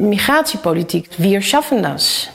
migratiepolitiek. 0.02 1.08
Wir 1.18 1.42
schaffen 1.42 1.82
das. 1.82 2.33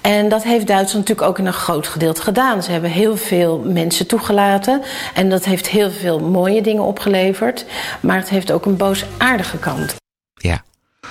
En 0.00 0.28
dat 0.28 0.44
heeft 0.44 0.66
Duitsland 0.66 1.08
natuurlijk 1.08 1.28
ook 1.28 1.38
in 1.38 1.46
een 1.46 1.52
groot 1.52 1.86
gedeelte 1.86 2.22
gedaan. 2.22 2.62
Ze 2.62 2.70
hebben 2.70 2.90
heel 2.90 3.16
veel 3.16 3.58
mensen 3.58 4.06
toegelaten. 4.06 4.82
En 5.14 5.28
dat 5.28 5.44
heeft 5.44 5.68
heel 5.68 5.90
veel 5.90 6.20
mooie 6.20 6.62
dingen 6.62 6.82
opgeleverd. 6.82 7.64
Maar 8.00 8.16
het 8.16 8.28
heeft 8.28 8.52
ook 8.52 8.64
een 8.64 8.76
boosaardige 8.76 9.58
kant. 9.58 9.94
Ja. 10.34 10.62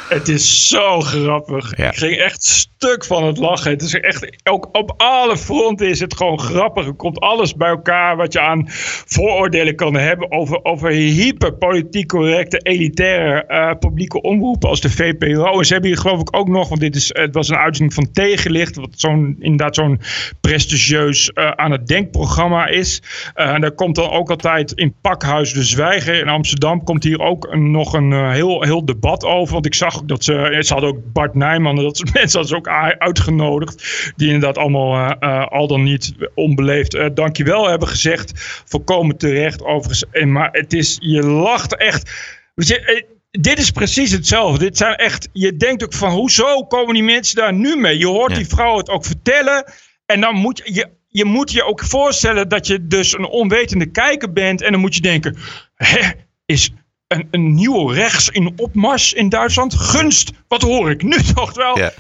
Het 0.10 0.28
is 0.28 0.68
zo 0.68 1.02
grappig. 1.02 1.78
Ja. 1.78 1.90
Ik 1.90 1.98
ging 1.98 2.18
echt 2.18 2.44
stuk 2.44 3.06
van 3.06 3.24
het 3.24 3.38
lachen. 3.38 3.72
Het 3.72 3.82
is 3.82 3.94
echt, 3.94 4.32
ook 4.44 4.70
op 4.72 4.94
alle 4.98 5.38
fronten 5.38 5.90
is 5.90 6.00
het 6.00 6.16
gewoon 6.16 6.40
grappig. 6.40 6.86
Er 6.86 6.94
komt 6.94 7.20
alles 7.20 7.56
bij 7.56 7.70
elkaar 7.70 8.16
wat 8.16 8.34
je 8.34 8.40
aan 8.40 8.66
vooroordelen 9.06 9.76
kan 9.76 9.94
hebben 9.94 10.32
over, 10.32 10.64
over 10.64 10.90
hyperpolitiek 10.90 12.08
correcte, 12.08 12.58
elitaire 12.58 13.46
uh, 13.48 13.72
publieke 13.80 14.22
omroepen 14.22 14.70
als 14.70 14.82
de 14.82 14.90
VPRO. 14.90 15.58
En 15.60 15.66
ze 15.66 15.74
hebben 15.74 15.92
hier 15.92 16.00
geloof 16.00 16.20
ik 16.20 16.36
ook 16.36 16.48
nog, 16.48 16.70
want 16.70 16.82
dit 16.82 16.96
is, 16.96 17.10
het 17.14 17.34
was 17.34 17.50
een 17.50 17.58
uitzending 17.58 17.94
van 17.94 18.12
Tegenlicht, 18.12 18.76
wat 18.76 18.90
zo'n, 18.96 19.36
inderdaad 19.40 19.76
zo'n 19.76 20.02
prestigieus 20.42 21.32
uh, 21.34 21.52
aan 21.52 21.72
het 21.72 21.88
denkprogramma 21.88 22.68
is. 22.68 23.02
Uh, 23.36 23.54
en 23.54 23.62
daar 23.62 23.72
komt 23.72 23.96
dan 23.96 24.10
ook 24.10 24.30
altijd 24.30 24.72
in 24.72 24.96
Pakhuis 25.02 25.54
de 25.54 25.64
Zwijger 25.64 26.20
in 26.20 26.30
Amsterdam, 26.30 26.84
komt 26.84 27.04
hier 27.04 27.20
ook 27.20 27.48
een, 27.52 27.72
nog 27.72 27.94
een 27.94 28.32
heel, 28.32 28.64
heel 28.64 28.86
debat 28.86 29.26
over. 29.26 29.54
Want 29.54 29.66
ik 29.66 29.74
zag 29.74 29.87
ook 29.96 30.08
dat 30.08 30.24
ze, 30.24 30.58
ze 30.60 30.74
hadden 30.74 30.90
ook 30.90 31.12
Bart 31.14 31.36
Nijman, 31.36 31.76
dat 31.84 31.98
soort 31.98 32.14
mensen 32.14 32.40
hadden 32.40 32.48
ze 32.48 32.56
ook 32.56 32.98
uitgenodigd. 32.98 34.14
Die 34.16 34.28
inderdaad 34.28 34.58
allemaal 34.58 34.96
uh, 34.96 35.12
uh, 35.20 35.48
al 35.48 35.68
dan 35.68 35.84
niet 35.84 36.14
onbeleefd 36.34 37.16
dankjewel 37.16 37.70
hebben 37.70 37.88
gezegd. 37.88 38.32
Volkomen 38.66 39.18
terecht 39.18 39.64
overigens. 39.64 40.06
En, 40.12 40.32
maar 40.32 40.50
het 40.52 40.74
is, 40.74 40.98
je 41.00 41.24
lacht 41.24 41.76
echt. 41.76 42.12
Je, 42.56 43.06
dit 43.32 43.60
is 43.60 43.72
precies 43.72 44.12
hetzelfde. 44.12 44.60
Dit 44.60 44.78
zijn 44.78 44.96
echt, 44.96 45.30
je 45.34 45.58
denkt 45.58 45.84
ook 45.84 45.94
van 45.94 46.12
hoezo 46.12 46.64
komen 46.64 46.94
die 46.94 47.04
mensen 47.04 47.36
daar 47.36 47.54
nu 47.54 47.76
mee? 47.76 47.98
Je 47.98 48.08
hoort 48.08 48.32
Ja. 48.32 48.38
die 48.38 48.48
vrouw 48.48 48.78
het 48.78 48.90
ook 48.90 49.06
vertellen. 49.06 49.72
En 50.06 50.22
dan 50.22 50.36
moet 50.36 50.62
je, 50.66 50.74
je, 50.74 50.90
je 51.08 51.26
moet 51.26 51.52
je 51.52 51.64
ook 51.64 51.84
voorstellen 51.84 52.50
dat 52.50 52.68
je 52.68 52.88
dus 52.88 53.14
een 53.14 53.26
onwetende 53.26 53.86
kijker 53.86 54.34
bent. 54.34 54.62
En 54.62 54.72
dan 54.72 54.82
moet 54.82 54.96
je 54.96 55.02
denken, 55.02 55.38
hè, 55.76 56.10
is 56.46 56.72
een, 57.08 57.28
een 57.32 57.54
nieuwe 57.54 57.94
rechts 57.94 58.30
in 58.30 58.54
opmars 58.58 59.14
in 59.14 59.30
Duitsland? 59.30 59.74
Gunst, 59.76 60.32
wat 60.48 60.62
hoor 60.62 60.90
ik 60.90 61.04
nu 61.04 61.22
toch 61.36 61.54
wel? 61.54 61.78
Ja. 61.78 61.92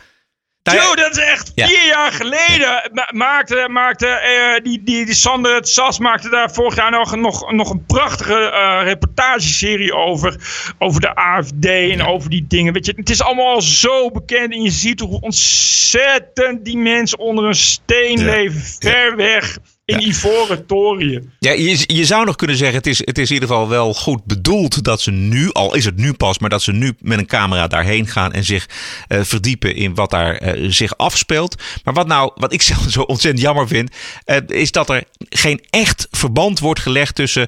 Nou 0.63 0.79
ja, 0.79 0.93
dat 0.95 1.11
is 1.17 1.23
echt 1.23 1.51
Ja. 1.55 1.67
vier 1.67 1.85
jaar 1.85 2.11
geleden. 2.11 2.89
ma- 2.93 3.09
Maakte, 3.13 3.67
maakte 3.69 4.07
eh, 4.07 4.63
die, 4.63 4.83
die, 4.83 5.05
die 5.05 5.13
Sander 5.15 5.55
het 5.55 5.69
Sas 5.69 5.99
maakte 5.99 6.29
daar 6.29 6.51
vorig 6.51 6.75
jaar 6.75 6.91
nog, 6.91 7.15
nog, 7.15 7.51
nog 7.51 7.69
een 7.69 7.85
prachtige 7.85 8.49
eh, 8.51 8.79
reportageserie 8.83 9.93
over. 9.93 10.35
Over 10.79 11.01
de 11.01 11.15
AFD 11.15 11.65
en 11.65 12.01
over 12.01 12.29
die 12.29 12.45
dingen. 12.47 12.73
Weet 12.73 12.85
je, 12.85 12.93
het 12.95 13.09
is 13.09 13.21
allemaal 13.21 13.53
al 13.53 13.61
zo 13.61 14.11
bekend. 14.11 14.53
En 14.53 14.61
je 14.61 14.71
ziet 14.71 14.99
hoe 14.99 15.19
ontzettend 15.21 16.65
die 16.65 16.77
mensen 16.77 17.19
onder 17.19 17.45
een 17.45 17.55
steen 17.55 18.23
leven. 18.25 18.61
Ver 18.79 19.15
weg 19.15 19.57
in 19.87 20.07
ivoren 20.07 20.65
toriën. 20.65 21.31
Ja, 21.39 21.51
je, 21.51 21.83
je 21.85 22.05
zou 22.05 22.25
nog 22.25 22.35
kunnen 22.35 22.57
zeggen, 22.57 22.77
het 22.77 22.87
is, 22.87 22.97
het 22.97 23.17
is 23.17 23.27
in 23.27 23.33
ieder 23.33 23.49
geval 23.49 23.69
wel 23.69 23.93
goed 23.93 24.25
bedoeld 24.25 24.83
dat 24.83 25.01
ze 25.01 25.11
nu, 25.11 25.51
al 25.51 25.75
is 25.75 25.85
het 25.85 25.97
nu 25.97 26.13
pas, 26.13 26.39
maar 26.39 26.49
dat 26.49 26.61
ze 26.61 26.71
nu 26.71 26.93
met 26.99 27.17
een 27.17 27.25
camera 27.25 27.67
daarheen 27.67 28.07
gaan 28.07 28.33
en 28.33 28.43
zich 28.43 28.69
eh, 29.07 29.19
verdiepen 29.23 29.75
in 29.75 29.95
wat 29.95 30.09
daar 30.09 30.35
eh, 30.35 30.65
zich 30.69 30.97
afspeelt. 30.97 31.55
Maar 31.83 31.93
wat 31.93 32.07
nou, 32.07 32.31
wat 32.35 32.53
ik 32.53 32.61
zelf 32.71 32.85
zo 32.89 33.01
ontzettend 33.01 33.43
jammer 33.43 33.67
vind, 33.67 33.91
eh, 34.25 34.37
is 34.47 34.71
dat 34.71 34.89
er 34.89 35.03
geen 35.29 35.61
echt 35.69 36.07
verband 36.11 36.59
wordt 36.59 36.79
gelegd 36.79 37.15
tussen 37.15 37.47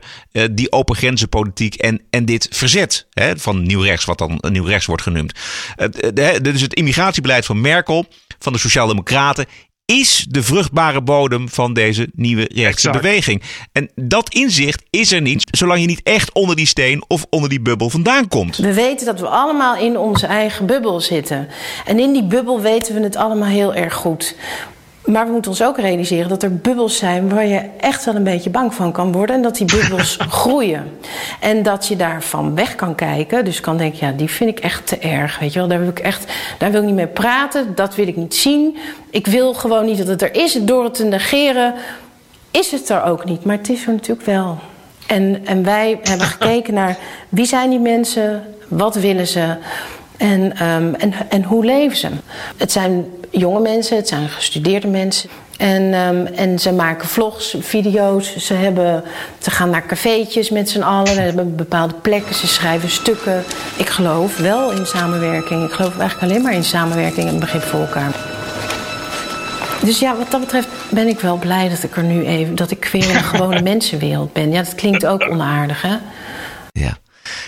die 0.51 0.71
open 0.71 0.95
grenzenpolitiek 0.95 1.75
en, 1.75 2.01
en 2.09 2.25
dit 2.25 2.47
verzet 2.51 3.07
hè, 3.13 3.37
van 3.37 3.63
nieuw 3.63 3.81
rechts, 3.81 4.05
wat 4.05 4.17
dan 4.17 4.43
nieuw 4.49 4.63
rechts 4.65 4.85
wordt 4.85 5.01
genoemd. 5.01 5.33
De- 6.13 6.39
dus 6.41 6.61
het 6.61 6.73
immigratiebeleid 6.73 7.45
van 7.45 7.61
Merkel, 7.61 8.05
van 8.39 8.53
de 8.53 8.59
Sociaaldemocraten, 8.59 9.45
is 9.89 10.25
de 10.29 10.43
vruchtbare 10.43 11.01
bodem 11.01 11.49
van 11.49 11.73
deze 11.73 12.07
nieuwe 12.13 12.41
rechtse 12.41 12.67
Exact. 12.67 13.01
beweging. 13.01 13.41
En 13.71 13.89
dat 13.95 14.33
inzicht 14.33 14.83
is 14.89 15.11
er 15.11 15.21
niet, 15.21 15.43
zolang 15.57 15.79
je 15.81 15.87
niet 15.87 16.01
echt 16.03 16.33
onder 16.33 16.55
die 16.55 16.67
steen 16.67 17.03
of 17.07 17.25
onder 17.29 17.49
die 17.49 17.61
bubbel 17.61 17.89
vandaan 17.89 18.27
komt. 18.27 18.57
We 18.57 18.73
weten 18.73 19.05
dat 19.05 19.19
we 19.19 19.27
allemaal 19.27 19.77
in 19.77 19.97
onze 19.97 20.25
eigen 20.25 20.65
bubbel 20.65 20.99
zitten. 21.01 21.47
En 21.85 21.99
in 21.99 22.13
die 22.13 22.23
bubbel 22.23 22.61
weten 22.61 22.95
we 22.95 23.01
het 23.01 23.15
allemaal 23.15 23.49
heel 23.49 23.73
erg 23.73 23.93
goed. 23.93 24.35
Maar 25.05 25.25
we 25.25 25.31
moeten 25.31 25.51
ons 25.51 25.63
ook 25.63 25.77
realiseren 25.77 26.29
dat 26.29 26.43
er 26.43 26.55
bubbels 26.55 26.97
zijn 26.97 27.29
waar 27.29 27.45
je 27.45 27.61
echt 27.79 28.05
wel 28.05 28.15
een 28.15 28.23
beetje 28.23 28.49
bang 28.49 28.73
van 28.73 28.91
kan 28.91 29.11
worden. 29.11 29.35
En 29.35 29.41
dat 29.41 29.55
die 29.55 29.75
bubbels 29.75 30.17
groeien. 30.41 30.97
En 31.39 31.63
dat 31.63 31.87
je 31.87 31.95
daarvan 31.95 32.55
weg 32.55 32.75
kan 32.75 32.95
kijken. 32.95 33.45
Dus 33.45 33.61
kan 33.61 33.77
denken, 33.77 34.07
ja, 34.07 34.11
die 34.11 34.29
vind 34.29 34.49
ik 34.49 34.59
echt 34.59 34.87
te 34.87 34.97
erg. 34.97 35.39
Weet 35.39 35.53
je 35.53 35.59
wel, 35.59 35.67
daar 35.67 35.79
wil 35.79 35.89
ik 35.89 35.99
echt, 35.99 36.31
daar 36.57 36.71
wil 36.71 36.79
ik 36.81 36.85
niet 36.85 36.95
mee 36.95 37.07
praten. 37.07 37.75
Dat 37.75 37.95
wil 37.95 38.07
ik 38.07 38.15
niet 38.15 38.35
zien. 38.35 38.77
Ik 39.09 39.27
wil 39.27 39.53
gewoon 39.53 39.85
niet 39.85 39.97
dat 39.97 40.07
het 40.07 40.21
er 40.21 40.35
is. 40.35 40.53
Door 40.53 40.83
het 40.83 40.93
te 40.93 41.05
negeren 41.05 41.73
is 42.51 42.71
het 42.71 42.89
er 42.89 43.03
ook 43.03 43.25
niet. 43.25 43.43
Maar 43.43 43.57
het 43.57 43.69
is 43.69 43.85
er 43.85 43.91
natuurlijk 43.91 44.25
wel. 44.25 44.57
En, 45.07 45.41
en 45.45 45.63
wij 45.63 45.99
hebben 46.03 46.27
gekeken 46.27 46.73
naar 46.73 46.97
wie 47.29 47.45
zijn 47.45 47.69
die 47.69 47.79
mensen, 47.79 48.43
wat 48.67 48.95
willen 48.95 49.27
ze 49.27 49.55
en, 50.19 50.57
ehm, 50.57 50.93
en, 50.93 51.13
en 51.29 51.43
hoe 51.43 51.65
leven 51.65 51.97
ze. 51.97 52.07
Het 52.57 52.71
zijn 52.71 53.05
jonge 53.29 53.59
mensen, 53.59 53.97
het 53.97 54.07
zijn 54.07 54.29
gestudeerde 54.29 54.87
mensen. 54.87 55.29
En, 55.57 55.93
ehm, 55.93 56.25
en 56.25 56.59
ze 56.59 56.71
maken 56.71 57.07
vlogs, 57.07 57.55
video's. 57.59 58.37
Ze, 58.37 58.53
hebben, 58.53 59.03
ze 59.37 59.51
gaan 59.51 59.69
naar 59.69 59.85
cafeetjes 59.85 60.49
met 60.49 60.69
z'n 60.69 60.81
allen. 60.81 61.07
Ze 61.07 61.21
hebben 61.21 61.55
bepaalde 61.55 61.93
plekken. 61.93 62.35
Ze 62.35 62.47
schrijven 62.47 62.89
stukken. 62.89 63.43
Ik 63.77 63.89
geloof 63.89 64.37
wel 64.37 64.71
in 64.71 64.85
samenwerking. 64.85 65.63
Ik 65.63 65.71
geloof 65.71 65.97
eigenlijk 65.97 66.31
alleen 66.31 66.43
maar 66.43 66.53
in 66.53 66.63
samenwerking 66.63 67.27
en 67.27 67.39
begrip 67.39 67.61
voor 67.61 67.79
elkaar. 67.79 68.15
Dus 69.83 69.99
ja, 69.99 70.15
wat 70.15 70.31
dat 70.31 70.39
betreft 70.39 70.67
ben 70.89 71.07
ik 71.07 71.19
wel 71.19 71.37
blij 71.37 71.69
dat 71.69 71.83
ik 71.83 71.97
er 71.97 72.03
nu 72.03 72.25
even, 72.25 72.55
dat 72.55 72.71
ik 72.71 72.89
weer 72.91 73.09
in 73.09 73.15
een 73.15 73.23
gewone 73.23 73.61
mensenwereld 73.71 74.33
ben. 74.33 74.51
Ja, 74.51 74.63
dat 74.63 74.75
klinkt 74.75 75.05
ook 75.05 75.29
onaardig, 75.29 75.81
hè? 75.81 75.95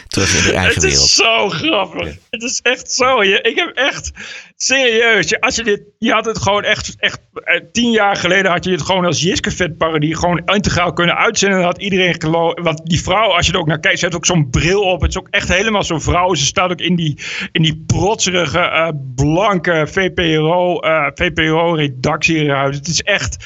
Terug 0.07 0.37
in 0.37 0.43
de 0.43 0.57
eigen 0.57 0.73
Het 0.73 0.83
is 0.83 0.91
wereld. 0.91 1.09
zo 1.09 1.49
grappig. 1.49 2.17
Het 2.29 2.43
is 2.43 2.59
echt 2.63 2.91
zo. 2.91 3.23
Je, 3.23 3.41
ik 3.41 3.55
heb 3.55 3.75
echt 3.75 4.11
serieus. 4.55 5.29
Je, 5.29 5.41
als 5.41 5.55
je 5.55 5.63
dit, 5.63 5.81
je 5.99 6.11
had 6.11 6.25
het 6.25 6.37
gewoon 6.37 6.63
echt, 6.63 6.95
echt 6.99 7.19
eh, 7.33 7.61
tien 7.71 7.91
jaar 7.91 8.15
geleden 8.15 8.51
had 8.51 8.63
je 8.63 8.69
dit 8.69 8.81
gewoon 8.81 9.05
als 9.05 9.21
Jiske 9.21 9.69
parodie 9.77 10.15
gewoon 10.15 10.41
integraal 10.45 10.93
kunnen 10.93 11.17
uitzenden. 11.17 11.57
Dan 11.57 11.67
had 11.67 11.81
iedereen 11.81 12.21
geloof. 12.21 12.53
Want 12.61 12.81
die 12.83 13.01
vrouw, 13.01 13.29
als 13.31 13.45
je 13.45 13.53
er 13.53 13.59
ook 13.59 13.67
naar 13.67 13.79
kijkt, 13.79 13.99
ze 13.99 14.05
heeft 14.05 14.17
ook 14.17 14.25
zo'n 14.25 14.49
bril 14.49 14.81
op. 14.81 15.01
Het 15.01 15.09
is 15.09 15.17
ook 15.17 15.27
echt 15.29 15.47
helemaal 15.47 15.83
zo'n 15.83 16.01
vrouw. 16.01 16.33
Ze 16.33 16.45
staat 16.45 16.71
ook 16.71 16.79
in 16.79 16.95
die, 16.95 17.19
in 17.51 17.61
die 17.61 17.83
protserige, 17.87 18.59
eh, 18.59 18.89
blanke 19.15 19.87
VPRO, 19.91 20.79
eh, 20.79 21.05
VPRO-redactieruit. 21.15 22.75
Het 22.75 22.87
is 22.87 23.01
echt. 23.01 23.37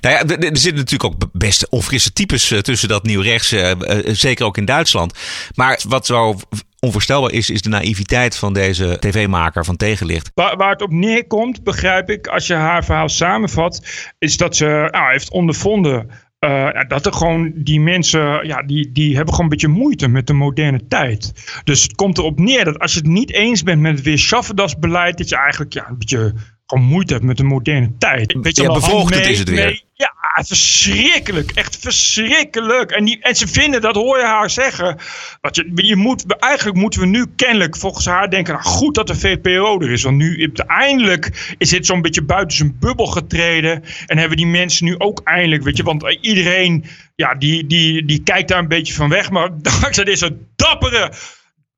Nou 0.00 0.14
ja, 0.14 0.20
er 0.34 0.50
er 0.50 0.56
zitten 0.56 0.84
natuurlijk 0.84 1.04
ook 1.04 1.30
best 1.32 1.68
onfrisse 1.68 2.12
types 2.12 2.54
tussen 2.62 2.88
dat 2.88 3.02
nieuw 3.04 3.20
rechts, 3.20 3.52
eh, 3.52 3.70
zeker 4.06 4.44
ook 4.44 4.56
in 4.56 4.64
Duitsland. 4.64 5.18
Maar 5.54 5.69
wat 5.88 6.06
zo 6.06 6.34
onvoorstelbaar 6.80 7.32
is, 7.32 7.50
is 7.50 7.62
de 7.62 7.68
naïviteit 7.68 8.36
van 8.36 8.52
deze 8.52 8.96
tv-maker 9.00 9.64
van 9.64 9.76
Tegenlicht. 9.76 10.30
Waar, 10.34 10.56
waar 10.56 10.70
het 10.70 10.82
op 10.82 10.90
neerkomt, 10.90 11.64
begrijp 11.64 12.10
ik, 12.10 12.26
als 12.26 12.46
je 12.46 12.54
haar 12.54 12.84
verhaal 12.84 13.08
samenvat, 13.08 13.86
is 14.18 14.36
dat 14.36 14.56
ze 14.56 14.88
nou, 14.90 15.10
heeft 15.10 15.30
ondervonden. 15.30 16.10
eh, 16.38 16.68
dat 16.88 17.06
er 17.06 17.12
gewoon 17.12 17.52
die 17.54 17.80
mensen, 17.80 18.46
ja, 18.46 18.62
die, 18.62 18.92
die 18.92 19.16
hebben 19.16 19.34
gewoon 19.34 19.50
een 19.50 19.56
beetje 19.56 19.78
moeite 19.78 20.08
met 20.08 20.26
de 20.26 20.32
moderne 20.32 20.86
tijd. 20.86 21.32
Dus 21.64 21.82
het 21.82 21.94
komt 21.94 22.18
erop 22.18 22.38
neer 22.38 22.64
dat 22.64 22.78
als 22.78 22.92
je 22.92 22.98
het 22.98 23.08
niet 23.08 23.32
eens 23.32 23.62
bent 23.62 23.80
met 23.80 23.96
het 23.96 24.04
Weerschaffendas-beleid, 24.04 25.18
dat 25.18 25.28
je 25.28 25.36
eigenlijk 25.36 25.72
ja, 25.72 25.88
een 25.88 25.98
beetje 25.98 26.34
gewoon 26.70 26.84
moeite 26.84 27.12
hebt 27.12 27.24
met 27.24 27.36
de 27.36 27.44
moderne 27.44 27.90
tijd. 27.98 28.36
Weet 28.40 28.56
je 28.56 28.62
Ja, 28.62 29.04
mee- 29.04 29.30
is 29.30 29.38
het 29.38 29.48
weer. 29.48 29.64
mee- 29.64 29.82
ja, 29.94 30.12
verschrikkelijk. 30.46 31.50
Echt 31.50 31.78
verschrikkelijk. 31.80 32.90
En, 32.90 33.04
die, 33.04 33.18
en 33.22 33.36
ze 33.36 33.48
vinden, 33.48 33.80
dat 33.80 33.94
hoor 33.94 34.18
je 34.18 34.24
haar 34.24 34.50
zeggen. 34.50 34.96
Want 35.40 35.56
je, 35.56 35.70
je 35.74 35.96
moet, 35.96 36.36
eigenlijk 36.38 36.76
moeten 36.78 37.00
we 37.00 37.06
nu 37.06 37.26
kennelijk 37.36 37.76
volgens 37.76 38.06
haar 38.06 38.30
denken... 38.30 38.54
Nou, 38.54 38.64
goed 38.66 38.94
dat 38.94 39.06
de 39.06 39.14
VPRO 39.14 39.80
er 39.80 39.90
is. 39.90 40.02
Want 40.02 40.16
nu 40.16 40.40
uiteindelijk 40.40 41.54
is 41.58 41.68
dit 41.68 41.86
zo'n 41.86 42.02
beetje 42.02 42.22
buiten 42.22 42.56
zijn 42.56 42.76
bubbel 42.80 43.06
getreden. 43.06 43.84
En 44.06 44.18
hebben 44.18 44.36
die 44.36 44.46
mensen 44.46 44.84
nu 44.84 44.98
ook 44.98 45.20
eindelijk... 45.24 45.62
Weet 45.62 45.76
je, 45.76 45.82
want 45.82 46.18
iedereen 46.20 46.84
ja, 47.16 47.34
die, 47.34 47.66
die, 47.66 48.04
die 48.04 48.22
kijkt 48.22 48.48
daar 48.48 48.58
een 48.58 48.68
beetje 48.68 48.94
van 48.94 49.08
weg. 49.08 49.30
Maar 49.30 49.50
dankzij 49.80 50.04
deze 50.04 50.36
dappere 50.56 51.12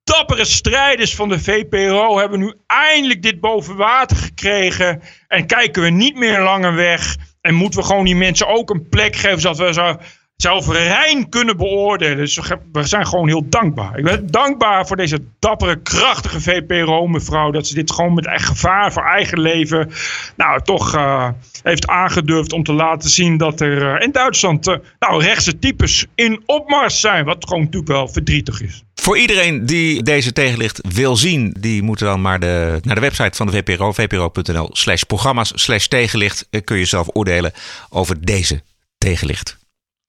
dappere 0.05 0.45
strijders 0.45 1.15
van 1.15 1.29
de 1.29 1.41
VPRO 1.41 2.19
hebben 2.19 2.39
nu 2.39 2.55
eindelijk 2.67 3.23
dit 3.23 3.41
boven 3.41 3.77
water 3.77 4.17
gekregen. 4.17 5.03
En 5.29 5.47
kijken 5.47 5.83
we 5.83 5.91
niet 5.91 6.17
meer 6.17 6.41
langer 6.41 6.75
weg. 6.75 7.17
En 7.41 7.55
moeten 7.55 7.81
we 7.81 7.87
gewoon 7.87 8.05
die 8.05 8.17
mensen 8.17 8.47
ook 8.47 8.71
een 8.71 8.89
plek 8.89 9.17
geven 9.17 9.41
zodat 9.41 9.59
we 9.59 9.73
ze 9.73 9.97
zelf 10.43 10.69
rein 10.69 11.29
kunnen 11.29 11.57
beoordelen. 11.57 12.17
Dus 12.17 12.41
we 12.73 12.83
zijn 12.83 13.07
gewoon 13.07 13.29
heel 13.29 13.49
dankbaar. 13.49 13.99
Ik 13.99 14.05
ben 14.05 14.31
dankbaar 14.31 14.87
voor 14.87 14.97
deze 14.97 15.25
dappere, 15.39 15.83
krachtige 15.83 16.41
VPRO-mevrouw. 16.41 17.51
Dat 17.51 17.67
ze 17.67 17.75
dit 17.75 17.93
gewoon 17.93 18.15
met 18.15 18.27
echt 18.27 18.45
gevaar 18.45 18.93
voor 18.93 19.05
eigen 19.05 19.41
leven. 19.41 19.91
Nou, 20.37 20.63
toch 20.63 20.95
eh, 20.95 21.29
heeft 21.63 21.87
aangedurfd 21.87 22.53
om 22.53 22.63
te 22.63 22.73
laten 22.73 23.11
zien 23.11 23.37
dat 23.37 23.61
er 23.61 23.95
eh, 23.95 24.05
in 24.05 24.13
Duitsland. 24.13 24.67
eh, 24.67 24.77
nou, 24.99 25.23
rechtse 25.23 25.59
types 25.59 26.07
in 26.15 26.43
opmars 26.47 27.01
zijn. 27.01 27.25
Wat 27.25 27.45
gewoon 27.45 27.63
natuurlijk 27.63 27.93
wel 27.93 28.09
verdrietig 28.09 28.63
is. 28.63 28.83
Voor 28.95 29.19
iedereen 29.19 29.67
die 29.67 30.03
deze 30.03 30.33
tegenlicht 30.33 30.81
wil 30.89 31.17
zien, 31.17 31.57
die 31.61 31.83
moet 31.83 31.99
dan 31.99 32.21
maar 32.21 32.41
de, 32.41 32.79
naar 32.83 32.95
de 32.95 33.01
website 33.01 33.37
van 33.37 33.47
de 33.47 33.53
VPRO, 33.53 33.93
vpro.nl 33.93 34.69
slash 34.73 35.03
programma's 35.03 35.53
slash 35.55 35.87
tegenlicht. 35.87 36.49
Kun 36.65 36.77
je 36.77 36.85
zelf 36.85 37.09
oordelen 37.13 37.53
over 37.91 38.25
deze 38.25 38.63
tegenlicht. 38.99 39.61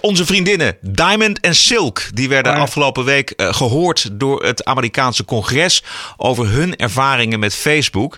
Onze 0.06 0.26
vriendinnen 0.26 0.78
Diamond 0.82 1.40
en 1.40 1.56
Silk, 1.56 2.02
die 2.14 2.30
werden 2.30 2.56
afgelopen 2.56 3.06
week 3.06 3.30
eh, 3.30 3.54
gehoord 3.54 4.10
door 4.12 4.44
het 4.46 4.66
Amerikaanse 4.66 5.26
congres 5.26 5.84
over 6.18 6.50
hun 6.50 6.76
ervaringen 6.76 7.40
met 7.40 7.56
Facebook. 7.56 8.18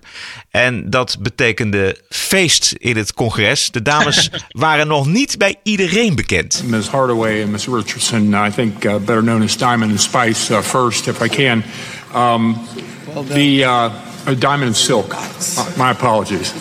En 0.50 0.90
dat 0.90 1.18
betekende 1.20 1.98
feest 2.10 2.72
in 2.78 2.98
het 2.98 3.14
congres. 3.14 3.72
De 3.72 3.82
dames 3.82 4.30
waren 4.50 4.88
nog 4.88 5.08
niet 5.08 5.38
bij 5.38 5.56
iedereen 5.64 6.16
bekend. 6.16 6.64
Ms. 6.66 6.88
Hardaway 6.88 7.42
and 7.42 7.52
Ms. 7.52 7.68
Richardson, 7.68 8.36
I 8.48 8.52
think 8.52 8.84
uh, 8.84 8.96
better 8.96 9.22
known 9.22 9.44
as 9.44 9.58
Diamond 9.58 9.92
and 9.92 10.02
Spice, 10.02 10.54
uh, 10.54 10.62
first, 10.62 11.08
if 11.08 11.22
I 11.22 11.28
can. 11.28 11.64
Um, 12.16 12.58
the 13.28 13.64
uh, 13.64 13.92
Diamond 14.26 14.64
and 14.64 14.78
Silk. 14.78 15.16
My 15.78 15.90
apologies. 15.90 16.54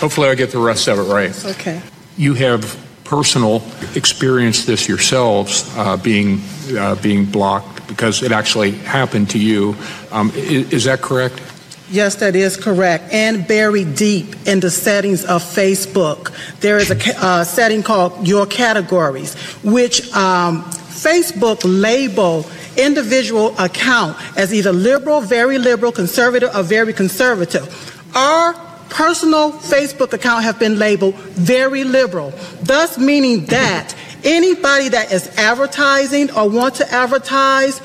Hopefully, 0.00 0.28
I 0.30 0.34
get 0.34 0.50
the 0.50 0.64
rest 0.64 0.88
of 0.88 0.98
it 0.98 1.12
right. 1.12 1.44
Okay. 1.44 1.80
You 2.16 2.34
have 2.34 2.85
personal 3.06 3.62
experience 3.94 4.66
this 4.66 4.88
yourselves, 4.88 5.64
uh, 5.76 5.96
being 5.96 6.40
uh, 6.76 6.96
being 6.96 7.24
blocked 7.24 7.86
because 7.86 8.22
it 8.22 8.32
actually 8.32 8.72
happened 8.72 9.30
to 9.30 9.38
you. 9.38 9.74
Um, 10.10 10.30
is, 10.34 10.72
is 10.72 10.84
that 10.84 11.00
correct? 11.00 11.40
Yes, 11.88 12.16
that 12.16 12.34
is 12.34 12.56
correct. 12.56 13.12
And 13.12 13.46
buried 13.46 13.94
deep 13.94 14.34
in 14.44 14.58
the 14.58 14.70
settings 14.70 15.24
of 15.24 15.42
Facebook, 15.42 16.32
there 16.60 16.78
is 16.78 16.90
a 16.90 17.24
uh, 17.24 17.44
setting 17.44 17.84
called 17.84 18.26
Your 18.26 18.44
Categories, 18.44 19.34
which 19.62 20.12
um, 20.12 20.64
Facebook 20.64 21.60
label 21.64 22.44
individual 22.76 23.54
account 23.58 24.16
as 24.36 24.52
either 24.52 24.72
liberal, 24.72 25.20
very 25.20 25.58
liberal, 25.58 25.92
conservative, 25.92 26.54
or 26.54 26.62
very 26.62 26.92
conservative. 26.92 27.64
Our 28.14 28.54
personal 28.96 29.52
Facebook 29.52 30.14
account 30.14 30.42
have 30.42 30.58
been 30.58 30.78
labeled 30.78 31.14
very 31.16 31.84
liberal, 31.84 32.30
thus 32.62 32.96
meaning 32.96 33.44
that 33.44 33.94
anybody 34.24 34.88
that 34.88 35.12
is 35.12 35.28
advertising 35.36 36.30
or 36.30 36.48
want 36.48 36.76
to 36.76 36.90
advertise, 36.90 37.82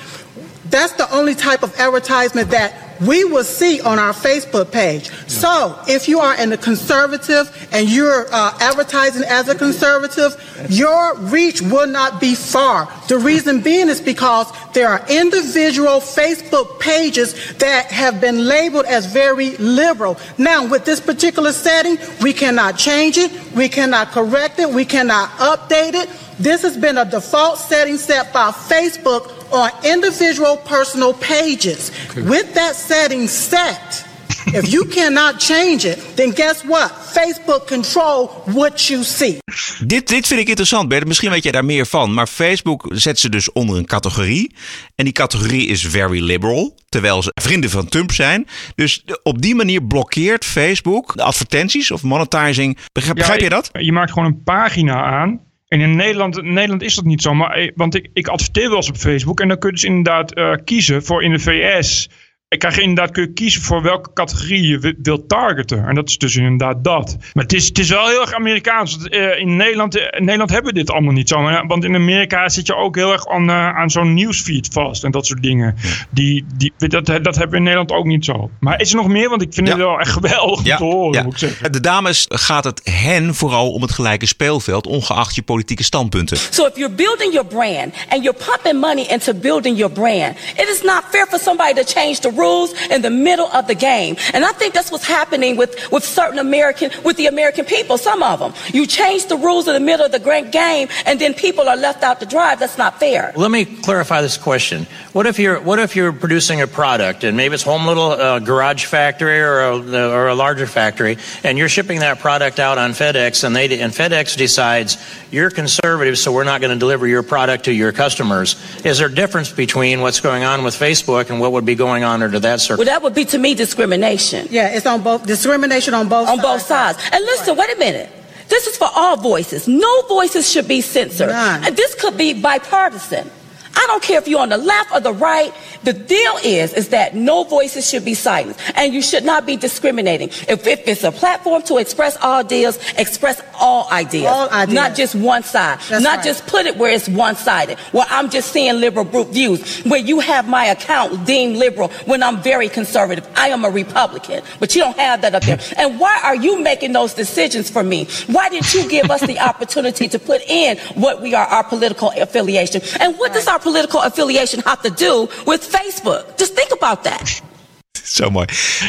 that's 0.70 0.94
the 0.94 1.14
only 1.14 1.36
type 1.36 1.64
of 1.64 1.76
advertisement 1.76 2.50
that 2.52 2.81
we 3.06 3.24
will 3.24 3.44
see 3.44 3.82
on 3.82 4.00
our 4.00 4.14
Facebook 4.14 4.72
page. 4.72 5.10
So 5.28 5.78
if 5.88 6.08
you 6.08 6.20
are 6.20 6.36
in 6.36 6.50
the 6.50 6.58
conservative 6.58 7.70
and 7.72 7.90
you're 7.90 8.28
uh, 8.32 8.58
advertising 8.60 9.24
as 9.28 9.50
a 9.50 9.56
conservative, 9.56 10.36
your 10.70 11.18
reach 11.18 11.62
will 11.62 11.88
not 11.88 12.22
be 12.22 12.36
far. 12.36 12.88
The 13.08 13.18
reason 13.18 13.62
being 13.62 13.90
is 13.90 14.00
because 14.00 14.52
there 14.74 14.88
are 14.88 15.04
individual 15.10 16.00
Facebook 16.00 16.80
pages 16.80 17.54
that 17.56 17.92
have 17.92 18.22
been 18.22 18.46
labeled 18.46 18.86
as 18.86 19.06
very 19.06 19.58
liberal. 19.58 20.18
Now, 20.38 20.68
with 20.68 20.86
this 20.86 21.00
particular 21.00 21.52
setting, 21.52 21.98
we 22.22 22.34
cannot 22.34 22.78
change 22.78 23.18
it, 23.18 23.32
we 23.54 23.68
cannot 23.68 24.12
correct 24.12 24.60
it, 24.60 24.70
we 24.70 24.86
cannot 24.86 25.30
update 25.32 25.94
it. 25.94 26.10
This 26.40 26.62
has 26.64 26.78
been 26.78 26.98
a 26.98 27.06
default 27.06 27.58
setting 27.60 27.98
set 27.98 28.34
by 28.34 28.52
Facebook 28.52 29.41
on 29.52 29.70
individual 29.82 30.58
personal 30.58 31.14
pages. 31.14 31.92
With 32.16 32.54
that 32.54 32.76
setting 32.76 33.30
set, 33.30 34.06
if 34.54 34.72
you 34.72 34.86
cannot 34.96 35.40
change 35.40 35.86
it, 35.86 36.16
then 36.16 36.32
guess 36.34 36.64
what? 36.64 36.92
Facebook 36.92 37.68
control 37.68 38.30
what 38.46 38.88
you 38.88 39.04
see. 39.04 39.38
Dit, 39.86 40.08
dit 40.08 40.28
vind 40.28 40.40
ik 40.40 40.48
interessant, 40.48 40.88
Bert. 40.88 41.08
Misschien 41.08 41.30
weet 41.30 41.44
jij 41.44 41.52
daar 41.52 41.66
meer 41.66 41.86
van. 41.86 42.14
Maar 42.14 42.28
Facebook 42.28 42.86
zet 42.90 43.20
ze 43.20 43.30
dus 43.30 43.52
onder 43.52 43.78
een 43.78 43.86
categorie. 43.86 44.56
En 44.96 45.04
die 45.04 45.14
categorie 45.14 45.68
is 45.68 45.86
very 45.86 46.22
liberal. 46.24 46.76
Terwijl 46.90 47.24
ze 47.24 47.32
vrienden 47.34 47.70
van 47.70 47.88
Trump 47.90 48.12
zijn. 48.12 48.48
Dus 48.76 49.04
op 49.24 49.42
die 49.42 49.56
manier 49.56 49.84
blokkeert 49.84 50.46
Facebook 50.46 51.16
de 51.16 51.24
advertenties 51.24 51.92
of 51.92 52.04
monetizing. 52.04 52.78
Begrijp, 52.92 53.18
Ja, 53.18 53.24
begrijp 53.24 53.42
je 53.42 53.50
dat? 53.50 53.70
Je 53.74 53.92
maakt 53.92 54.12
gewoon 54.12 54.28
een 54.28 54.44
pagina 54.44 55.04
aan. 55.04 55.40
En 55.72 55.82
in 55.82 55.96
Nederland, 55.96 56.42
Nederland 56.42 56.82
is 56.82 56.96
dat 56.96 57.06
niet 57.06 57.22
zo. 57.22 57.34
Maar, 57.34 57.52
eh, 57.52 57.72
want 57.76 57.96
ik, 57.96 58.10
ik 58.14 58.28
adverteer 58.28 58.68
wel 58.68 58.76
eens 58.76 58.90
op 58.90 58.96
Facebook. 58.96 59.40
En 59.40 59.48
dan 59.48 59.58
kun 59.58 59.70
je 59.70 59.76
dus 59.76 59.84
inderdaad 59.84 60.34
eh, 60.34 60.54
kiezen 60.64 61.04
voor 61.04 61.24
in 61.24 61.32
de 61.32 61.40
VS. 61.40 62.10
Ik 62.52 62.60
krijg 62.60 62.78
inderdaad 62.80 63.12
kun 63.12 63.24
je 63.24 63.34
kiezen 63.34 63.62
voor 63.62 63.82
welke 63.82 64.14
categorie 64.14 64.68
je 64.68 64.80
wi- 64.80 64.96
wilt 65.02 65.30
targeten. 65.30 65.88
En 65.88 65.96
dat 65.96 66.10
is 66.10 66.18
dus 66.18 66.36
inderdaad 66.36 66.84
dat. 66.84 67.18
Maar 67.34 67.44
het 67.44 67.54
is, 67.54 67.68
het 67.68 67.80
is 67.80 67.90
wel 67.90 68.08
heel 68.08 68.22
erg 68.22 68.34
Amerikaans. 68.34 68.98
Want, 68.98 69.10
eh, 69.10 69.40
in, 69.40 69.56
Nederland, 69.56 69.98
eh, 69.98 70.04
in 70.20 70.24
Nederland 70.24 70.50
hebben 70.50 70.74
we 70.74 70.80
dit 70.80 70.92
allemaal 70.92 71.14
niet 71.14 71.30
zo. 71.30 71.42
Maar, 71.42 71.68
want 71.68 71.84
in 71.84 71.96
Amerika 71.96 72.50
zit 72.50 72.68
je 72.68 72.76
ook 72.76 72.96
heel 72.96 73.12
erg 73.12 73.28
aan, 73.28 73.50
eh, 73.50 73.76
aan 73.78 73.90
zo'n 73.90 74.14
nieuwsfeed 74.14 74.68
vast. 74.72 75.04
En 75.04 75.12
dat 75.12 75.26
soort 75.26 75.42
dingen. 75.44 75.76
Die, 76.10 76.46
die, 76.58 76.74
dat, 76.78 77.06
dat 77.06 77.16
hebben 77.36 77.50
we 77.50 77.56
in 77.56 77.64
Nederland 77.64 77.92
ook 77.92 78.06
niet 78.06 78.26
zo. 78.26 78.50
Maar 78.60 78.82
is 78.82 78.90
er 78.90 78.96
nog 78.96 79.08
meer? 79.08 79.30
Want 79.30 79.42
ik 79.42 79.54
vind 79.54 79.68
het 79.68 79.78
wel 79.78 80.00
echt 80.00 80.12
geweldig 80.12 80.62
te 80.78 80.84
horen, 80.84 81.24
moet 81.24 81.34
ik 81.34 81.40
zeggen. 81.40 81.72
De 81.72 81.80
dames 81.80 82.26
gaat 82.30 82.64
het 82.64 82.82
hen 82.84 83.36
vooral 83.36 83.72
om 83.72 83.82
het 83.82 83.92
gelijke 83.92 84.26
speelveld, 84.26 84.88
ongeacht 84.88 85.36
je 85.36 85.42
politieke 85.42 85.84
standpunten. 85.84 86.38
So 86.38 86.66
if 86.66 86.76
you're 86.78 86.96
building 86.96 87.34
your 87.34 87.48
brand 87.48 87.94
and 88.10 88.24
you're 88.24 88.40
pumping 88.46 88.80
money 88.80 89.06
into 89.10 89.34
building 89.34 89.78
your 89.78 89.94
brand, 89.94 90.36
it 90.56 90.70
is 90.70 90.82
not 90.84 91.04
fair 91.12 91.26
for 91.30 91.40
somebody 91.40 91.74
to 91.74 91.84
change 92.00 92.20
the 92.20 92.32
rules 92.42 92.74
in 92.96 93.02
the 93.02 93.10
middle 93.30 93.50
of 93.60 93.68
the 93.68 93.76
game. 93.76 94.16
And 94.34 94.44
I 94.44 94.52
think 94.60 94.74
that's 94.74 94.92
what's 94.92 95.08
happening 95.20 95.56
with, 95.62 95.72
with 95.92 96.04
certain 96.04 96.40
American, 96.40 96.92
with 97.04 97.18
the 97.18 97.28
American 97.28 97.66
people, 97.66 97.98
some 97.98 98.22
of 98.24 98.40
them. 98.40 98.54
You 98.74 98.86
change 98.86 99.28
the 99.28 99.38
rules 99.38 99.68
in 99.68 99.74
the 99.74 99.86
middle 99.92 100.06
of 100.06 100.12
the 100.12 100.20
great 100.20 100.52
game 100.52 100.88
and 101.06 101.20
then 101.22 101.34
people 101.34 101.70
are 101.70 101.78
left 101.78 102.04
out 102.04 102.20
to 102.22 102.26
drive. 102.26 102.60
That's 102.60 102.78
not 102.78 103.00
fair. 103.00 103.32
Let 103.36 103.52
me 103.52 103.66
clarify 103.66 104.22
this 104.22 104.38
question. 104.38 104.88
What 105.14 105.26
if 105.28 105.40
you're 105.40 105.60
what 105.62 105.80
if 105.80 105.96
you're 105.96 106.14
producing 106.14 106.62
a 106.62 106.68
product 106.68 107.24
and 107.24 107.38
maybe 107.38 107.54
it's 107.54 107.64
home 107.64 107.86
little 107.86 108.12
uh, 108.12 108.40
garage 108.40 108.86
factory 108.86 109.40
or 109.40 109.60
a, 109.62 110.10
or 110.10 110.28
a 110.30 110.36
larger 110.36 110.68
factory 110.68 111.18
and 111.44 111.58
you're 111.58 111.70
shipping 111.70 112.00
that 112.00 112.20
product 112.20 112.60
out 112.60 112.78
on 112.78 112.92
FedEx 112.92 113.44
and 113.44 113.56
they 113.56 113.80
and 113.80 113.94
FedEx 113.94 114.38
decides 114.38 114.98
you're 115.32 115.50
conservative 115.50 116.18
so 116.18 116.32
we're 116.32 116.44
not 116.44 116.62
going 116.62 116.74
to 116.74 116.80
deliver 116.80 117.08
your 117.08 117.24
product 117.24 117.66
to 117.66 117.74
your 117.74 117.92
customers. 117.92 118.56
Is 118.86 118.98
there 118.98 119.08
a 119.08 119.14
difference 119.14 119.52
between 119.52 120.02
what's 120.02 120.20
going 120.20 120.44
on 120.44 120.64
with 120.64 120.76
Facebook 120.76 121.30
and 121.30 121.40
what 121.40 121.52
would 121.54 121.66
be 121.66 121.76
going 121.76 122.04
on 122.04 122.24
under 122.32 122.40
that 122.48 122.62
Well, 122.70 122.86
that 122.86 123.02
would 123.04 123.14
be 123.14 123.26
to 123.26 123.38
me 123.38 123.54
discrimination. 123.54 124.48
Yeah, 124.50 124.70
it's 124.70 124.86
on 124.86 125.02
both 125.04 125.26
discrimination 125.26 125.94
on 125.94 126.08
both 126.08 126.30
on 126.30 126.40
both 126.40 126.62
sides. 126.62 126.98
And 127.12 127.24
listen, 127.26 127.58
wait 127.58 127.74
a 127.76 127.78
minute. 127.78 128.10
This 128.48 128.68
is 128.68 128.78
for 128.78 128.90
all 128.94 129.18
voices. 129.18 129.68
No 129.68 130.02
voices 130.04 130.50
should 130.50 130.68
be 130.68 130.82
censored. 130.82 131.30
And 131.30 131.76
this 131.76 131.96
could 131.96 132.18
be 132.18 132.34
bipartisan. 132.34 133.30
I 133.76 133.86
don't 133.88 134.04
care 134.04 134.18
if 134.20 134.28
you're 134.28 134.40
on 134.42 134.50
the 134.50 134.58
left 134.58 134.92
or 134.94 135.00
the 135.00 135.14
right. 135.14 135.54
The 135.84 135.94
deal 135.94 136.38
is, 136.44 136.74
is 136.74 136.90
that 136.90 137.16
no 137.16 137.44
voices 137.44 137.90
should 137.90 138.06
be 138.06 138.14
silenced, 138.14 138.60
and 138.76 138.94
you 138.94 139.02
should 139.02 139.24
not 139.26 139.46
be 139.46 139.56
discriminating. 139.56 140.30
If, 140.48 140.68
if 140.68 140.88
it's 140.88 141.04
a 141.04 141.12
platform 141.12 141.62
to 141.64 141.78
express 141.78 142.18
all 142.22 142.44
deals, 142.44 142.78
express 142.98 143.42
all 143.60 143.88
ideas, 143.92 144.26
All 144.28 144.50
ideas. 144.50 144.76
not 144.76 144.96
just 144.96 145.16
one 145.16 145.44
side. 145.44 145.80
That's 145.90 146.04
not 146.04 146.18
right. 146.18 146.26
just 146.26 146.46
put 146.48 146.66
it 146.66 146.78
where 146.78 146.92
it's 146.92 147.08
one-sided. 147.10 147.80
Where 147.94 148.06
I'm 148.10 148.30
just 148.30 148.52
seeing 148.52 148.80
liberal 148.80 149.06
group 149.06 149.30
views. 149.30 149.82
Where 149.84 150.00
you 150.00 150.20
have 150.20 150.48
my 150.48 150.66
account 150.66 151.26
deemed 151.26 151.58
liberal 151.58 151.90
when 152.06 152.22
I'm 152.22 152.42
very 152.42 152.70
conservative. 152.70 153.28
I 153.36 153.50
am 153.50 153.66
a 153.66 153.70
Republican, 153.70 154.44
but 154.60 154.76
you 154.76 154.82
don't 154.82 154.98
have 154.98 155.22
that 155.22 155.34
up 155.36 155.44
there. 155.44 155.60
And 155.78 156.00
why 156.00 156.20
are 156.24 156.36
you 156.36 156.60
making 156.62 156.94
those 156.94 157.14
decisions 157.14 157.70
for 157.70 157.84
me? 157.84 158.06
Why 158.28 158.50
didn't 158.50 158.74
you 158.74 158.88
give 158.90 159.10
us 159.10 159.22
the 159.22 159.40
opportunity 159.50 160.08
to 160.10 160.20
put 160.20 160.42
in 160.48 160.78
what 160.96 161.22
we 161.22 161.34
are, 161.34 161.46
our 161.46 161.64
political 161.64 162.12
affiliation? 162.18 162.82
And 163.00 163.18
what 163.18 163.34
does 163.34 163.48
our 163.48 163.60
political 163.62 164.04
affiliation 164.04 164.62
have 164.64 164.90
to 164.90 164.94
do 164.94 165.28
with 165.46 165.68
Facebook? 165.70 166.26
Just 166.38 166.56
think 166.56 166.72
about 166.72 167.04
that. 167.04 167.42
Zo 168.04 168.30
mooi. 168.30 168.48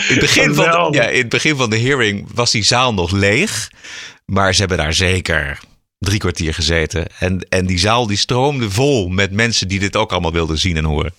In 0.08 0.14
het, 0.14 0.20
begin 0.20 0.54
van 0.54 0.64
de, 0.64 0.98
ja, 0.98 1.08
in 1.08 1.18
het 1.18 1.28
begin 1.28 1.56
van 1.56 1.70
de 1.70 1.78
hearing 1.78 2.28
was 2.34 2.50
die 2.50 2.64
zaal 2.64 2.94
nog 2.94 3.10
leeg. 3.10 3.70
Maar 4.24 4.54
ze 4.54 4.60
hebben 4.60 4.78
daar 4.78 4.94
zeker 4.94 5.60
drie 5.98 6.18
kwartier 6.18 6.54
gezeten. 6.54 7.06
En, 7.18 7.46
en 7.48 7.66
die 7.66 7.78
zaal 7.78 8.06
die 8.06 8.16
stroomde 8.16 8.70
vol 8.70 9.08
met 9.08 9.32
mensen 9.32 9.68
die 9.68 9.78
dit 9.78 9.96
ook 9.96 10.12
allemaal 10.12 10.32
wilden 10.32 10.58
zien 10.58 10.76
en 10.76 10.84
horen. 10.84 11.14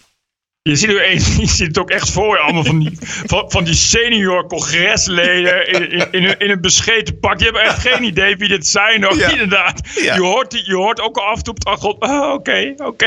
Je 0.69 0.75
ziet, 0.75 0.89
er, 0.89 1.11
je 1.13 1.47
ziet 1.47 1.67
het 1.67 1.77
ook 1.77 1.89
echt 1.89 2.11
voor 2.11 2.35
je, 2.35 2.41
allemaal 2.41 2.63
van 2.63 2.79
die, 2.79 2.97
van, 3.01 3.51
van 3.51 3.63
die 3.63 3.73
senior 3.73 4.47
congresleden 4.47 5.67
in, 5.67 5.91
in, 5.91 6.07
in, 6.11 6.23
een, 6.23 6.39
in 6.39 6.49
een 6.49 6.61
bescheten 6.61 7.19
pak. 7.19 7.39
Je 7.39 7.45
hebt 7.45 7.57
echt 7.57 7.79
geen 7.79 8.03
idee 8.03 8.35
wie 8.35 8.47
dit 8.47 8.67
zijn 8.67 8.99
nog, 8.99 9.17
inderdaad. 9.17 9.81
Ja. 9.95 10.15
Je, 10.15 10.21
hoort, 10.21 10.65
je 10.65 10.75
hoort 10.75 11.01
ook 11.01 11.17
al 11.17 11.23
af 11.23 11.37
en 11.37 11.43
toe 11.43 11.53
op 11.53 11.59
de 11.59 11.69
achtergrond, 11.69 12.03
oh, 12.03 12.33
oké, 12.33 12.73
oké. 12.77 13.05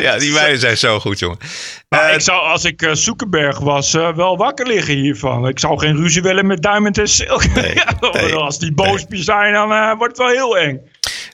Ja, 0.00 0.18
die 0.18 0.32
meiden 0.40 0.60
zijn 0.60 0.76
zo 0.76 1.00
goed, 1.00 1.18
jongen. 1.18 1.38
Maar 1.88 2.14
ik 2.14 2.20
zou, 2.20 2.42
als 2.42 2.64
ik 2.64 2.82
eh, 2.82 2.92
Zuckerberg 2.92 3.58
was, 3.58 3.94
eh, 3.94 4.14
wel 4.14 4.36
wakker 4.36 4.66
liggen 4.66 4.94
hiervan. 4.94 5.48
Ik 5.48 5.58
zou 5.58 5.78
geen 5.78 5.96
ruzie 5.96 6.22
willen 6.22 6.46
met 6.46 6.62
Diamond 6.62 6.98
en 6.98 7.08
Silk. 7.08 7.42
Als 8.34 8.58
die 8.58 8.72
boos 8.72 9.04
zijn, 9.08 9.52
dan 9.52 9.72
eh, 9.72 9.96
wordt 9.96 10.18
het 10.18 10.26
wel 10.26 10.36
heel 10.36 10.58
eng. 10.58 10.80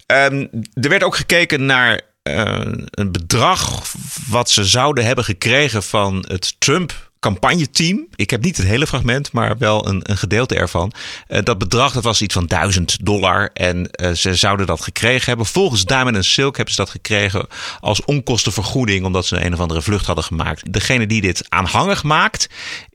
Ehm, 0.06 0.46
er 0.72 0.88
werd 0.88 1.02
ook 1.02 1.16
gekeken 1.16 1.66
naar 1.66 1.92
eh, 1.92 1.98
een 2.24 3.12
bedrag 3.12 3.82
wat 4.28 4.50
ze 4.50 4.64
zouden 4.64 5.04
hebben 5.04 5.24
gekregen 5.24 5.82
van 5.82 6.24
het 6.28 6.54
Trump 6.58 7.12
campagneteam. 7.24 8.06
Ik 8.14 8.30
heb 8.30 8.42
niet 8.42 8.56
het 8.56 8.66
hele 8.66 8.86
fragment, 8.86 9.32
maar 9.32 9.58
wel 9.58 9.88
een, 9.88 10.00
een 10.02 10.16
gedeelte 10.16 10.54
ervan. 10.54 10.92
Eh, 11.26 11.42
dat 11.42 11.58
bedrag 11.58 11.92
dat 11.92 12.04
was 12.04 12.22
iets 12.22 12.34
van 12.34 12.46
1000 12.46 12.96
dollar 13.04 13.50
en 13.52 13.90
eh, 13.90 14.12
ze 14.12 14.34
zouden 14.34 14.66
dat 14.66 14.80
gekregen 14.80 15.26
hebben. 15.26 15.46
Volgens 15.46 15.84
Diamond 15.84 16.24
Silk 16.24 16.56
hebben 16.56 16.74
ze 16.74 16.80
dat 16.80 16.90
gekregen 16.90 17.46
als 17.80 18.04
onkostenvergoeding 18.04 19.04
omdat 19.04 19.26
ze 19.26 19.44
een 19.44 19.52
of 19.52 19.60
andere 19.60 19.82
vlucht 19.82 20.06
hadden 20.06 20.24
gemaakt. 20.24 20.72
Degene 20.72 21.06
die 21.06 21.20
dit 21.20 21.44
aanhangig 21.48 22.02
maakt 22.02 22.48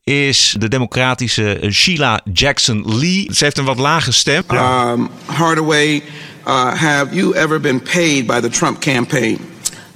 is 0.04 0.56
de 0.60 0.68
democratische 0.68 1.68
Sheila 1.72 2.22
Jackson 2.34 2.98
Lee. 3.00 3.28
Ze 3.34 3.44
heeft 3.44 3.58
een 3.58 3.66
wat 3.66 3.78
lage 3.78 4.12
stem. 4.12 4.44
Um, 4.52 5.10
Hardaway, 5.26 6.04
uh, 6.50 6.76
have 6.76 7.14
you 7.14 7.36
ever 7.36 7.60
been 7.60 7.80
paid 7.80 8.28
by 8.28 8.42
the 8.42 8.50
Trump 8.50 8.82
campaign? 8.82 9.40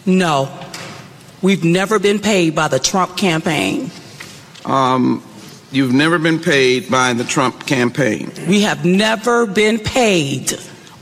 No. 0.05 0.47
We've 1.41 1.63
never 1.63 1.97
been 1.97 2.19
paid 2.19 2.53
by 2.53 2.67
the 2.67 2.77
Trump 2.79 3.17
campaign. 3.17 3.89
Um, 4.63 5.23
you've 5.71 5.93
never 5.93 6.19
been 6.19 6.39
paid 6.39 6.91
by 6.91 7.13
the 7.13 7.23
Trump 7.23 7.65
campaign. 7.65 8.31
We 8.47 8.61
have 8.61 8.85
never 8.85 9.47
been 9.47 9.79
paid 9.79 10.53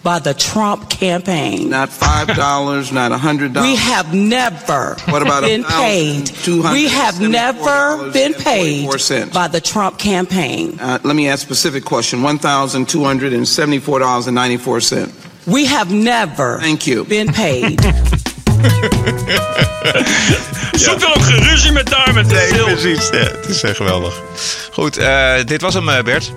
by 0.04 0.20
the 0.20 0.34
Trump 0.34 0.89
campaign. 0.89 1.70
Not 1.70 1.89
five 1.89 2.28
dollars, 2.36 2.93
not 2.93 3.12
a 3.12 3.18
hundred 3.18 3.54
dollars. 3.54 3.72
We 3.72 3.76
have 3.76 4.14
never 4.14 4.95
What 5.10 5.22
about 5.22 5.43
been 5.43 5.66
paid. 5.66 6.32
We 6.47 6.88
have 6.88 7.20
never 7.20 8.10
been 8.12 8.34
paid 8.34 8.88
by 9.34 9.49
the 9.49 9.60
Trump 9.62 9.99
campaign. 9.99 10.80
Uh, 10.80 10.97
let 11.04 11.16
me 11.16 11.28
ask 11.28 11.43
a 11.43 11.45
specific 11.45 11.84
question. 11.84 12.24
One 12.24 12.39
thousand 12.39 12.88
two 12.88 13.04
hundred 13.04 13.34
and 13.34 13.45
seventy-four 13.45 13.99
dollars 13.99 14.28
and 14.28 14.34
ninety-four 14.36 14.80
cent. 14.80 15.14
We 15.43 15.67
have 15.67 15.93
never 15.93 16.59
Thank 16.59 16.81
you. 16.81 17.05
been 17.05 17.31
paid. 17.31 17.81
Zoek 20.71 20.99
dan 20.99 21.13
ook 21.15 21.21
geen 21.23 21.43
ruzie 21.43 21.71
met 21.71 21.87
Diamond 21.87 22.31
en 22.33 22.53
Nee, 22.53 22.63
precies. 22.63 23.09
Ja, 23.09 23.17
het 23.17 23.45
is 23.47 23.63
echt 23.63 23.75
geweldig. 23.75 24.21
Goed, 24.71 24.97
eh, 24.97 25.33
dit 25.45 25.61
was 25.61 25.73
hem, 25.73 25.89
eh, 25.89 26.03
Bert. 26.03 26.31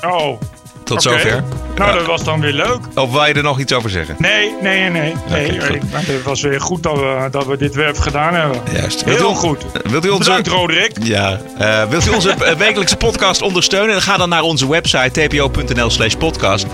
Oh. 0.00 0.40
Tot 0.84 1.02
zover. 1.02 1.44
Nou, 1.76 1.98
dat 1.98 2.06
was 2.06 2.24
dan 2.24 2.40
weer 2.40 2.52
leuk. 2.52 2.78
Of 2.94 3.10
wil 3.12 3.24
je 3.24 3.34
er 3.34 3.42
nog 3.42 3.58
iets 3.58 3.72
over 3.72 3.90
zeggen? 3.90 4.14
Nee, 4.18 4.54
nee, 4.60 4.90
nee. 4.90 5.14
nee. 5.28 5.50
nee 5.50 5.60
goed. 5.60 5.92
maar 5.92 6.02
het 6.06 6.22
was 6.22 6.40
weer 6.40 6.60
goed 6.60 6.82
dat 6.82 6.96
we, 6.96 7.28
dat 7.30 7.46
we 7.46 7.56
dit 7.56 7.76
even 7.76 8.02
gedaan 8.02 8.34
hebben. 8.34 8.60
Juist. 8.72 9.04
U 9.06 9.10
Heel 9.10 9.34
goed. 9.34 9.64
Wilt 9.84 10.04
u 10.04 10.08
onze... 10.08 10.28
Bedankt, 10.28 10.48
Roderick. 10.48 10.92
Ja. 11.02 11.40
Eh, 11.58 11.88
wilt 11.88 12.06
u 12.06 12.10
onze 12.10 12.34
wekelijkse 12.58 12.96
podcast 12.96 13.42
ondersteunen? 13.42 14.02
Ga 14.02 14.16
dan 14.16 14.28
naar 14.28 14.42
onze 14.42 14.68
website 14.68 15.26
tpo.nl 15.26 15.90
slash 15.90 16.14
podcast. 16.14 16.66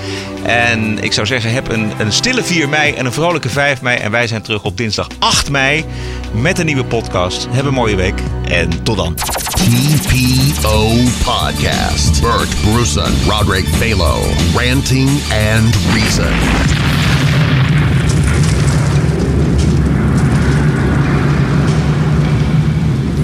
En 0.43 0.99
ik 1.03 1.13
zou 1.13 1.27
zeggen, 1.27 1.53
heb 1.53 1.69
een, 1.69 1.93
een 1.99 2.13
stille 2.13 2.43
4 2.43 2.69
mei 2.69 2.93
en 2.93 3.07
een 3.07 3.13
vrolijke 3.13 3.49
5 3.49 3.83
mei. 3.83 3.99
En 3.99 4.11
wij 4.11 4.27
zijn 4.27 4.43
terug 4.43 4.63
op 4.65 4.77
dinsdag 4.77 5.07
8 5.19 5.51
mei 5.51 5.85
met 6.33 6.59
een 6.59 6.67
nieuwe 6.67 6.85
podcast. 6.85 7.49
Heb 7.51 7.65
een 7.65 7.75
mooie 7.75 7.97
week 7.97 8.21
en 8.49 8.83
tot 8.83 8.97
dan. 8.97 9.15
TPO 9.59 11.05
Podcast. 11.25 12.23
Bert 12.23 12.49
Bruson, 12.63 13.13
Roderick 13.29 13.65
Balo, 13.81 14.23
ranting 14.57 15.09
and 15.33 15.75
reason. 15.93 16.33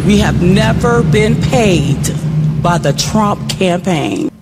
We 0.06 0.18
have 0.18 0.42
never 0.42 1.02
been 1.04 1.40
paid 1.40 2.00
by 2.62 2.78
the 2.78 2.92
Trump 2.92 3.48
campaign. 3.48 4.33